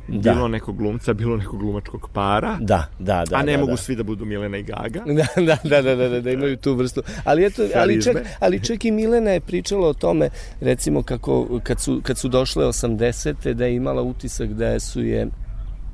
da. 0.07 0.33
bilo 0.33 0.47
nekog 0.47 0.77
glumca, 0.77 1.13
bilo 1.13 1.37
nekog 1.37 1.59
glumačkog 1.59 2.09
para. 2.13 2.57
Da, 2.59 2.87
da, 2.99 3.23
da. 3.29 3.35
A 3.35 3.43
ne 3.43 3.51
da, 3.51 3.57
mogu 3.57 3.71
da. 3.71 3.77
svi 3.77 3.95
da 3.95 4.03
budu 4.03 4.25
Milena 4.25 4.57
i 4.57 4.63
Gaga. 4.63 5.03
Da, 5.05 5.27
da, 5.47 5.57
da, 5.63 5.81
da, 5.81 5.95
da, 5.95 6.09
da, 6.09 6.21
da 6.21 6.31
imaju 6.31 6.57
tu 6.57 6.73
vrstu. 6.73 7.01
Ali 7.23 7.45
eto, 7.45 7.63
ali 7.75 8.01
čak, 8.01 8.15
ali 8.39 8.63
čak 8.63 8.85
i 8.85 8.91
Milena 8.91 9.31
je 9.31 9.39
pričala 9.39 9.87
o 9.87 9.93
tome, 9.93 10.29
recimo 10.61 11.03
kako 11.03 11.59
kad 11.63 11.81
su, 11.81 12.01
kad 12.03 12.17
su 12.17 12.27
došle 12.27 12.65
80. 12.65 13.53
da 13.53 13.65
je 13.65 13.75
imala 13.75 14.01
utisak 14.01 14.49
da 14.49 14.79
su 14.79 15.01
je 15.01 15.27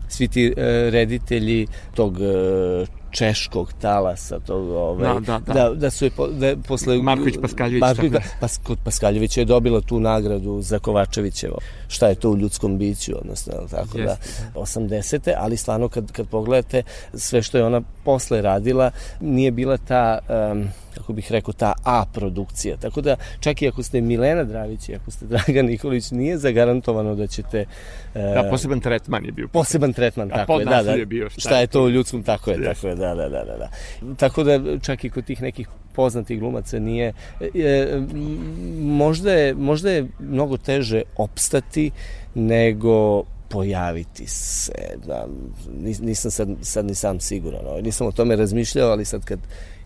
svi 0.08 0.28
ti 0.28 0.46
e, 0.46 0.54
reditelji 0.90 1.68
tog 1.96 2.22
e, 2.22 2.86
češkog 3.12 3.74
talasa 3.82 4.40
tog 4.40 4.70
ovaj 4.70 5.14
da, 5.14 5.20
da, 5.20 5.40
da. 5.40 5.54
da, 5.54 5.76
da 5.76 5.90
su 5.90 6.06
je 6.06 6.12
po, 6.12 6.28
da 6.28 6.56
posle 6.68 7.02
Marković 7.02 7.36
Paskaljević 7.42 7.82
Marković, 7.82 8.12
tako 8.12 8.26
pas, 8.40 8.58
kod 8.64 8.78
Paskaljevića 8.84 9.42
je 9.42 9.46
dobila 9.46 9.82
tu 9.82 10.00
nagradu 10.00 10.62
za 10.62 10.80
Kovačevićevo 10.80 11.58
šta 11.88 12.08
je 12.08 12.16
to 12.16 12.30
u 12.30 12.38
ljudskom 12.38 12.78
biću 12.78 13.14
odnosno 13.22 13.54
tako 13.72 13.98
da, 13.98 14.04
Jeste. 14.04 14.44
da 14.54 14.60
80. 14.60 15.34
ali 15.38 15.58
stvarno 15.58 15.90
kad 15.90 16.12
kad 16.12 16.28
pogledate 16.28 16.84
sve 17.14 17.42
što 17.42 17.58
je 17.58 17.66
ona 17.66 17.82
posle 18.04 18.42
radila 18.42 18.92
nije 19.22 19.52
bila 19.52 19.78
ta 19.78 20.20
um, 20.52 20.68
kako 20.98 21.14
bih 21.14 21.32
rekao, 21.32 21.54
ta 21.54 21.74
A 21.84 22.06
produkcija. 22.14 22.78
Tako 22.78 23.02
da, 23.02 23.16
čak 23.40 23.62
i 23.62 23.68
ako 23.68 23.84
ste 23.84 24.02
Milena 24.02 24.44
Dravić 24.44 24.90
i 24.90 24.96
ako 24.96 25.12
ste 25.12 25.26
Dragan 25.26 25.66
Nikolić, 25.66 26.12
nije 26.12 26.38
zagarantovano 26.38 27.16
da 27.16 27.28
ćete... 27.28 27.66
Uh, 28.16 28.22
da, 28.22 28.48
poseban 28.50 28.80
tretman 28.80 29.26
je 29.26 29.32
bio. 29.32 29.48
Poseban 29.48 29.94
tretman, 29.94 30.30
tako 30.30 30.60
je, 30.60 30.66
da, 30.66 30.84
da. 30.84 30.92
Je 30.92 31.06
bio, 31.06 31.30
šta, 31.30 31.42
šta 31.42 31.60
je 31.60 31.68
to 31.68 31.84
u 31.84 31.90
ljudskom, 31.90 32.24
tako 32.24 32.52
je, 32.52 32.64
tako 32.64 32.88
je, 32.88 32.96
da, 32.96 33.16
da, 33.16 33.30
da, 33.30 33.44
da, 33.44 33.58
da. 33.58 33.70
Tako 34.16 34.44
da, 34.44 34.80
čak 34.80 35.04
i 35.04 35.10
kod 35.10 35.26
tih 35.26 35.42
nekih 35.42 35.68
poznatih 35.94 36.40
glumaca 36.40 36.80
nije... 36.80 37.14
E, 37.56 38.02
možda, 38.82 39.34
je, 39.34 39.54
možda 39.54 39.92
je 39.92 40.08
mnogo 40.20 40.58
teže 40.58 41.02
opstati 41.18 41.92
nego 42.36 43.24
pojaviti 43.50 44.28
se. 44.28 44.72
Da, 45.06 45.28
nisam 46.02 46.32
sad, 46.32 46.50
sad 46.62 46.86
ni 46.86 46.96
sam 46.96 47.20
siguran. 47.20 47.62
Nisam 47.84 48.08
o 48.08 48.12
tome 48.12 48.36
razmišljao, 48.36 48.92
ali 48.92 49.06
sad 49.06 49.26
kad 49.26 49.40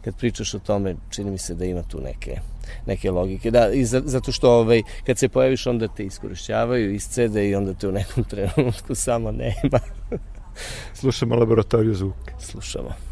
kad 0.03 0.15
pričaš 0.15 0.53
o 0.53 0.59
tome, 0.59 0.95
čini 1.09 1.31
mi 1.31 1.37
se 1.37 1.55
da 1.55 1.65
ima 1.65 1.83
tu 1.83 2.01
neke 2.01 2.39
neke 2.85 3.11
logike. 3.11 3.51
Da, 3.51 3.69
i 3.71 3.85
zato 3.85 4.31
što 4.31 4.51
ovaj, 4.51 4.81
kad 5.05 5.17
se 5.17 5.29
pojaviš, 5.29 5.67
onda 5.67 5.87
te 5.87 6.03
iskorišćavaju, 6.03 6.93
iscede 6.93 7.49
i 7.49 7.55
onda 7.55 7.73
te 7.73 7.87
u 7.87 7.91
nekom 7.91 8.23
trenutku 8.31 8.95
samo 8.95 9.31
nema. 9.31 9.79
Slušamo 10.93 11.35
laboratoriju 11.35 11.95
zvuka. 11.95 12.39
Slušamo. 12.39 13.10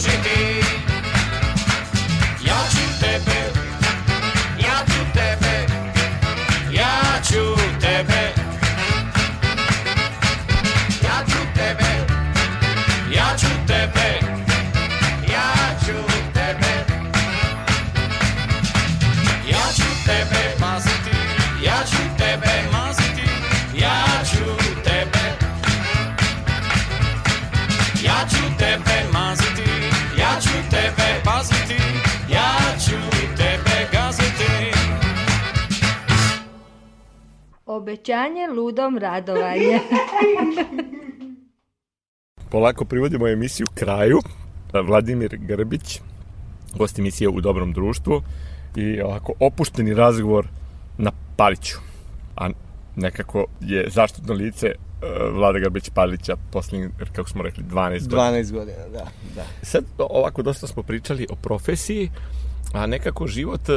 city. 0.00 0.59
Obećanje, 37.80 38.46
ludom 38.56 38.98
radovanje. 38.98 39.80
Polako 42.50 42.84
privodimo 42.84 43.28
emisiju 43.28 43.66
kraju. 43.74 44.18
Vladimir 44.86 45.36
Grbić, 45.36 46.00
gost 46.76 46.98
emisije 46.98 47.28
u 47.28 47.40
dobrom 47.40 47.72
društvu 47.72 48.22
i 48.76 49.00
ovako 49.00 49.32
opušteni 49.40 49.94
razgovor 49.94 50.46
na 50.98 51.12
Paliću. 51.36 51.78
A 52.36 52.50
nekako 52.96 53.46
je 53.60 53.86
zaštitno 53.90 54.34
lice 54.34 54.66
e, 54.66 54.74
Vlada 55.32 55.58
Grbić 55.58 55.90
Palića 55.90 56.36
poslednjih, 56.52 56.90
kako 57.12 57.28
smo 57.28 57.42
rekli, 57.42 57.64
12 57.64 58.08
godina. 58.08 58.22
12 58.22 58.52
godina, 58.52 58.88
da, 58.92 59.06
da. 59.34 59.44
Sad 59.62 59.84
ovako 59.98 60.42
dosta 60.42 60.66
smo 60.66 60.82
pričali 60.82 61.26
o 61.30 61.34
profesiji, 61.34 62.10
a 62.72 62.86
nekako 62.86 63.26
život 63.26 63.68
e, 63.68 63.72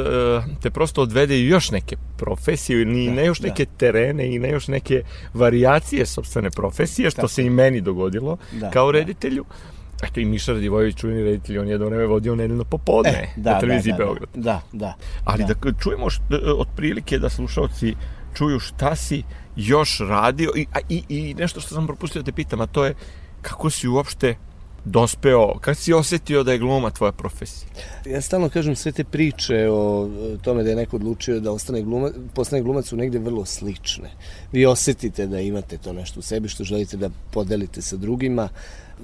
te 0.62 0.70
prosto 0.70 1.02
odvede 1.02 1.38
i 1.38 1.48
još 1.48 1.70
neke 1.70 1.96
profesije 2.16 2.82
i 2.82 2.84
da, 2.84 3.12
ne 3.12 3.24
još 3.26 3.38
da. 3.38 3.48
neke 3.48 3.66
terene 3.76 4.34
i 4.34 4.38
ne 4.38 4.50
još 4.50 4.68
neke 4.68 5.02
varijacije 5.34 6.06
sobstvene 6.06 6.50
profesije, 6.50 7.10
što 7.10 7.16
Tako. 7.16 7.28
se 7.28 7.46
i 7.46 7.50
meni 7.50 7.80
dogodilo 7.80 8.36
da, 8.52 8.70
kao 8.70 8.92
da. 8.92 8.98
reditelju. 8.98 9.44
Da. 9.48 10.06
Eto 10.06 10.20
i 10.20 10.24
Miša 10.24 10.52
Radivojević, 10.52 10.96
čuveni 10.96 11.22
reditelj, 11.22 11.58
on 11.58 11.66
je 11.66 11.72
jedno 11.72 11.86
vreme 11.86 12.06
vodio 12.06 12.34
nedeljno 12.34 12.64
popodne 12.64 13.10
e, 13.10 13.28
da, 13.36 13.52
na 13.52 13.60
televiziji 13.60 13.92
da, 13.92 13.96
da, 13.98 14.04
Beograd. 14.04 14.28
Da, 14.34 14.60
da. 14.72 14.94
Ali 15.24 15.44
da, 15.44 15.54
da 15.54 15.78
čujemo 15.78 16.10
što, 16.10 16.22
e, 16.34 16.52
otprilike 16.56 17.18
da 17.18 17.28
slušalci 17.28 17.94
čuju 18.34 18.58
šta 18.58 18.96
si 18.96 19.22
još 19.56 20.00
radio 20.08 20.50
i, 20.56 20.66
a, 20.74 20.78
i, 20.88 21.02
i 21.08 21.34
nešto 21.34 21.60
što 21.60 21.74
sam 21.74 21.86
propustio 21.86 22.22
da 22.22 22.26
te 22.26 22.32
pitam, 22.32 22.60
a 22.60 22.66
to 22.66 22.84
je 22.84 22.94
kako 23.42 23.70
si 23.70 23.88
uopšte 23.88 24.36
dospeo, 24.84 25.54
kako 25.60 25.74
si 25.74 25.92
osetio 25.92 26.42
da 26.42 26.52
je 26.52 26.58
gluma 26.58 26.90
tvoja 26.90 27.12
profesija? 27.12 27.68
Ja 28.06 28.20
stalno 28.20 28.48
kažem 28.48 28.76
sve 28.76 28.92
te 28.92 29.04
priče 29.04 29.68
o 29.70 30.08
tome 30.42 30.62
da 30.62 30.70
je 30.70 30.76
neko 30.76 30.96
odlučio 30.96 31.40
da 31.40 31.52
ostane 31.52 31.82
glumac, 31.82 32.12
postane 32.34 32.62
glumac 32.62 32.86
su 32.86 32.96
negde 32.96 33.18
vrlo 33.18 33.44
slične. 33.44 34.10
Vi 34.52 34.66
osetite 34.66 35.26
da 35.26 35.40
imate 35.40 35.78
to 35.78 35.92
nešto 35.92 36.20
u 36.20 36.22
sebi 36.22 36.48
što 36.48 36.64
želite 36.64 36.96
da 36.96 37.10
podelite 37.30 37.82
sa 37.82 37.96
drugima. 37.96 38.48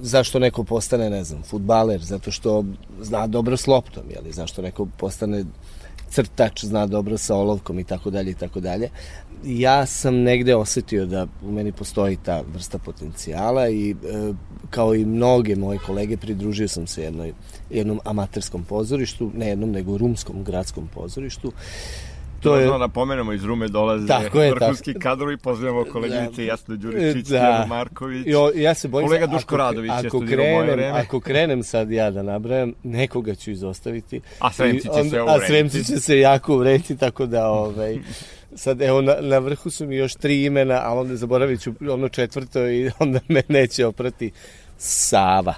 Zašto 0.01 0.39
neko 0.39 0.63
postane, 0.63 1.09
ne 1.09 1.23
znam, 1.23 1.43
futbaler? 1.43 2.01
Zato 2.01 2.31
što 2.31 2.65
zna 3.01 3.27
dobro 3.27 3.57
s 3.57 3.67
loptom, 3.67 4.03
jeli? 4.09 4.31
Zašto 4.31 4.61
neko 4.61 4.87
postane 4.97 5.43
crtač, 6.09 6.65
zna 6.65 6.85
dobro 6.85 7.17
sa 7.17 7.35
olovkom 7.35 7.79
i 7.79 7.83
tako 7.83 8.09
dalje 8.09 8.31
i 8.31 8.35
tako 8.35 8.59
dalje 8.59 8.89
ja 9.43 9.85
sam 9.85 10.15
negde 10.15 10.55
osetio 10.55 11.05
da 11.05 11.27
u 11.43 11.51
meni 11.51 11.71
postoji 11.71 12.17
ta 12.23 12.41
vrsta 12.53 12.77
potencijala 12.77 13.69
i 13.69 13.91
e, 13.91 13.95
kao 14.69 14.95
i 14.95 15.05
mnoge 15.05 15.55
moje 15.55 15.79
kolege 15.85 16.17
pridružio 16.17 16.67
sam 16.67 16.87
se 16.87 17.03
jednoj, 17.03 17.33
jednom 17.69 17.99
amaterskom 18.05 18.63
pozorištu, 18.63 19.31
ne 19.35 19.47
jednom 19.47 19.71
nego 19.71 19.97
rumskom 19.97 20.43
gradskom 20.43 20.87
pozorištu. 20.87 21.51
To 22.41 22.55
je 22.57 22.79
da 22.79 22.87
pomenemo 22.87 23.33
iz 23.33 23.43
Rume 23.43 23.67
dolaze 23.67 24.07
tako 24.07 24.41
je, 24.41 24.51
vrhunski 24.51 24.93
tako. 24.93 25.03
kadrovi, 25.03 25.37
pozdravimo 25.37 25.85
koleginice 25.91 26.41
da, 26.41 26.47
Jasno 26.47 26.75
Đuričić, 26.75 27.27
da. 27.27 27.65
Marković. 27.69 28.27
Jo, 28.27 28.51
ja 28.55 28.73
se 28.73 28.87
bojim 28.87 29.07
kolega 29.07 29.27
Duško 29.27 29.55
ako, 29.55 29.57
Radović 29.57 29.91
ako 29.91 30.17
je 30.17 30.27
krenem, 30.27 30.53
moje 30.55 30.71
vreme. 30.71 30.99
Ako 30.99 31.19
krenem 31.19 31.63
sad 31.63 31.91
ja 31.91 32.11
da 32.11 32.23
nabrajam, 32.23 32.73
nekoga 32.83 33.35
ću 33.35 33.51
izostaviti. 33.51 34.21
A 34.39 34.51
Sremci 34.51 34.87
će 34.87 35.09
se 35.09 35.19
A 35.19 35.39
Sremci 35.47 35.83
će 35.83 35.99
se 35.99 36.19
jako 36.19 36.55
uvreti, 36.55 36.97
tako 36.97 37.25
da 37.25 37.47
ovaj 37.47 37.99
sad 38.55 38.81
evo 38.81 39.01
na, 39.01 39.15
na 39.21 39.37
vrhu 39.37 39.69
su 39.69 39.87
mi 39.87 39.95
još 39.95 40.15
tri 40.15 40.45
imena, 40.45 40.81
a 40.83 40.93
onda 40.93 41.15
zaboravit 41.15 41.61
ću 41.61 41.73
ono 41.89 42.09
četvrto 42.09 42.69
i 42.69 42.91
onda 42.99 43.19
me 43.27 43.43
neće 43.47 43.85
oprati 43.85 44.31
Sava, 44.83 45.53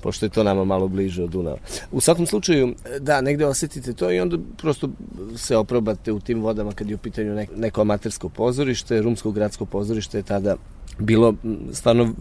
pošto 0.00 0.26
je 0.26 0.30
to 0.30 0.42
nama 0.42 0.64
malo 0.64 0.88
bliže 0.88 1.22
od 1.22 1.30
Dunava. 1.30 1.56
U 1.90 2.00
svakom 2.00 2.26
slučaju, 2.26 2.74
da, 3.00 3.20
negde 3.20 3.46
osetite 3.46 3.92
to 3.92 4.12
i 4.12 4.20
onda 4.20 4.36
prosto 4.56 4.88
se 5.36 5.56
oprobate 5.56 6.12
u 6.12 6.20
tim 6.20 6.42
vodama 6.42 6.72
kad 6.72 6.88
je 6.88 6.94
u 6.94 6.98
pitanju 6.98 7.46
neko, 7.56 7.80
amatersko 7.80 8.28
pozorište, 8.28 9.02
Rumsko 9.02 9.30
gradsko 9.30 9.64
pozorište 9.64 10.18
je 10.18 10.22
tada 10.22 10.56
bilo 10.98 11.34
stvarno, 11.72 12.14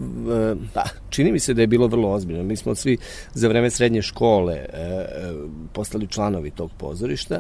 da, 0.74 0.84
čini 1.10 1.32
mi 1.32 1.40
se 1.40 1.54
da 1.54 1.62
je 1.62 1.68
bilo 1.68 1.88
vrlo 1.88 2.12
ozbiljno. 2.12 2.44
Mi 2.44 2.56
smo 2.56 2.76
svi 2.76 2.98
za 3.34 3.48
vreme 3.48 3.70
srednje 3.70 4.02
škole 4.02 4.54
e, 4.54 4.68
e, 4.74 5.08
postali 5.74 6.08
članovi 6.08 6.52
tog 6.52 6.72
pozorišta 6.78 7.40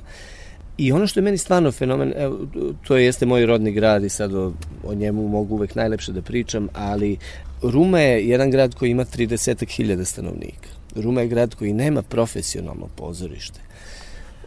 I 0.81 0.91
ono 0.91 1.07
što 1.07 1.19
je 1.19 1.23
meni 1.23 1.37
stvarno 1.37 1.71
fenomen, 1.71 2.13
evo, 2.17 2.47
to 2.87 2.97
jeste 2.97 3.25
moj 3.25 3.45
rodni 3.45 3.71
grad 3.71 4.03
i 4.03 4.09
sad 4.09 4.33
o, 4.33 4.53
o 4.83 4.93
njemu 4.93 5.27
mogu 5.27 5.55
uvek 5.55 5.75
najlepše 5.75 6.11
da 6.11 6.21
pričam, 6.21 6.67
ali 6.73 7.17
Ruma 7.61 7.99
je 7.99 8.27
jedan 8.27 8.51
grad 8.51 8.75
koji 8.75 8.89
ima 8.91 9.05
30.000 9.05 10.05
stanovnika. 10.05 10.69
Ruma 10.95 11.21
je 11.21 11.27
grad 11.27 11.55
koji 11.55 11.73
nema 11.73 12.01
profesionalno 12.01 12.87
pozorište. 12.95 13.59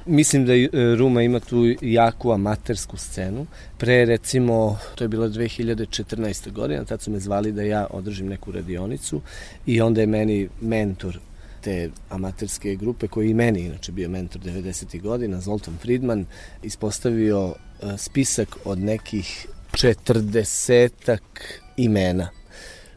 Mislim 0.07 0.47
da 0.47 0.53
Ruma 0.97 1.22
ima 1.22 1.41
tu 1.41 1.74
jaku 1.80 2.32
amatersku 2.32 2.97
scenu. 2.97 3.47
Pre 3.78 4.05
recimo, 4.05 4.78
to 4.95 5.05
je 5.05 5.09
bilo 5.09 5.28
2014. 5.28 6.53
godina, 6.53 6.85
tad 6.85 7.03
su 7.03 7.11
me 7.11 7.18
zvali 7.18 7.53
da 7.53 7.62
ja 7.62 7.87
održim 7.91 8.26
neku 8.26 8.53
radionicu 8.53 9.20
i 9.66 9.80
onda 9.80 10.01
je 10.01 10.07
meni 10.07 10.49
mentor 10.61 11.18
te 11.64 11.90
amaterske 12.08 12.74
grupe 12.74 13.08
koji 13.08 13.30
i 13.30 13.34
meni 13.34 13.60
inače 13.60 13.92
bio 13.92 14.08
mentor 14.08 14.42
90. 14.42 15.00
godina, 15.00 15.40
Zoltan 15.40 15.76
Friedman, 15.80 16.26
ispostavio 16.62 17.54
e, 17.54 17.98
spisak 17.98 18.56
od 18.64 18.78
nekih 18.78 19.46
četrdesetak 19.72 21.22
imena. 21.76 22.28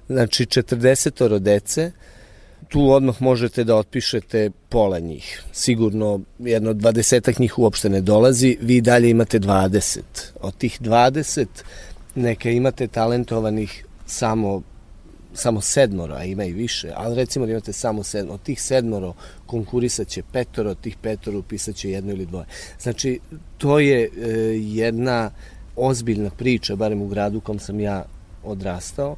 Znači 0.08 0.46
40 0.46 1.40
dece, 1.40 1.92
tu 2.68 2.92
odmah 2.92 3.22
možete 3.22 3.64
da 3.64 3.76
otpišete 3.76 4.52
pola 4.70 5.00
njih. 5.00 5.44
Sigurno 5.52 6.20
jedno 6.40 6.70
od 6.70 6.78
dvadesetak 6.78 7.40
njih 7.40 7.60
uopšte 7.60 7.90
ne 7.90 8.02
dolazi, 8.02 8.58
vi 8.62 8.82
dalje 8.82 9.10
imate 9.10 9.40
20. 9.40 10.00
Od 10.42 10.58
tih 10.58 10.82
20 10.82 11.46
neka 12.16 12.50
imate 12.50 12.88
talentovanih 12.88 13.86
samo 14.06 14.62
samo 15.38 15.62
sedmoro, 15.62 16.16
a 16.16 16.24
ima 16.24 16.46
i 16.46 16.54
više, 16.54 16.92
ali 16.96 17.16
recimo 17.16 17.46
da 17.46 17.52
imate 17.52 17.74
samo 17.74 18.04
sedmoro, 18.04 18.34
od 18.34 18.42
tih 18.42 18.62
sedmoro 18.62 19.14
konkurisat 19.46 20.08
će 20.08 20.24
petoro, 20.32 20.70
od 20.70 20.80
tih 20.80 20.98
petoro 21.02 21.40
upisat 21.40 21.76
će 21.76 21.90
jedno 21.90 22.12
ili 22.12 22.26
dvoje. 22.26 22.46
Znači, 22.80 23.20
to 23.58 23.80
je 23.80 24.04
e, 24.04 24.10
jedna 24.58 25.32
ozbiljna 25.76 26.30
priča, 26.30 26.76
barem 26.76 27.02
u 27.02 27.08
gradu 27.08 27.38
u 27.38 27.42
kom 27.42 27.60
sam 27.60 27.80
ja 27.80 28.06
odrastao 28.44 29.16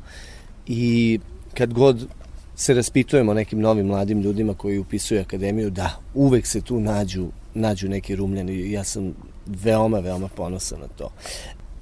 i 0.68 1.20
kad 1.54 1.74
god 1.74 2.08
se 2.56 2.74
raspitujemo 2.74 3.34
nekim 3.34 3.60
novim 3.60 3.86
mladim 3.86 4.22
ljudima 4.22 4.54
koji 4.54 4.78
upisuju 4.78 5.22
akademiju, 5.22 5.70
da, 5.70 6.00
uvek 6.14 6.48
se 6.48 6.62
tu 6.62 6.80
nađu, 6.80 7.28
nađu 7.54 7.90
neki 7.90 8.16
rumljani 8.16 8.72
ja 8.72 8.84
sam 8.84 9.14
veoma, 9.46 10.00
veoma 10.00 10.28
ponosan 10.28 10.80
na 10.80 10.88
to. 10.88 11.12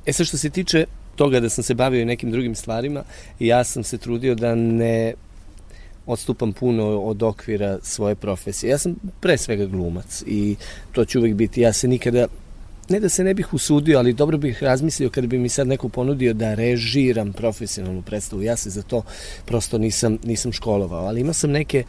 E 0.05 0.13
sad 0.13 0.25
što 0.25 0.37
se 0.37 0.49
tiče 0.49 0.85
toga 1.17 1.39
da 1.39 1.49
sam 1.49 1.63
se 1.63 1.73
bavio 1.73 2.01
i 2.01 2.05
nekim 2.05 2.31
drugim 2.31 2.55
stvarima, 2.55 3.03
ja 3.39 3.63
sam 3.63 3.83
se 3.83 3.97
trudio 3.97 4.35
da 4.35 4.55
ne 4.55 5.13
odstupam 6.05 6.53
puno 6.53 6.99
od 6.99 7.23
okvira 7.23 7.79
svoje 7.81 8.15
profesije. 8.15 8.69
Ja 8.69 8.77
sam 8.77 8.95
pre 9.19 9.37
svega 9.37 9.65
glumac 9.65 10.23
i 10.27 10.55
to 10.91 11.05
će 11.05 11.19
uvek 11.19 11.33
biti. 11.33 11.61
Ja 11.61 11.73
se 11.73 11.87
nikada 11.87 12.27
ne 12.89 12.99
da 12.99 13.09
se 13.09 13.23
ne 13.23 13.33
bih 13.33 13.53
usudio, 13.53 13.97
ali 13.99 14.13
dobro 14.13 14.37
bih 14.37 14.63
razmislio 14.63 15.09
kada 15.09 15.27
bi 15.27 15.37
mi 15.37 15.49
sad 15.49 15.67
neko 15.67 15.89
ponudio 15.89 16.33
da 16.33 16.53
režiram 16.53 17.33
profesionalnu 17.33 18.01
predstavu. 18.01 18.43
Ja 18.43 18.55
se 18.57 18.69
za 18.69 18.81
to 18.81 19.03
prosto 19.45 19.77
nisam, 19.77 20.17
nisam 20.23 20.51
školovao, 20.51 21.05
ali 21.05 21.21
imao 21.21 21.33
sam 21.33 21.51
neke 21.51 21.83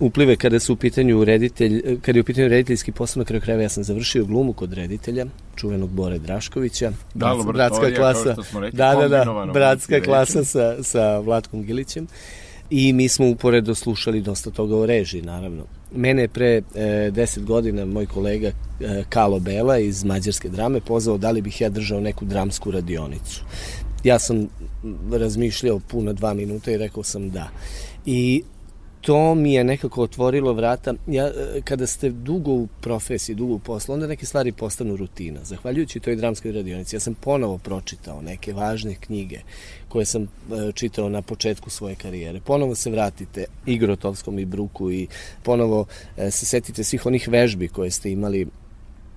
uplive 0.00 0.36
kada 0.36 0.60
su 0.60 0.72
u 0.72 0.76
pitanju 0.76 1.24
reditelj, 1.24 2.00
kada 2.00 2.18
je 2.18 2.20
u 2.20 2.24
pitanju 2.24 2.48
rediteljski 2.48 2.92
posao 2.92 3.20
na 3.20 3.24
kraju 3.24 3.40
krajeva 3.40 3.62
ja 3.62 3.68
sam 3.68 3.84
završio 3.84 4.24
glumu 4.24 4.52
kod 4.52 4.72
reditelja, 4.72 5.26
čuvenog 5.56 5.90
Bore 5.90 6.18
Draškovića. 6.18 6.92
Da, 7.14 7.36
bratska 7.52 7.94
klasa. 7.94 8.32
Što 8.32 8.42
smo 8.42 8.60
rekli, 8.60 8.76
da, 8.76 8.94
da, 8.94 9.08
da, 9.08 9.50
bratska 9.52 10.00
klasa 10.00 10.44
sa, 10.44 10.82
sa 10.82 11.18
Vlatkom 11.18 11.62
Gilićem. 11.62 12.06
I 12.70 12.92
mi 12.92 13.08
smo 13.08 13.28
uporedo 13.28 13.74
slušali 13.74 14.20
dosta 14.20 14.50
toga 14.50 14.76
o 14.76 14.86
režiji, 14.86 15.22
naravno. 15.22 15.64
Mene 15.94 16.22
je 16.22 16.28
pre 16.28 16.62
e, 16.74 17.10
deset 17.10 17.44
godina 17.44 17.84
moj 17.84 18.06
kolega 18.06 18.48
e, 18.48 19.04
Kalo 19.08 19.40
Bela 19.40 19.78
iz 19.78 20.04
Mađarske 20.04 20.48
drame 20.48 20.80
pozvao 20.80 21.18
da 21.18 21.30
li 21.30 21.42
bih 21.42 21.60
ja 21.60 21.68
držao 21.68 22.00
neku 22.00 22.24
dramsku 22.24 22.70
radionicu. 22.70 23.44
Ja 24.04 24.18
sam 24.18 24.48
razmišljao 25.12 25.80
puno 25.88 26.12
dva 26.12 26.34
minuta 26.34 26.72
i 26.72 26.78
rekao 26.78 27.02
sam 27.02 27.30
da. 27.30 27.48
I 28.06 28.42
to 29.00 29.34
mi 29.34 29.52
je 29.52 29.64
nekako 29.64 30.02
otvorilo 30.02 30.52
vrata. 30.52 30.94
Ja, 31.06 31.26
e, 31.26 31.60
kada 31.64 31.86
ste 31.86 32.10
dugo 32.10 32.52
u 32.52 32.68
profesiji, 32.80 33.36
dugo 33.36 33.54
u 33.54 33.58
poslu, 33.58 33.94
onda 33.94 34.06
neke 34.06 34.26
stvari 34.26 34.52
postanu 34.52 34.96
rutina. 34.96 35.44
Zahvaljujući 35.44 36.00
toj 36.00 36.16
dramskoj 36.16 36.52
radionici, 36.52 36.96
ja 36.96 37.00
sam 37.00 37.14
ponovo 37.14 37.58
pročitao 37.58 38.22
neke 38.22 38.52
važne 38.52 38.94
knjige 38.94 39.40
koje 39.88 40.04
sam 40.04 40.22
e, 40.22 40.26
čitao 40.74 41.08
na 41.08 41.22
početku 41.22 41.70
svoje 41.70 41.94
karijere. 41.94 42.40
Ponovo 42.40 42.74
se 42.74 42.90
vratite 42.90 43.44
Igrotovskom 43.66 44.38
i 44.38 44.44
Bruku 44.44 44.90
i 44.90 45.08
ponovo 45.42 45.86
e, 46.16 46.30
se 46.30 46.46
setite 46.46 46.84
svih 46.84 47.06
onih 47.06 47.28
vežbi 47.28 47.68
koje 47.68 47.90
ste 47.90 48.10
imali 48.10 48.46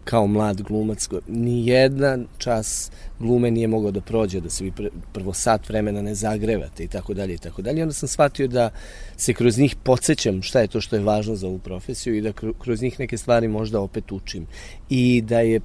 kao 0.04 0.28
mlad 0.28 0.62
glumac, 0.62 1.10
ni 1.28 1.68
jedan 1.68 2.28
čas 2.38 2.92
glume 3.20 3.52
nije 3.52 3.68
mogao 3.68 3.92
da 3.92 4.02
prođe, 4.02 4.42
da 4.42 4.50
se 4.50 4.64
vi 4.64 4.72
prvo 5.14 5.34
sat 5.34 5.70
vremena 5.70 6.02
ne 6.02 6.16
zagrevate 6.16 6.84
i 6.84 6.88
tako 6.88 7.14
dalje 7.14 7.34
i 7.34 7.38
tako 7.38 7.62
dalje. 7.62 7.82
Onda 7.82 7.94
sam 7.94 8.10
shvatio 8.10 8.48
da 8.48 8.70
se 9.18 9.34
kroz 9.34 9.58
njih 9.58 9.76
podsjećam 9.76 10.42
šta 10.42 10.60
je 10.60 10.68
to 10.68 10.82
što 10.82 10.96
je 10.96 11.02
važno 11.02 11.36
za 11.36 11.48
ovu 11.48 11.60
profesiju 11.60 12.16
i 12.16 12.22
da 12.22 12.34
kroz 12.60 12.82
njih 12.82 13.00
neke 13.00 13.18
stvari 13.18 13.48
možda 13.48 13.80
opet 13.80 14.12
učim. 14.12 14.48
I 14.90 15.22
da 15.22 15.40
je 15.40 15.60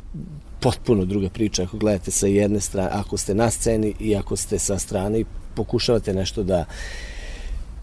potpuno 0.60 1.04
druga 1.04 1.28
priča 1.28 1.62
ako 1.62 1.78
gledate 1.78 2.10
sa 2.10 2.26
jedne 2.26 2.60
strane, 2.60 2.88
ako 2.92 3.16
ste 3.16 3.34
na 3.34 3.50
sceni 3.50 3.94
i 4.00 4.16
ako 4.16 4.36
ste 4.36 4.58
sa 4.58 4.78
strane 4.78 5.20
i 5.20 5.24
pokušavate 5.54 6.14
nešto 6.14 6.42
da 6.42 6.64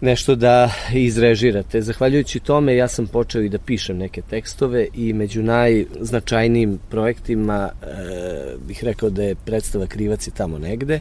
nešto 0.02 0.34
da 0.34 0.70
izrežirate. 0.94 1.82
Zahvaljujući 1.82 2.40
tome 2.40 2.76
ja 2.76 2.88
sam 2.88 3.06
počeo 3.06 3.42
i 3.42 3.48
da 3.48 3.58
pišem 3.58 3.98
neke 3.98 4.22
tekstove 4.22 4.88
i 4.94 5.12
među 5.12 5.42
najznačajnijim 5.42 6.78
projektima 6.90 7.70
e, 7.82 7.86
bih 8.66 8.84
rekao 8.84 9.10
da 9.10 9.22
je 9.22 9.34
predstava 9.34 9.86
Krivac 9.86 10.26
je 10.26 10.30
tamo 10.30 10.58
negde. 10.58 11.00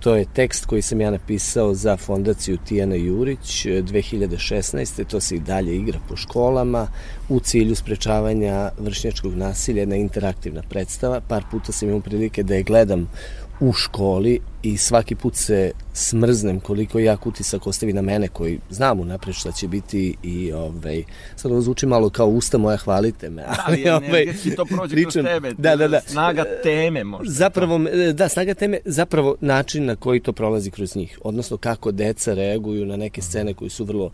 To 0.00 0.14
je 0.14 0.24
tekst 0.34 0.66
koji 0.66 0.82
sam 0.82 1.00
ja 1.00 1.10
napisao 1.10 1.74
za 1.74 1.96
fondaciju 1.96 2.58
Tijana 2.68 2.94
Jurić 2.94 3.66
2016. 3.66 5.00
E, 5.00 5.04
to 5.04 5.20
se 5.20 5.36
i 5.36 5.40
dalje 5.40 5.76
igra 5.76 5.98
po 6.08 6.16
školama 6.16 6.88
u 7.28 7.40
cilju 7.40 7.74
sprečavanja 7.74 8.70
vršnjačkog 8.78 9.34
nasilja, 9.34 9.80
jedna 9.80 9.96
interaktivna 9.96 10.62
predstava. 10.68 11.20
Par 11.20 11.42
puta 11.50 11.72
sam 11.72 11.88
imao 11.88 12.00
prilike 12.00 12.42
da 12.42 12.54
je 12.54 12.62
gledam 12.62 13.08
u 13.60 13.72
školi 13.72 14.40
i 14.62 14.76
svaki 14.76 15.14
put 15.14 15.36
se 15.36 15.72
smrznem 15.92 16.60
koliko 16.60 16.98
jak 16.98 17.26
utisak 17.26 17.66
ostavi 17.66 17.92
na 17.92 18.02
mene 18.02 18.28
koji 18.28 18.58
znam 18.70 19.00
unapred 19.00 19.34
šta 19.34 19.52
će 19.52 19.68
biti 19.68 20.16
i 20.22 20.52
ovaj, 20.52 21.04
sad 21.36 21.52
ovo 21.52 21.60
zvuči 21.60 21.86
malo 21.86 22.10
kao 22.10 22.26
usta 22.26 22.58
moja 22.58 22.76
hvalite 22.76 23.30
me. 23.30 23.44
Ali, 23.66 23.88
ali 23.88 24.06
ovaj, 24.08 24.26
to 24.56 24.64
prođe 24.64 24.94
pričam, 24.94 25.12
kroz 25.12 25.24
tebe, 25.24 25.52
da, 25.58 25.76
da, 25.76 25.88
da. 25.88 26.00
snaga 26.00 26.44
teme 26.62 27.04
možda. 27.04 27.32
Zapravo, 27.32 27.80
da, 28.14 28.28
snaga 28.28 28.54
teme, 28.54 28.78
zapravo 28.84 29.36
način 29.40 29.84
na 29.84 29.96
koji 29.96 30.20
to 30.20 30.32
prolazi 30.32 30.70
kroz 30.70 30.96
njih, 30.96 31.18
odnosno 31.24 31.56
kako 31.56 31.92
deca 31.92 32.34
reaguju 32.34 32.86
na 32.86 32.96
neke 32.96 33.22
scene 33.22 33.54
koji 33.54 33.70
su 33.70 33.84
vrlo 33.84 34.10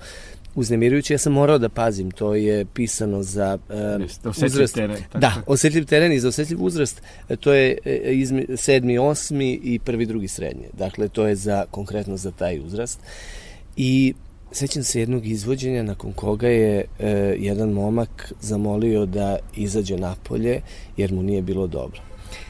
uznemirujuće. 0.58 1.14
Ja 1.14 1.18
sam 1.18 1.32
morao 1.32 1.58
da 1.58 1.68
pazim, 1.68 2.10
to 2.10 2.34
je 2.34 2.64
pisano 2.64 3.22
za 3.22 3.58
uh, 4.26 4.44
uzrast. 4.44 4.74
Teren, 4.74 4.96
tako. 4.96 5.18
Da, 5.18 5.42
osetljiv 5.46 5.84
teren 5.84 6.12
i 6.12 6.20
za 6.20 6.28
osetljiv 6.28 6.64
uzrast. 6.64 7.02
E, 7.28 7.36
to 7.36 7.52
je 7.52 7.78
e, 7.84 8.12
izmi, 8.12 8.46
sedmi, 8.56 8.98
osmi 8.98 9.60
i 9.62 9.78
prvi, 9.78 10.06
drugi 10.06 10.28
srednje. 10.28 10.68
Dakle, 10.72 11.08
to 11.08 11.26
je 11.26 11.36
za 11.36 11.64
konkretno 11.70 12.16
za 12.16 12.30
taj 12.30 12.60
uzrast. 12.60 13.00
I 13.76 14.14
Sećam 14.52 14.82
se 14.82 15.00
jednog 15.00 15.26
izvođenja 15.26 15.82
nakon 15.82 16.12
koga 16.12 16.48
je 16.48 16.84
e, 16.98 17.08
jedan 17.38 17.70
momak 17.70 18.32
zamolio 18.40 19.06
da 19.06 19.36
izađe 19.56 19.96
napolje 19.96 20.60
jer 20.96 21.12
mu 21.12 21.22
nije 21.22 21.42
bilo 21.42 21.66
dobro. 21.66 22.00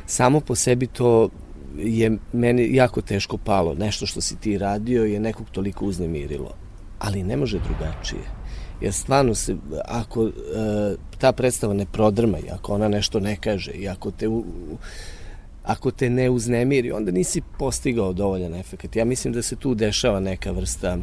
Samo 0.06 0.40
po 0.40 0.54
sebi 0.54 0.86
to 0.86 1.28
je 1.76 2.18
meni 2.32 2.74
jako 2.74 3.00
teško 3.00 3.36
palo. 3.36 3.74
Nešto 3.74 4.06
što 4.06 4.20
si 4.20 4.36
ti 4.36 4.58
radio 4.58 5.04
je 5.04 5.20
nekog 5.20 5.50
toliko 5.50 5.86
uznemirilo 5.86 6.67
ali 6.98 7.22
ne 7.22 7.36
može 7.36 7.58
drugačije. 7.58 8.22
Jer 8.80 8.92
stvarno 8.92 9.34
se, 9.34 9.56
ako 9.84 10.26
e, 10.26 10.30
ta 11.18 11.32
predstava 11.32 11.74
ne 11.74 11.86
prodrma 11.86 12.38
i 12.38 12.50
ako 12.50 12.74
ona 12.74 12.88
nešto 12.88 13.20
ne 13.20 13.36
kaže 13.36 13.70
i 13.70 13.88
ako 13.88 14.10
te, 14.10 14.28
u, 14.28 14.44
ako 15.64 15.90
te 15.90 16.10
ne 16.10 16.30
uznemiri, 16.30 16.92
onda 16.92 17.10
nisi 17.10 17.42
postigao 17.58 18.12
dovoljan 18.12 18.54
efekt. 18.54 18.96
Ja 18.96 19.04
mislim 19.04 19.34
da 19.34 19.42
se 19.42 19.56
tu 19.56 19.74
dešava 19.74 20.20
neka 20.20 20.50
vrsta 20.50 20.98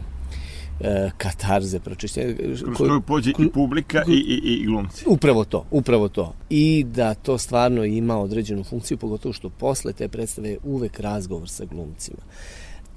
e, 0.79 1.09
katarze, 1.17 1.79
pročišćenja. 1.79 2.35
Kroz 2.35 2.77
koju 2.77 3.01
pođe 3.01 3.31
i 3.39 3.49
publika 3.51 4.03
i, 4.07 4.11
i, 4.11 4.61
i 4.61 4.65
glumci. 4.65 5.05
Upravo 5.07 5.45
to, 5.45 5.65
upravo 5.71 6.09
to. 6.09 6.33
I 6.49 6.85
da 6.87 7.13
to 7.13 7.37
stvarno 7.37 7.83
ima 7.83 8.17
određenu 8.17 8.63
funkciju, 8.63 8.97
pogotovo 8.97 9.33
što 9.33 9.49
posle 9.49 9.93
te 9.93 10.07
predstave 10.07 10.49
je 10.49 10.57
uvek 10.63 10.99
razgovor 10.99 11.49
sa 11.49 11.65
glumcima. 11.65 12.21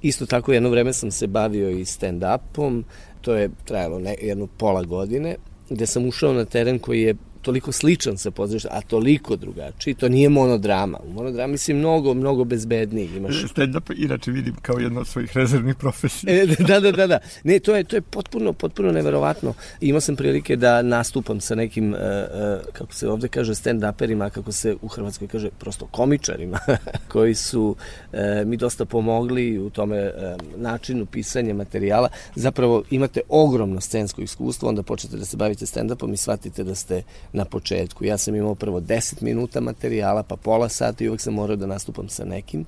Isto 0.01 0.25
tako 0.25 0.53
jedno 0.53 0.69
vreme 0.69 0.93
sam 0.93 1.11
se 1.11 1.27
bavio 1.27 1.69
i 1.69 1.85
stand-upom, 1.85 2.83
to 3.21 3.33
je 3.33 3.49
trajalo 3.65 3.99
ne, 3.99 4.15
jednu 4.21 4.47
pola 4.47 4.83
godine, 4.83 5.35
gde 5.69 5.85
sam 5.85 6.05
ušao 6.05 6.33
na 6.33 6.45
teren 6.45 6.79
koji 6.79 7.01
je 7.01 7.15
toliko 7.41 7.71
sličan 7.71 8.17
sa 8.17 8.31
pozorištem, 8.31 8.71
a 8.73 8.81
toliko 8.81 9.35
drugačiji. 9.35 9.93
To 9.93 10.09
nije 10.09 10.29
monodrama. 10.29 10.99
U 11.07 11.13
monodrami 11.13 11.57
si 11.57 11.73
mnogo, 11.73 12.13
mnogo 12.13 12.43
bezbedniji. 12.43 13.09
Imaš... 13.17 13.35
Stand-up 13.35 13.93
inače 13.97 14.31
vidim 14.31 14.55
kao 14.61 14.79
jedno 14.79 14.99
od 14.99 15.07
svojih 15.07 15.37
rezervnih 15.37 15.75
profesija. 15.75 16.33
E, 16.33 16.45
da, 16.45 16.79
da, 16.79 16.91
da, 16.91 17.07
da. 17.07 17.19
Ne, 17.43 17.59
to 17.59 17.75
je, 17.75 17.83
to 17.83 17.95
je 17.95 18.01
potpuno, 18.01 18.53
potpuno 18.53 18.91
neverovatno. 18.91 19.53
Imao 19.81 20.01
sam 20.01 20.15
prilike 20.15 20.55
da 20.55 20.81
nastupam 20.81 21.39
sa 21.39 21.55
nekim, 21.55 21.93
uh, 21.93 21.99
uh, 21.99 22.73
kako 22.73 22.93
se 22.93 23.09
ovde 23.09 23.27
kaže, 23.27 23.53
stand-uperima, 23.53 24.29
kako 24.29 24.51
se 24.51 24.75
u 24.81 24.87
Hrvatskoj 24.87 25.27
kaže, 25.27 25.49
prosto 25.59 25.85
komičarima, 25.85 26.59
koji 27.11 27.35
su 27.35 27.75
uh, 28.13 28.19
mi 28.45 28.57
dosta 28.57 28.85
pomogli 28.85 29.59
u 29.59 29.69
tome 29.69 30.11
načinu 30.55 31.05
pisanja 31.05 31.53
materijala. 31.53 32.09
Zapravo 32.35 32.83
imate 32.89 33.21
ogromno 33.29 33.81
scensko 33.81 34.21
iskustvo, 34.21 34.69
onda 34.69 34.83
počnete 34.83 35.17
da 35.17 35.25
se 35.25 35.37
bavite 35.37 35.65
stand-upom 35.65 36.13
i 36.13 36.17
shvatite 36.17 36.63
da 36.63 36.75
ste 36.75 37.03
na 37.33 37.45
početku. 37.45 38.05
Ja 38.05 38.17
sam 38.17 38.35
imao 38.35 38.55
prvo 38.55 38.81
10 38.81 39.23
minuta 39.23 39.61
materijala, 39.61 40.23
pa 40.23 40.35
pola 40.35 40.69
sata 40.69 41.03
i 41.03 41.09
uvek 41.09 41.21
sam 41.21 41.33
morao 41.33 41.55
da 41.55 41.67
nastupam 41.67 42.09
sa 42.09 42.25
nekim. 42.25 42.65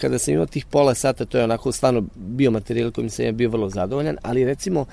Kada 0.00 0.18
sam 0.18 0.34
imao 0.34 0.46
tih 0.46 0.66
pola 0.66 0.94
sata, 0.94 1.24
to 1.24 1.38
je 1.38 1.44
onako 1.44 1.72
stvarno 1.72 2.04
bio 2.16 2.50
materijal 2.50 2.90
kojim 2.90 3.10
sam 3.10 3.24
ja 3.24 3.32
bio 3.32 3.50
vrlo 3.50 3.70
zadovoljan, 3.70 4.16
ali 4.22 4.44
recimo 4.44 4.86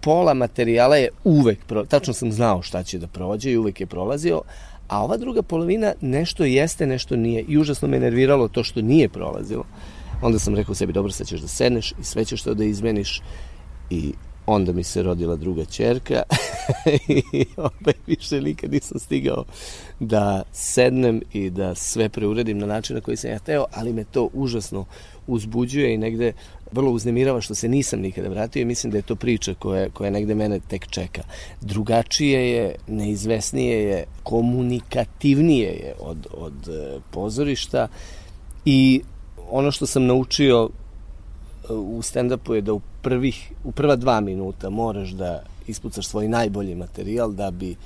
pola 0.00 0.34
materijala 0.34 0.96
je 0.96 1.08
uvek, 1.24 1.58
tačno 1.88 2.14
sam 2.14 2.32
znao 2.32 2.62
šta 2.62 2.82
će 2.82 2.98
da 2.98 3.06
prođe 3.06 3.50
i 3.50 3.56
uvek 3.56 3.80
je 3.80 3.86
prolazio, 3.86 4.42
a 4.88 5.04
ova 5.04 5.16
druga 5.16 5.42
polovina 5.42 5.92
nešto 6.00 6.44
jeste, 6.44 6.86
nešto 6.86 7.16
nije. 7.16 7.44
I 7.48 7.58
užasno 7.58 7.88
me 7.88 8.00
nerviralo 8.00 8.48
to 8.48 8.64
što 8.64 8.82
nije 8.82 9.08
prolazilo. 9.08 9.64
Onda 10.22 10.38
sam 10.38 10.54
rekao 10.54 10.74
sebi, 10.74 10.92
dobro, 10.92 11.12
sad 11.12 11.26
ćeš 11.26 11.40
da 11.40 11.48
sedneš 11.48 11.92
i 12.00 12.04
sve 12.04 12.24
ćeš 12.24 12.42
to 12.42 12.54
da 12.54 12.64
izmeniš 12.64 13.20
i 13.90 14.12
onda 14.46 14.72
mi 14.72 14.82
se 14.82 15.02
rodila 15.02 15.36
druga 15.36 15.64
čerka 15.64 16.22
i 17.08 17.44
opet 17.56 17.96
više 18.06 18.40
nikad 18.40 18.72
nisam 18.72 18.98
stigao 18.98 19.44
da 20.00 20.42
sednem 20.52 21.22
i 21.32 21.50
da 21.50 21.74
sve 21.74 22.08
preuredim 22.08 22.58
na 22.58 22.66
način 22.66 22.96
na 22.96 23.00
koji 23.02 23.16
sam 23.16 23.30
ja 23.30 23.38
teo, 23.38 23.64
ali 23.72 23.92
me 23.92 24.04
to 24.04 24.28
užasno 24.32 24.84
uzbuđuje 25.26 25.94
i 25.94 25.98
negde 25.98 26.32
vrlo 26.72 26.90
uznemirava 26.90 27.40
što 27.40 27.54
se 27.54 27.68
nisam 27.68 28.00
nikada 28.00 28.28
vratio 28.28 28.60
i 28.60 28.64
mislim 28.64 28.90
da 28.90 28.98
je 28.98 29.02
to 29.02 29.16
priča 29.16 29.54
koja, 29.54 29.90
koja 29.90 30.10
negde 30.10 30.34
mene 30.34 30.60
tek 30.68 30.86
čeka. 30.86 31.22
Drugačije 31.60 32.50
je, 32.50 32.74
neizvesnije 32.86 33.84
je, 33.84 34.04
komunikativnije 34.22 35.68
je 35.68 35.94
od, 36.00 36.26
od 36.32 36.68
e, 36.68 37.00
pozorišta 37.10 37.88
i 38.64 39.02
ono 39.50 39.70
što 39.70 39.86
sam 39.86 40.06
naučio 40.06 40.70
u 41.68 42.02
stand-upu 42.02 42.54
je 42.54 42.60
da 42.60 42.72
u, 42.72 42.80
prvih, 43.02 43.52
u 43.64 43.72
prva 43.72 43.96
dva 43.96 44.20
minuta 44.20 44.70
moraš 44.70 45.10
da 45.10 45.42
ispucaš 45.66 46.06
svoj 46.06 46.28
najbolji 46.28 46.74
materijal 46.74 47.32
da 47.32 47.50
bi 47.50 47.76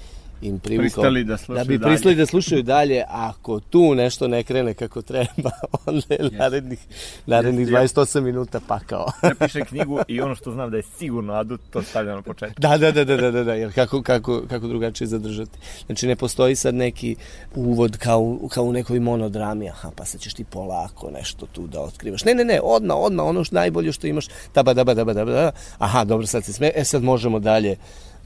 im 0.43 0.59
privukao. 0.59 0.83
Pristali 0.83 1.25
da, 1.25 1.37
da 1.49 1.65
bi 1.65 1.79
pristali 1.79 2.15
da 2.15 2.27
slušaju 2.27 2.63
dalje 2.63 3.05
ako 3.09 3.61
tu 3.61 3.95
nešto 3.95 4.29
ne 4.29 4.43
krene 4.43 4.75
kako 4.75 5.03
treba 5.03 5.51
onda 5.87 6.07
je 6.11 6.19
yes. 6.19 6.39
narednih, 6.39 6.79
narednih 7.27 7.69
yes, 7.69 7.95
28 7.95 8.21
minuta 8.21 8.61
pakao. 8.69 9.07
Napiše 9.23 9.61
knjigu 9.69 10.01
i 10.09 10.21
ono 10.21 10.35
što 10.35 10.53
znam 10.53 10.71
da 10.71 10.77
je 10.77 10.83
sigurno 10.83 11.33
adut 11.33 11.61
to 11.71 11.83
stavlja 11.83 12.15
na 12.15 12.23
početku 12.23 12.61
da, 12.61 12.79
da, 12.79 12.93
da, 12.93 13.05
da, 13.05 13.17
da, 13.17 13.31
da, 13.31 13.45
da 13.45 13.55
jer 13.55 13.75
kako, 13.75 14.03
kako, 14.03 14.43
kako 14.49 14.67
drugačije 14.69 15.09
zadržati. 15.09 15.59
Znači 15.87 16.07
ne 16.07 16.17
postoji 16.17 16.57
sad 16.57 16.75
neki 16.75 17.17
uvod 17.55 17.97
kao, 17.97 18.39
kao 18.51 18.65
u 18.65 18.73
nekoj 18.73 19.01
monodrami 19.01 19.69
aha 19.69 19.91
pa 19.97 20.05
sad 20.05 20.21
ćeš 20.21 20.35
ti 20.35 20.45
polako 20.45 21.11
nešto 21.11 21.47
tu 21.47 21.67
da 21.67 21.81
otkrivaš. 21.81 22.25
Ne, 22.25 22.35
ne, 22.35 22.45
ne, 22.45 22.61
odmah, 22.63 22.97
odmah 22.97 23.27
ono 23.27 23.45
što 23.45 23.55
najbolje 23.55 23.93
što 23.93 24.07
imaš 24.07 24.27
taba, 24.53 24.75
daba, 24.75 24.95
daba, 24.95 25.13
daba, 25.13 25.33
daba. 25.33 25.53
aha, 25.79 26.05
dobro, 26.05 26.27
sad 26.27 26.45
se 26.45 26.53
sme, 26.53 26.71
e 26.75 26.85
sad 26.85 27.03
možemo 27.03 27.39
dalje 27.39 27.77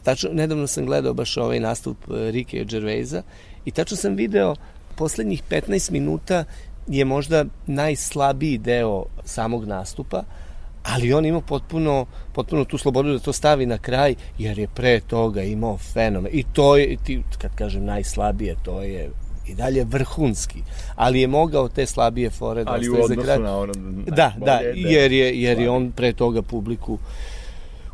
Tačno, 0.03 0.31
nedavno 0.33 0.67
sam 0.67 0.87
gledao 0.87 1.15
baš 1.15 1.37
ovaj 1.37 1.61
nastup 1.61 1.97
e, 2.11 2.31
Rike 2.31 2.65
Gervaisa 2.65 3.23
i 3.65 3.71
tačno 3.71 3.97
sam 3.97 4.15
video 4.15 4.55
poslednjih 4.97 5.43
15 5.51 5.91
minuta 5.91 6.45
je 6.87 7.05
možda 7.05 7.45
najslabiji 7.67 8.59
deo 8.59 9.05
samog 9.25 9.65
nastupa, 9.65 10.23
ali 10.83 11.13
on 11.13 11.27
ima 11.27 11.41
potpuno, 11.41 12.07
potpuno 12.33 12.65
tu 12.65 12.79
slobodu 12.79 13.13
da 13.13 13.19
to 13.19 13.33
stavi 13.33 13.67
na 13.67 13.79
kraj, 13.79 14.15
jer 14.39 14.59
je 14.59 14.69
pre 14.69 15.01
toga 15.01 15.43
imao 15.43 15.79
fenomen. 15.79 16.33
I 16.35 16.45
to 16.53 16.77
je, 16.77 16.97
ti, 17.05 17.23
kad 17.39 17.55
kažem 17.55 17.85
najslabije, 17.85 18.57
to 18.63 18.83
je 18.83 19.11
i 19.47 19.55
dalje 19.55 19.85
vrhunski, 19.85 20.63
ali 20.95 21.21
je 21.21 21.27
mogao 21.27 21.69
te 21.69 21.87
slabije 21.87 22.31
fore 22.31 22.65
da 22.65 22.73
ali 22.73 22.89
u 22.89 22.95
odnosu 22.95 23.23
kraj. 23.23 23.39
na 23.39 23.59
ono 23.59 23.73
da, 24.07 24.33
da, 24.39 24.61
jer 24.75 25.13
je, 25.13 25.43
jer 25.43 25.59
je 25.59 25.71
on 25.71 25.93
pre 25.93 26.13
toga 26.13 26.43
publiku 26.43 26.93
uh, 26.93 27.01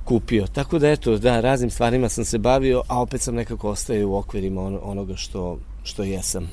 kupio. 0.06 0.46
Tako 0.46 0.78
da 0.78 0.90
eto, 0.90 1.18
da, 1.18 1.40
raznim 1.40 1.70
stvarima 1.70 2.08
sam 2.08 2.24
se 2.24 2.38
bavio, 2.38 2.82
a 2.88 3.00
opet 3.00 3.20
sam 3.20 3.34
nekako 3.34 3.70
ostaje 3.70 4.04
u 4.04 4.16
okvirima 4.16 4.62
on, 4.62 4.78
onoga 4.82 5.16
što, 5.16 5.58
što 5.82 6.02
jesam. 6.02 6.50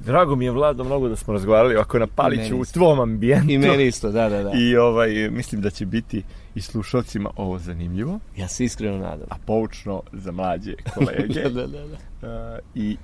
Drago 0.00 0.36
mi 0.36 0.44
je, 0.44 0.50
Vlado, 0.50 0.84
mnogo 0.84 1.08
da 1.08 1.16
smo 1.16 1.32
razgovarali 1.32 1.74
ovako 1.74 1.98
na 1.98 2.06
Paliću 2.06 2.56
u 2.60 2.64
tvom 2.64 3.00
ambijentu. 3.00 3.50
I 3.50 3.58
meni 3.58 3.86
isto, 3.86 4.10
da, 4.10 4.28
da, 4.28 4.42
da. 4.42 4.52
I 4.54 4.76
ovaj, 4.76 5.30
mislim 5.30 5.60
da 5.60 5.70
će 5.70 5.86
biti 5.86 6.22
i 6.56 6.60
slušalcima 6.60 7.30
ovo 7.36 7.58
zanimljivo. 7.58 8.20
Ja 8.36 8.48
se 8.48 8.64
iskreno 8.64 8.98
nadam. 8.98 9.26
A 9.30 9.34
poučno 9.46 10.02
za 10.12 10.32
mlađe 10.32 10.74
kolege. 10.94 11.42
da, 11.42 11.48
da, 11.50 11.66
da. 11.66 11.78
da. 11.86 11.96
Uh, 12.22 12.58
I 12.74 12.96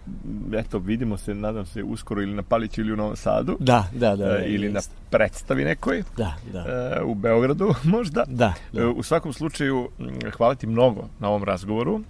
eto, 0.53 0.79
vidimo 0.79 1.17
se, 1.17 1.35
nadam 1.35 1.67
se, 1.67 1.83
uskoro 1.83 2.23
ili 2.23 2.35
na 2.35 2.43
Paliću 2.43 2.81
ili 2.81 2.93
u 2.93 2.97
Novom 2.97 3.17
Sadu. 3.17 3.57
Da, 3.61 3.89
da, 3.93 4.17
da. 4.17 4.25
Uh, 4.25 4.43
ili 4.47 4.67
jest. 4.67 4.91
na 4.91 4.97
predstavi 5.11 5.65
nekoj. 5.65 6.03
Da, 6.17 6.35
da. 6.53 6.65
Uh, 7.03 7.11
u 7.11 7.15
Beogradu 7.15 7.75
možda. 7.95 8.25
Da, 8.29 8.55
da. 8.73 8.89
Uh, 8.89 8.97
u 8.97 9.03
svakom 9.03 9.33
slučaju, 9.33 9.89
hvala 10.37 10.55
ti 10.55 10.67
mnogo 10.67 11.09
na 11.19 11.29
ovom 11.29 11.45
razgovoru. 11.45 12.01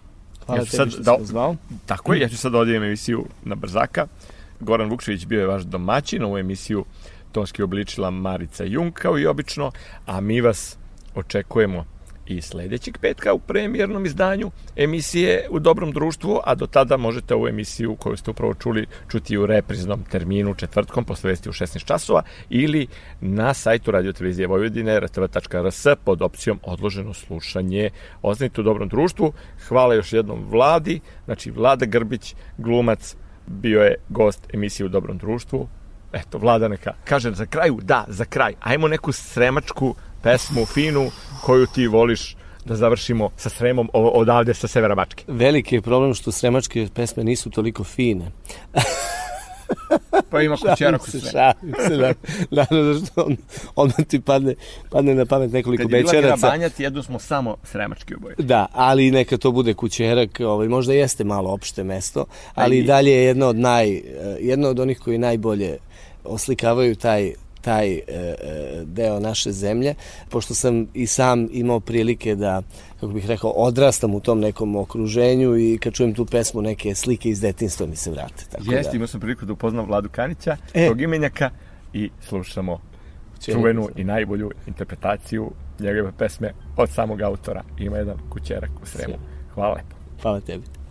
Hvala 0.46 0.60
ja 0.60 0.64
tebi 0.64 0.76
sad, 0.76 0.90
što 0.90 1.02
da, 1.02 1.16
zvao. 1.20 1.56
Tako 1.86 2.14
je, 2.14 2.20
ja 2.20 2.28
ću 2.28 2.36
sad 2.36 2.54
odijem 2.54 2.82
emisiju 2.82 3.24
na 3.44 3.54
Brzaka. 3.54 4.06
Goran 4.60 4.90
Vukčević 4.90 5.26
bio 5.26 5.40
je 5.40 5.46
vaš 5.46 5.62
domaćin, 5.62 6.22
ovu 6.22 6.38
emisiju 6.38 6.84
tonski 7.32 7.62
obličila 7.62 8.10
Marica 8.10 8.64
Jung, 8.64 8.92
kao 8.92 9.18
i 9.18 9.26
obično, 9.26 9.72
a 10.06 10.20
mi 10.20 10.40
vas 10.40 10.78
očekujemo 11.14 11.84
i 12.26 12.42
sledećeg 12.42 12.98
petka 12.98 13.32
u 13.32 13.38
premijernom 13.38 14.06
izdanju 14.06 14.50
emisije 14.76 15.46
u 15.50 15.58
dobrom 15.58 15.92
društvu, 15.92 16.40
a 16.44 16.54
do 16.54 16.66
tada 16.66 16.96
možete 16.96 17.34
ovu 17.34 17.48
emisiju 17.48 17.96
koju 17.96 18.16
ste 18.16 18.30
upravo 18.30 18.54
čuli 18.54 18.86
čuti 19.10 19.36
u 19.36 19.46
repriznom 19.46 20.04
terminu 20.10 20.54
četvrtkom 20.54 21.04
posle 21.04 21.30
vesti 21.30 21.48
u 21.48 21.52
16 21.52 21.84
časova 21.84 22.22
ili 22.50 22.86
na 23.20 23.54
sajtu 23.54 23.90
Radio 23.90 24.12
Televizije 24.12 24.46
Vojvodine 24.46 25.00
rtv.rs 25.00 25.86
pod 26.04 26.22
opcijom 26.22 26.60
odloženo 26.62 27.14
slušanje. 27.14 27.90
Ostanite 28.22 28.60
u 28.60 28.64
dobrom 28.64 28.88
društvu. 28.88 29.32
Hvala 29.68 29.94
još 29.94 30.12
jednom 30.12 30.44
vladi, 30.48 31.00
znači 31.24 31.50
Vlada 31.50 31.86
Grbić, 31.86 32.34
glumac, 32.58 33.16
bio 33.46 33.82
je 33.82 33.94
gost 34.08 34.54
emisije 34.54 34.86
u 34.86 34.88
dobrom 34.88 35.18
društvu. 35.18 35.68
Eto, 36.12 36.38
Vlada 36.38 36.68
neka 36.68 36.92
kaže 37.04 37.34
za 37.34 37.46
kraju, 37.46 37.78
da, 37.82 38.04
za 38.08 38.24
kraj, 38.24 38.54
ajmo 38.60 38.88
neku 38.88 39.12
sremačku 39.12 39.94
pesmu 40.22 40.66
finu 40.66 41.10
koju 41.40 41.66
ti 41.66 41.86
voliš 41.86 42.36
da 42.64 42.76
završimo 42.76 43.30
sa 43.36 43.48
Sremom 43.48 43.90
odavde 43.92 44.54
sa 44.54 44.68
severa 44.68 44.94
Bačke. 44.94 45.24
Veliki 45.28 45.74
je 45.74 45.82
problem 45.82 46.14
što 46.14 46.32
sremačke 46.32 46.88
pesme 46.94 47.24
nisu 47.24 47.50
toliko 47.50 47.84
fine. 47.84 48.30
pa 50.30 50.42
ima 50.42 50.56
kućera 50.56 50.98
ko 50.98 51.10
sve. 51.10 51.20
Šalim 51.20 51.74
se, 51.88 51.96
da. 51.96 52.14
Naravno, 52.50 52.92
da 52.92 53.06
što 53.06 53.22
on, 53.22 53.36
odmah 53.74 54.06
ti 54.08 54.20
padne, 54.20 54.54
padne 54.90 55.14
na 55.14 55.26
pamet 55.26 55.52
nekoliko 55.52 55.88
bečeraca. 55.88 56.12
Kad 56.12 56.24
je 56.24 56.36
bila 56.36 56.50
Banjat, 56.50 56.80
jedno 56.80 57.02
smo 57.02 57.18
samo 57.18 57.56
sremački 57.64 58.14
oboje. 58.14 58.34
Da, 58.38 58.66
ali 58.72 59.10
neka 59.10 59.38
to 59.38 59.52
bude 59.52 59.74
kućerak, 59.74 60.40
ovaj, 60.40 60.68
možda 60.68 60.92
jeste 60.92 61.24
malo 61.24 61.50
opšte 61.50 61.84
mesto, 61.84 62.24
ali 62.54 62.78
i 62.78 62.82
dalje 62.82 63.10
je 63.10 63.24
jedno 63.24 63.46
od 63.46 63.56
naj, 63.56 63.96
eh, 63.96 64.02
jedno 64.40 64.68
od 64.68 64.80
onih 64.80 64.98
koji 64.98 65.18
najbolje 65.18 65.78
oslikavaju 66.24 66.96
taj 66.96 67.32
taj 67.62 67.92
e, 67.92 68.02
e, 68.08 68.34
deo 68.84 69.20
naše 69.20 69.52
zemlje, 69.52 69.94
pošto 70.28 70.54
sam 70.54 70.86
i 70.94 71.06
sam 71.06 71.48
imao 71.52 71.80
prilike 71.80 72.34
da, 72.34 72.62
kako 72.94 73.12
bih 73.12 73.26
rekao, 73.26 73.50
odrastam 73.50 74.14
u 74.14 74.20
tom 74.20 74.40
nekom 74.40 74.76
okruženju 74.76 75.56
i 75.58 75.78
kad 75.78 75.92
čujem 75.92 76.14
tu 76.14 76.26
pesmu, 76.26 76.62
neke 76.62 76.94
slike 76.94 77.28
iz 77.28 77.40
detinstva 77.40 77.86
mi 77.86 77.96
se 77.96 78.10
vrate. 78.10 78.44
Tako 78.50 78.64
Jeste, 78.72 78.90
da... 78.90 78.96
imao 78.96 79.06
sam 79.06 79.20
priliku 79.20 79.46
da 79.46 79.52
upoznam 79.52 79.86
Vladu 79.86 80.08
Kanića, 80.08 80.56
e. 80.74 80.88
tog 80.88 81.00
imenjaka, 81.00 81.50
i 81.92 82.10
slušamo 82.20 82.80
čuvenu 83.52 83.88
i 83.96 84.04
najbolju 84.04 84.50
interpretaciju 84.66 85.50
njegove 85.80 86.12
pesme 86.18 86.52
od 86.76 86.90
samog 86.90 87.20
autora. 87.20 87.62
Ima 87.78 87.96
jedan 87.96 88.16
kućerak 88.30 88.70
u 88.82 88.86
Sremu. 88.86 89.14
Hvala 89.54 89.74
lepo. 89.74 89.96
Hvala 90.22 90.40
tebi. 90.40 90.81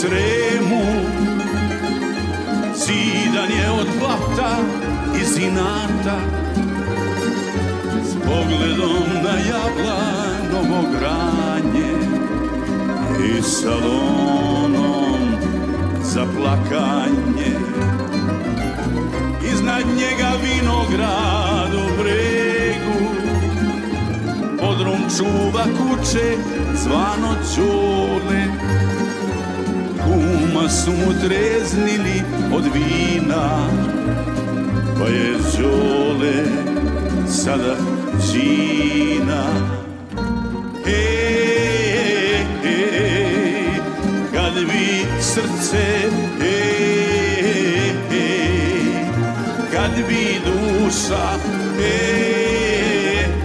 Sremu. 0.00 0.84
Zidan 2.74 3.50
je 3.58 3.70
od 3.70 3.86
blata 3.98 4.56
i 5.20 5.24
zinata. 5.24 6.18
S 8.04 8.14
pogledom 8.14 9.04
na 9.24 9.34
jablanovo 9.50 10.82
granje 10.98 11.92
I 13.20 13.42
salonom 13.42 15.20
za 16.02 16.26
plakanje. 16.36 17.52
Iznad 19.52 19.84
njega 19.96 20.32
vinograd 20.42 21.74
u 21.74 22.02
bregu. 22.02 23.10
Podrum 24.60 25.00
čuva 25.16 25.64
kuće 25.64 26.36
zvano 26.74 27.34
Ćole 27.54 28.69
Kuma 30.60 30.70
su 30.70 30.90
mu 30.92 31.12
treznili 31.20 32.22
od 32.54 32.64
vina 32.74 33.68
Pa 34.98 35.06
je 35.06 35.34
Đole 35.58 36.44
sada 37.28 37.76
džina 38.20 39.44
E, 40.86 42.44
e, 42.64 42.80
kad 44.34 44.54
bi 44.54 45.06
srce 45.20 46.08
e, 46.42 46.60
e, 48.12 48.28
kad 49.72 49.90
bi 50.08 50.40
duša 50.44 51.38
e, 51.80 51.96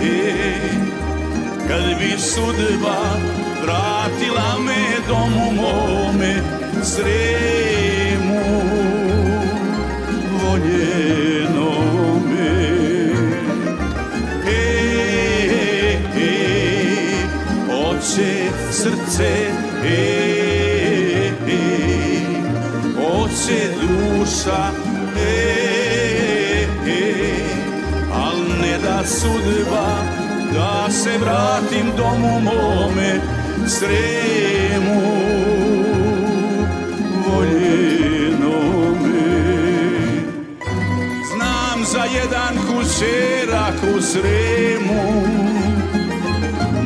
e, 0.01 0.33
kad 1.67 1.83
bi 1.99 2.19
sudba 2.19 2.97
vratila 3.63 4.59
me 4.65 4.97
domu 5.07 6.04
Sremu 6.85 8.41
voljenome. 10.41 11.63
E, 14.45 14.61
e, 15.57 15.99
e, 16.17 16.33
oče 17.73 18.51
srce, 18.71 19.33
e, 19.83 19.95
e, 21.47 21.63
oče 23.01 23.61
duša, 23.81 24.71
e, 25.17 26.67
e, 26.87 27.01
al 28.13 28.37
ne 28.61 28.77
da 28.77 29.03
sudba, 29.05 29.87
da 30.53 30.91
se 30.91 31.17
vratim 31.17 31.91
domu 31.97 32.39
mome, 32.39 33.19
Sremu 33.67 35.64
jedan 42.05 42.57
kućerak 42.57 43.95
u 43.97 44.01
sremu. 44.01 45.23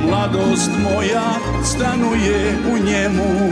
Mladost 0.06 0.72
moja 0.84 1.32
stanuje 1.64 2.58
u 2.74 2.78
njemu. 2.86 3.52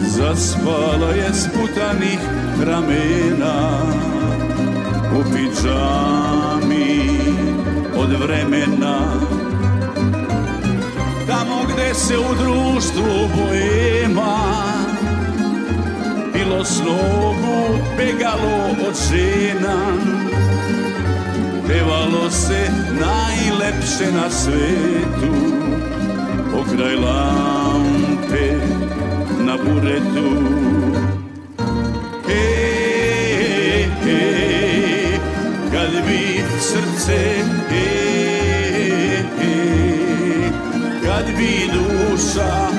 Zaspala 0.00 1.10
je 1.10 1.32
sputanih 1.34 2.18
ramena 2.64 3.80
U 5.18 5.22
pidžami 5.32 7.18
od 7.96 8.20
vremena. 8.20 8.98
Tamo 11.26 11.62
gde 11.72 11.94
se 11.94 12.18
u 12.18 12.34
društvu 12.34 13.28
boema 13.36 14.83
Bilo 16.34 16.64
snogu 16.64 17.78
begalo 17.96 18.88
od 18.88 18.94
žena. 19.10 19.76
Pevalo 21.66 22.30
se 22.30 22.70
najlepše 23.00 24.12
na 24.12 24.30
svetu. 24.30 25.34
Pokraj 26.52 26.96
lampe 26.96 28.46
na 29.38 29.56
buretu. 29.56 30.30
Hej, 32.26 33.88
hej, 34.04 35.18
kad 35.72 35.90
bi 36.06 36.42
srce 36.60 37.44
Hej, 37.70 39.24
hej, 39.38 40.50
kad 41.04 41.24
bi 41.36 41.70
duša 41.72 42.73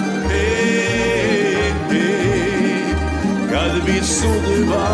sudba 4.25 4.87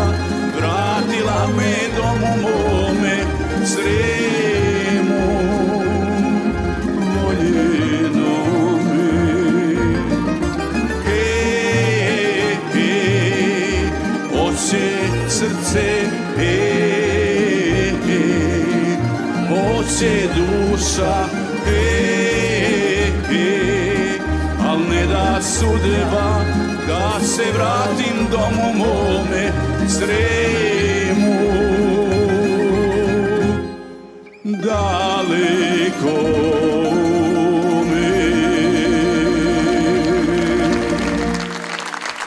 vratila 0.56 1.40
me 1.56 1.74
domu 1.96 2.32
mome 2.42 3.16
sremu 3.64 5.24
voljenome 7.14 8.22
Hej, 11.06 12.56
hej, 12.74 13.88
oće 14.32 14.88
srce 15.28 15.90
Hej, 16.36 17.92
hej, 18.06 18.96
oće 19.50 20.28
duša 20.36 21.24
Hej, 21.64 23.12
hej, 23.28 24.20
al 24.68 24.78
ne 24.90 25.06
da 25.06 25.42
sudba 25.42 26.41
se 27.36 27.52
vratim 27.52 28.26
domu 28.30 28.72
mome 28.74 29.52
sremu 29.88 31.34
daleko. 34.42 35.72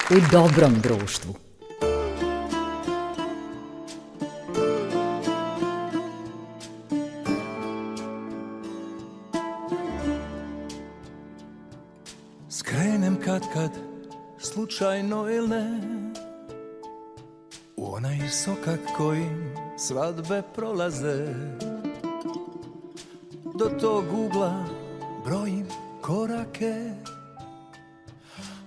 U 0.10 0.32
dobrom 0.32 0.74
društvu. 0.84 1.36
Slučajno 14.76 15.30
ili 15.30 15.48
ne. 15.48 15.80
U 17.78 17.94
onaj 17.94 18.30
sokak 18.30 18.80
kojim 18.98 19.54
svadbe 19.78 20.42
prolaze. 20.56 21.26
Do 23.60 23.66
tog 23.82 24.06
ugla 24.14 24.66
brojim 25.26 25.66
korake. 26.02 26.92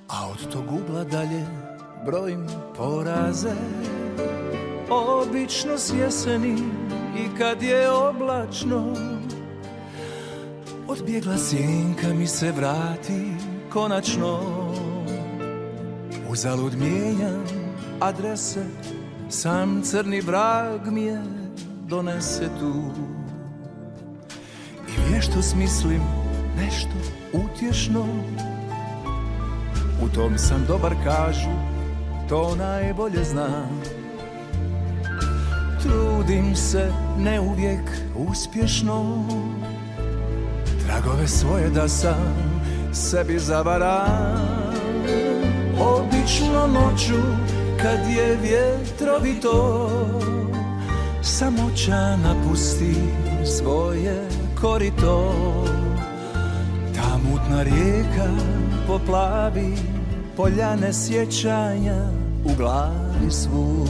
A 0.08 0.28
od 0.30 0.52
tog 0.52 0.64
ugla 0.72 1.04
dalje 1.04 1.46
brojim 2.06 2.46
poraze. 2.76 3.54
Obično 4.90 5.78
s 5.78 5.92
jeseni 6.00 6.58
i 7.16 7.38
kad 7.38 7.62
je 7.62 7.90
oblačno 7.90 8.96
Odbjegla 10.88 11.38
sjenka 11.38 12.08
mi 12.14 12.26
se 12.26 12.52
vrati 12.52 13.32
konačno 13.72 14.57
Uzalud 16.30 16.74
mijenjam 16.78 17.44
adrese 18.00 18.64
Sam 19.30 19.82
crni 19.82 20.20
vrag 20.20 20.92
mi 20.92 21.02
je 21.02 21.22
donese 21.86 22.48
tu. 22.58 22.90
I 24.88 25.10
vješto 25.10 25.42
smislim 25.42 26.02
nešto 26.56 26.94
utješno 27.32 28.06
U 30.02 30.08
tom 30.14 30.38
sam 30.38 30.64
dobar 30.68 30.94
kažu 31.04 31.50
To 32.28 32.56
najbolje 32.56 33.24
znam. 33.24 33.82
Trudim 35.82 36.56
se 36.56 36.92
ne 37.18 37.40
uvijek 37.40 37.90
uspješno 38.16 39.24
Tragove 40.86 41.28
svoje 41.28 41.70
da 41.70 41.88
sam 41.88 42.34
sebi 42.92 43.38
zavaram 43.38 44.67
Obično 45.80 46.66
noću 46.66 47.22
kad 47.82 48.10
je 48.16 48.36
vjetrovito 48.42 49.90
Samoća 51.22 52.16
napusti 52.16 52.94
svoje 53.44 54.28
korito. 54.60 55.34
Ta 56.94 57.18
mutna 57.30 57.62
rijeka 57.62 58.30
poplavi 58.86 59.74
Poljane 60.36 60.92
sjećanja 60.92 62.04
u 62.44 62.50
glavi 62.56 63.30
svud. 63.30 63.88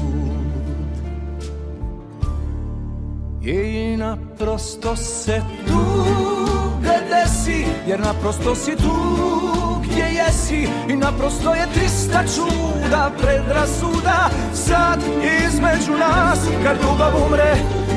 I 3.43 3.97
naprosto 3.97 4.97
se 4.97 5.43
tuga 5.67 6.95
desi 7.11 7.65
Jer 7.87 8.01
naprosto 8.01 8.55
si 8.55 8.77
tu 8.77 9.68
gdje 9.99 10.19
jesi 10.19 10.69
I 10.89 10.97
naprosto 10.97 11.55
je 11.55 11.67
trista 11.75 12.23
čuda 12.35 13.11
predrasuda. 13.21 14.31
Sad 14.55 15.01
između 15.47 15.93
nas 15.93 16.39
kad 16.65 16.77
ljubav 16.83 17.27
umre 17.27 17.55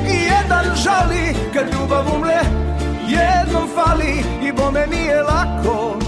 I 0.08 0.14
jedan 0.14 0.76
žali 0.76 1.34
kad 1.54 1.72
ljubav 1.72 2.14
umre 2.16 2.40
Jednom 3.08 3.68
fali 3.74 4.24
i 4.42 4.52
bome 4.52 4.86
nije 4.86 5.22
lako. 5.22 5.98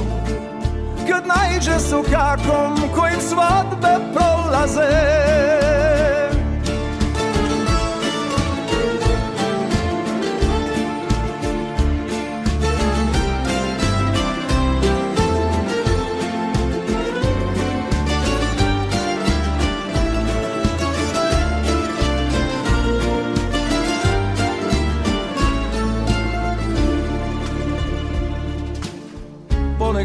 Kad 1.08 1.26
naiđe 1.26 1.78
s 1.78 1.90
kakom 1.90 2.76
kojim 2.94 3.20
svadbe 3.20 3.96
prolaze 4.14 5.63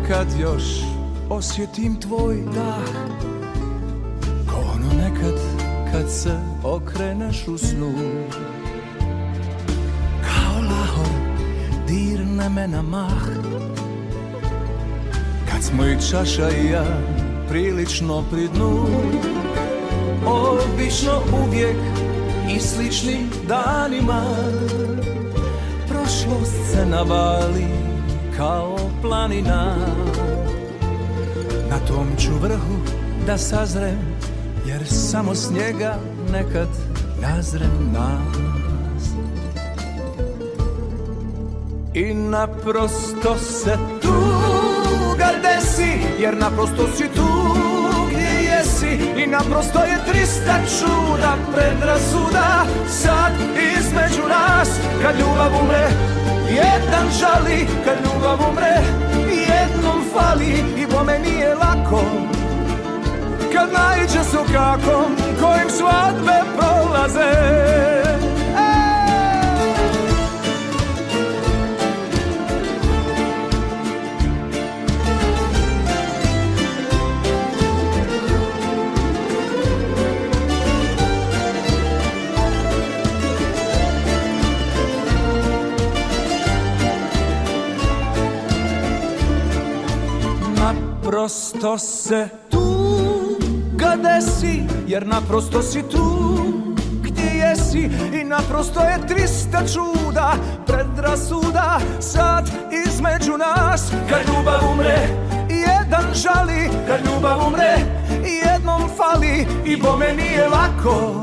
Ponekad 0.10 0.40
još 0.40 0.64
osjetim 1.30 2.02
tvoj 2.02 2.44
dah. 2.56 2.90
Ko 4.48 4.56
ono 4.76 5.04
nekad 5.04 5.34
kad 5.92 6.12
se 6.12 6.40
okreneš 6.64 7.48
u 7.48 7.58
snu. 7.58 7.94
Kao 10.22 10.62
lahor 10.62 11.14
dirne 11.88 12.50
me 12.50 12.68
na 12.68 12.82
mah. 12.82 13.28
Kad 15.52 15.64
smo 15.64 15.86
i 15.86 15.98
čaša 16.10 16.50
i 16.50 16.66
ja 16.66 16.86
prilično 17.50 18.24
pri 18.32 18.48
dnu. 18.48 18.86
Obično 20.26 21.22
uvijek 21.46 21.78
i 22.56 22.60
sličnim 22.60 23.30
danima. 23.48 24.22
Prošlost 25.88 26.72
se 26.72 26.86
navali 26.86 27.66
kao 28.38 28.79
planina. 29.02 29.76
Na 31.70 31.80
tom 31.88 32.08
ću 32.18 32.32
vrhu 32.42 32.76
da 33.26 33.38
sazrem 33.38 34.00
Jer 34.66 34.82
samo 34.88 35.36
snijega 35.36 35.96
nekad 36.32 36.68
nazre 37.22 37.66
nas. 37.92 39.10
I 41.94 42.14
naprosto 42.14 43.38
se 43.38 43.78
tuga 44.02 45.30
desi 45.44 45.92
Jer 46.20 46.38
naprosto 46.38 46.88
si 46.98 47.08
tu 47.16 47.28
gdje 48.08 48.52
jesi. 48.52 49.22
I 49.24 49.28
naprosto 49.28 49.80
je 49.80 49.98
trista 50.12 50.60
čuda 50.80 51.36
predrasuda 51.54 52.66
Sad 52.88 53.34
između 53.78 54.28
nas. 54.28 54.70
Kad 55.02 55.20
ljubav 55.20 55.64
umre 55.64 55.90
Jedan 56.50 57.08
žali 57.20 57.68
kad 57.86 57.98
ljubav 58.06 58.50
umre 58.50 58.79
fali 60.20 60.64
i 60.78 60.86
bome 60.92 61.20
nije 61.20 61.56
lako. 61.56 62.02
Kad 63.54 63.70
naiđe 63.74 64.24
s 64.24 64.34
kakom 64.54 65.16
kojim 65.42 65.70
svadbe 65.70 66.42
prolaze 66.58 67.32
Naprosto 91.20 91.78
se 91.78 92.30
tuga 92.50 93.96
desi 93.96 94.64
Jer 94.88 95.08
naprosto 95.08 95.62
si 95.62 95.84
tu 95.84 96.38
gdje 97.02 97.24
jesi 97.24 97.90
I 98.22 98.24
naprosto 98.24 98.80
je 98.80 99.08
trista 99.08 99.62
čuda 99.74 100.34
Predrasuda 100.66 101.80
sad 102.00 102.50
između 102.88 103.38
nas. 103.38 103.92
Kad 104.10 104.20
ljubav 104.28 104.72
umre 104.72 105.08
Jedan 105.50 106.14
žali 106.14 106.70
Kad 106.88 107.06
ljubav 107.06 107.48
umre 107.48 107.76
Jednom 108.46 108.82
fali 108.98 109.48
I 109.66 109.78
bome 109.78 110.14
nije 110.14 110.48
lako. 110.48 111.22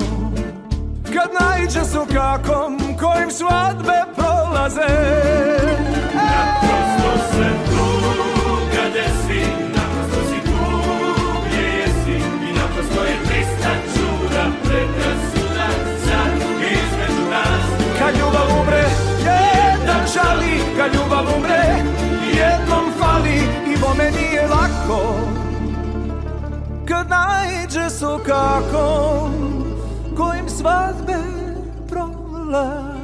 Kad 1.05 1.31
naiđe 1.41 1.85
s 1.85 1.95
kakom 2.15 2.79
Kojim 3.01 3.31
svadbe 3.31 4.05
prolaze. 4.17 4.89
Naprosto 6.15 7.33
se 7.33 7.51
tuga 7.71 8.83
desi. 8.95 9.41
Naprosto 9.41 9.66
I 12.87 12.95
naprosto 12.95 13.05
je 13.05 13.17
trista 13.27 13.71
čuda 13.95 14.45
Predrasuda 14.65 15.69
Kad 17.99 18.15
ljubav 18.19 18.61
umre, 18.61 18.85
Kad 20.77 20.95
ljubav 20.95 21.25
umre, 21.37 21.85
jednom 22.35 22.93
I 23.69 23.77
lako. 24.51 25.21
Kad 26.89 27.09
Kojim 30.17 30.49
svadbe 30.49 31.17
prolaze 31.89 32.97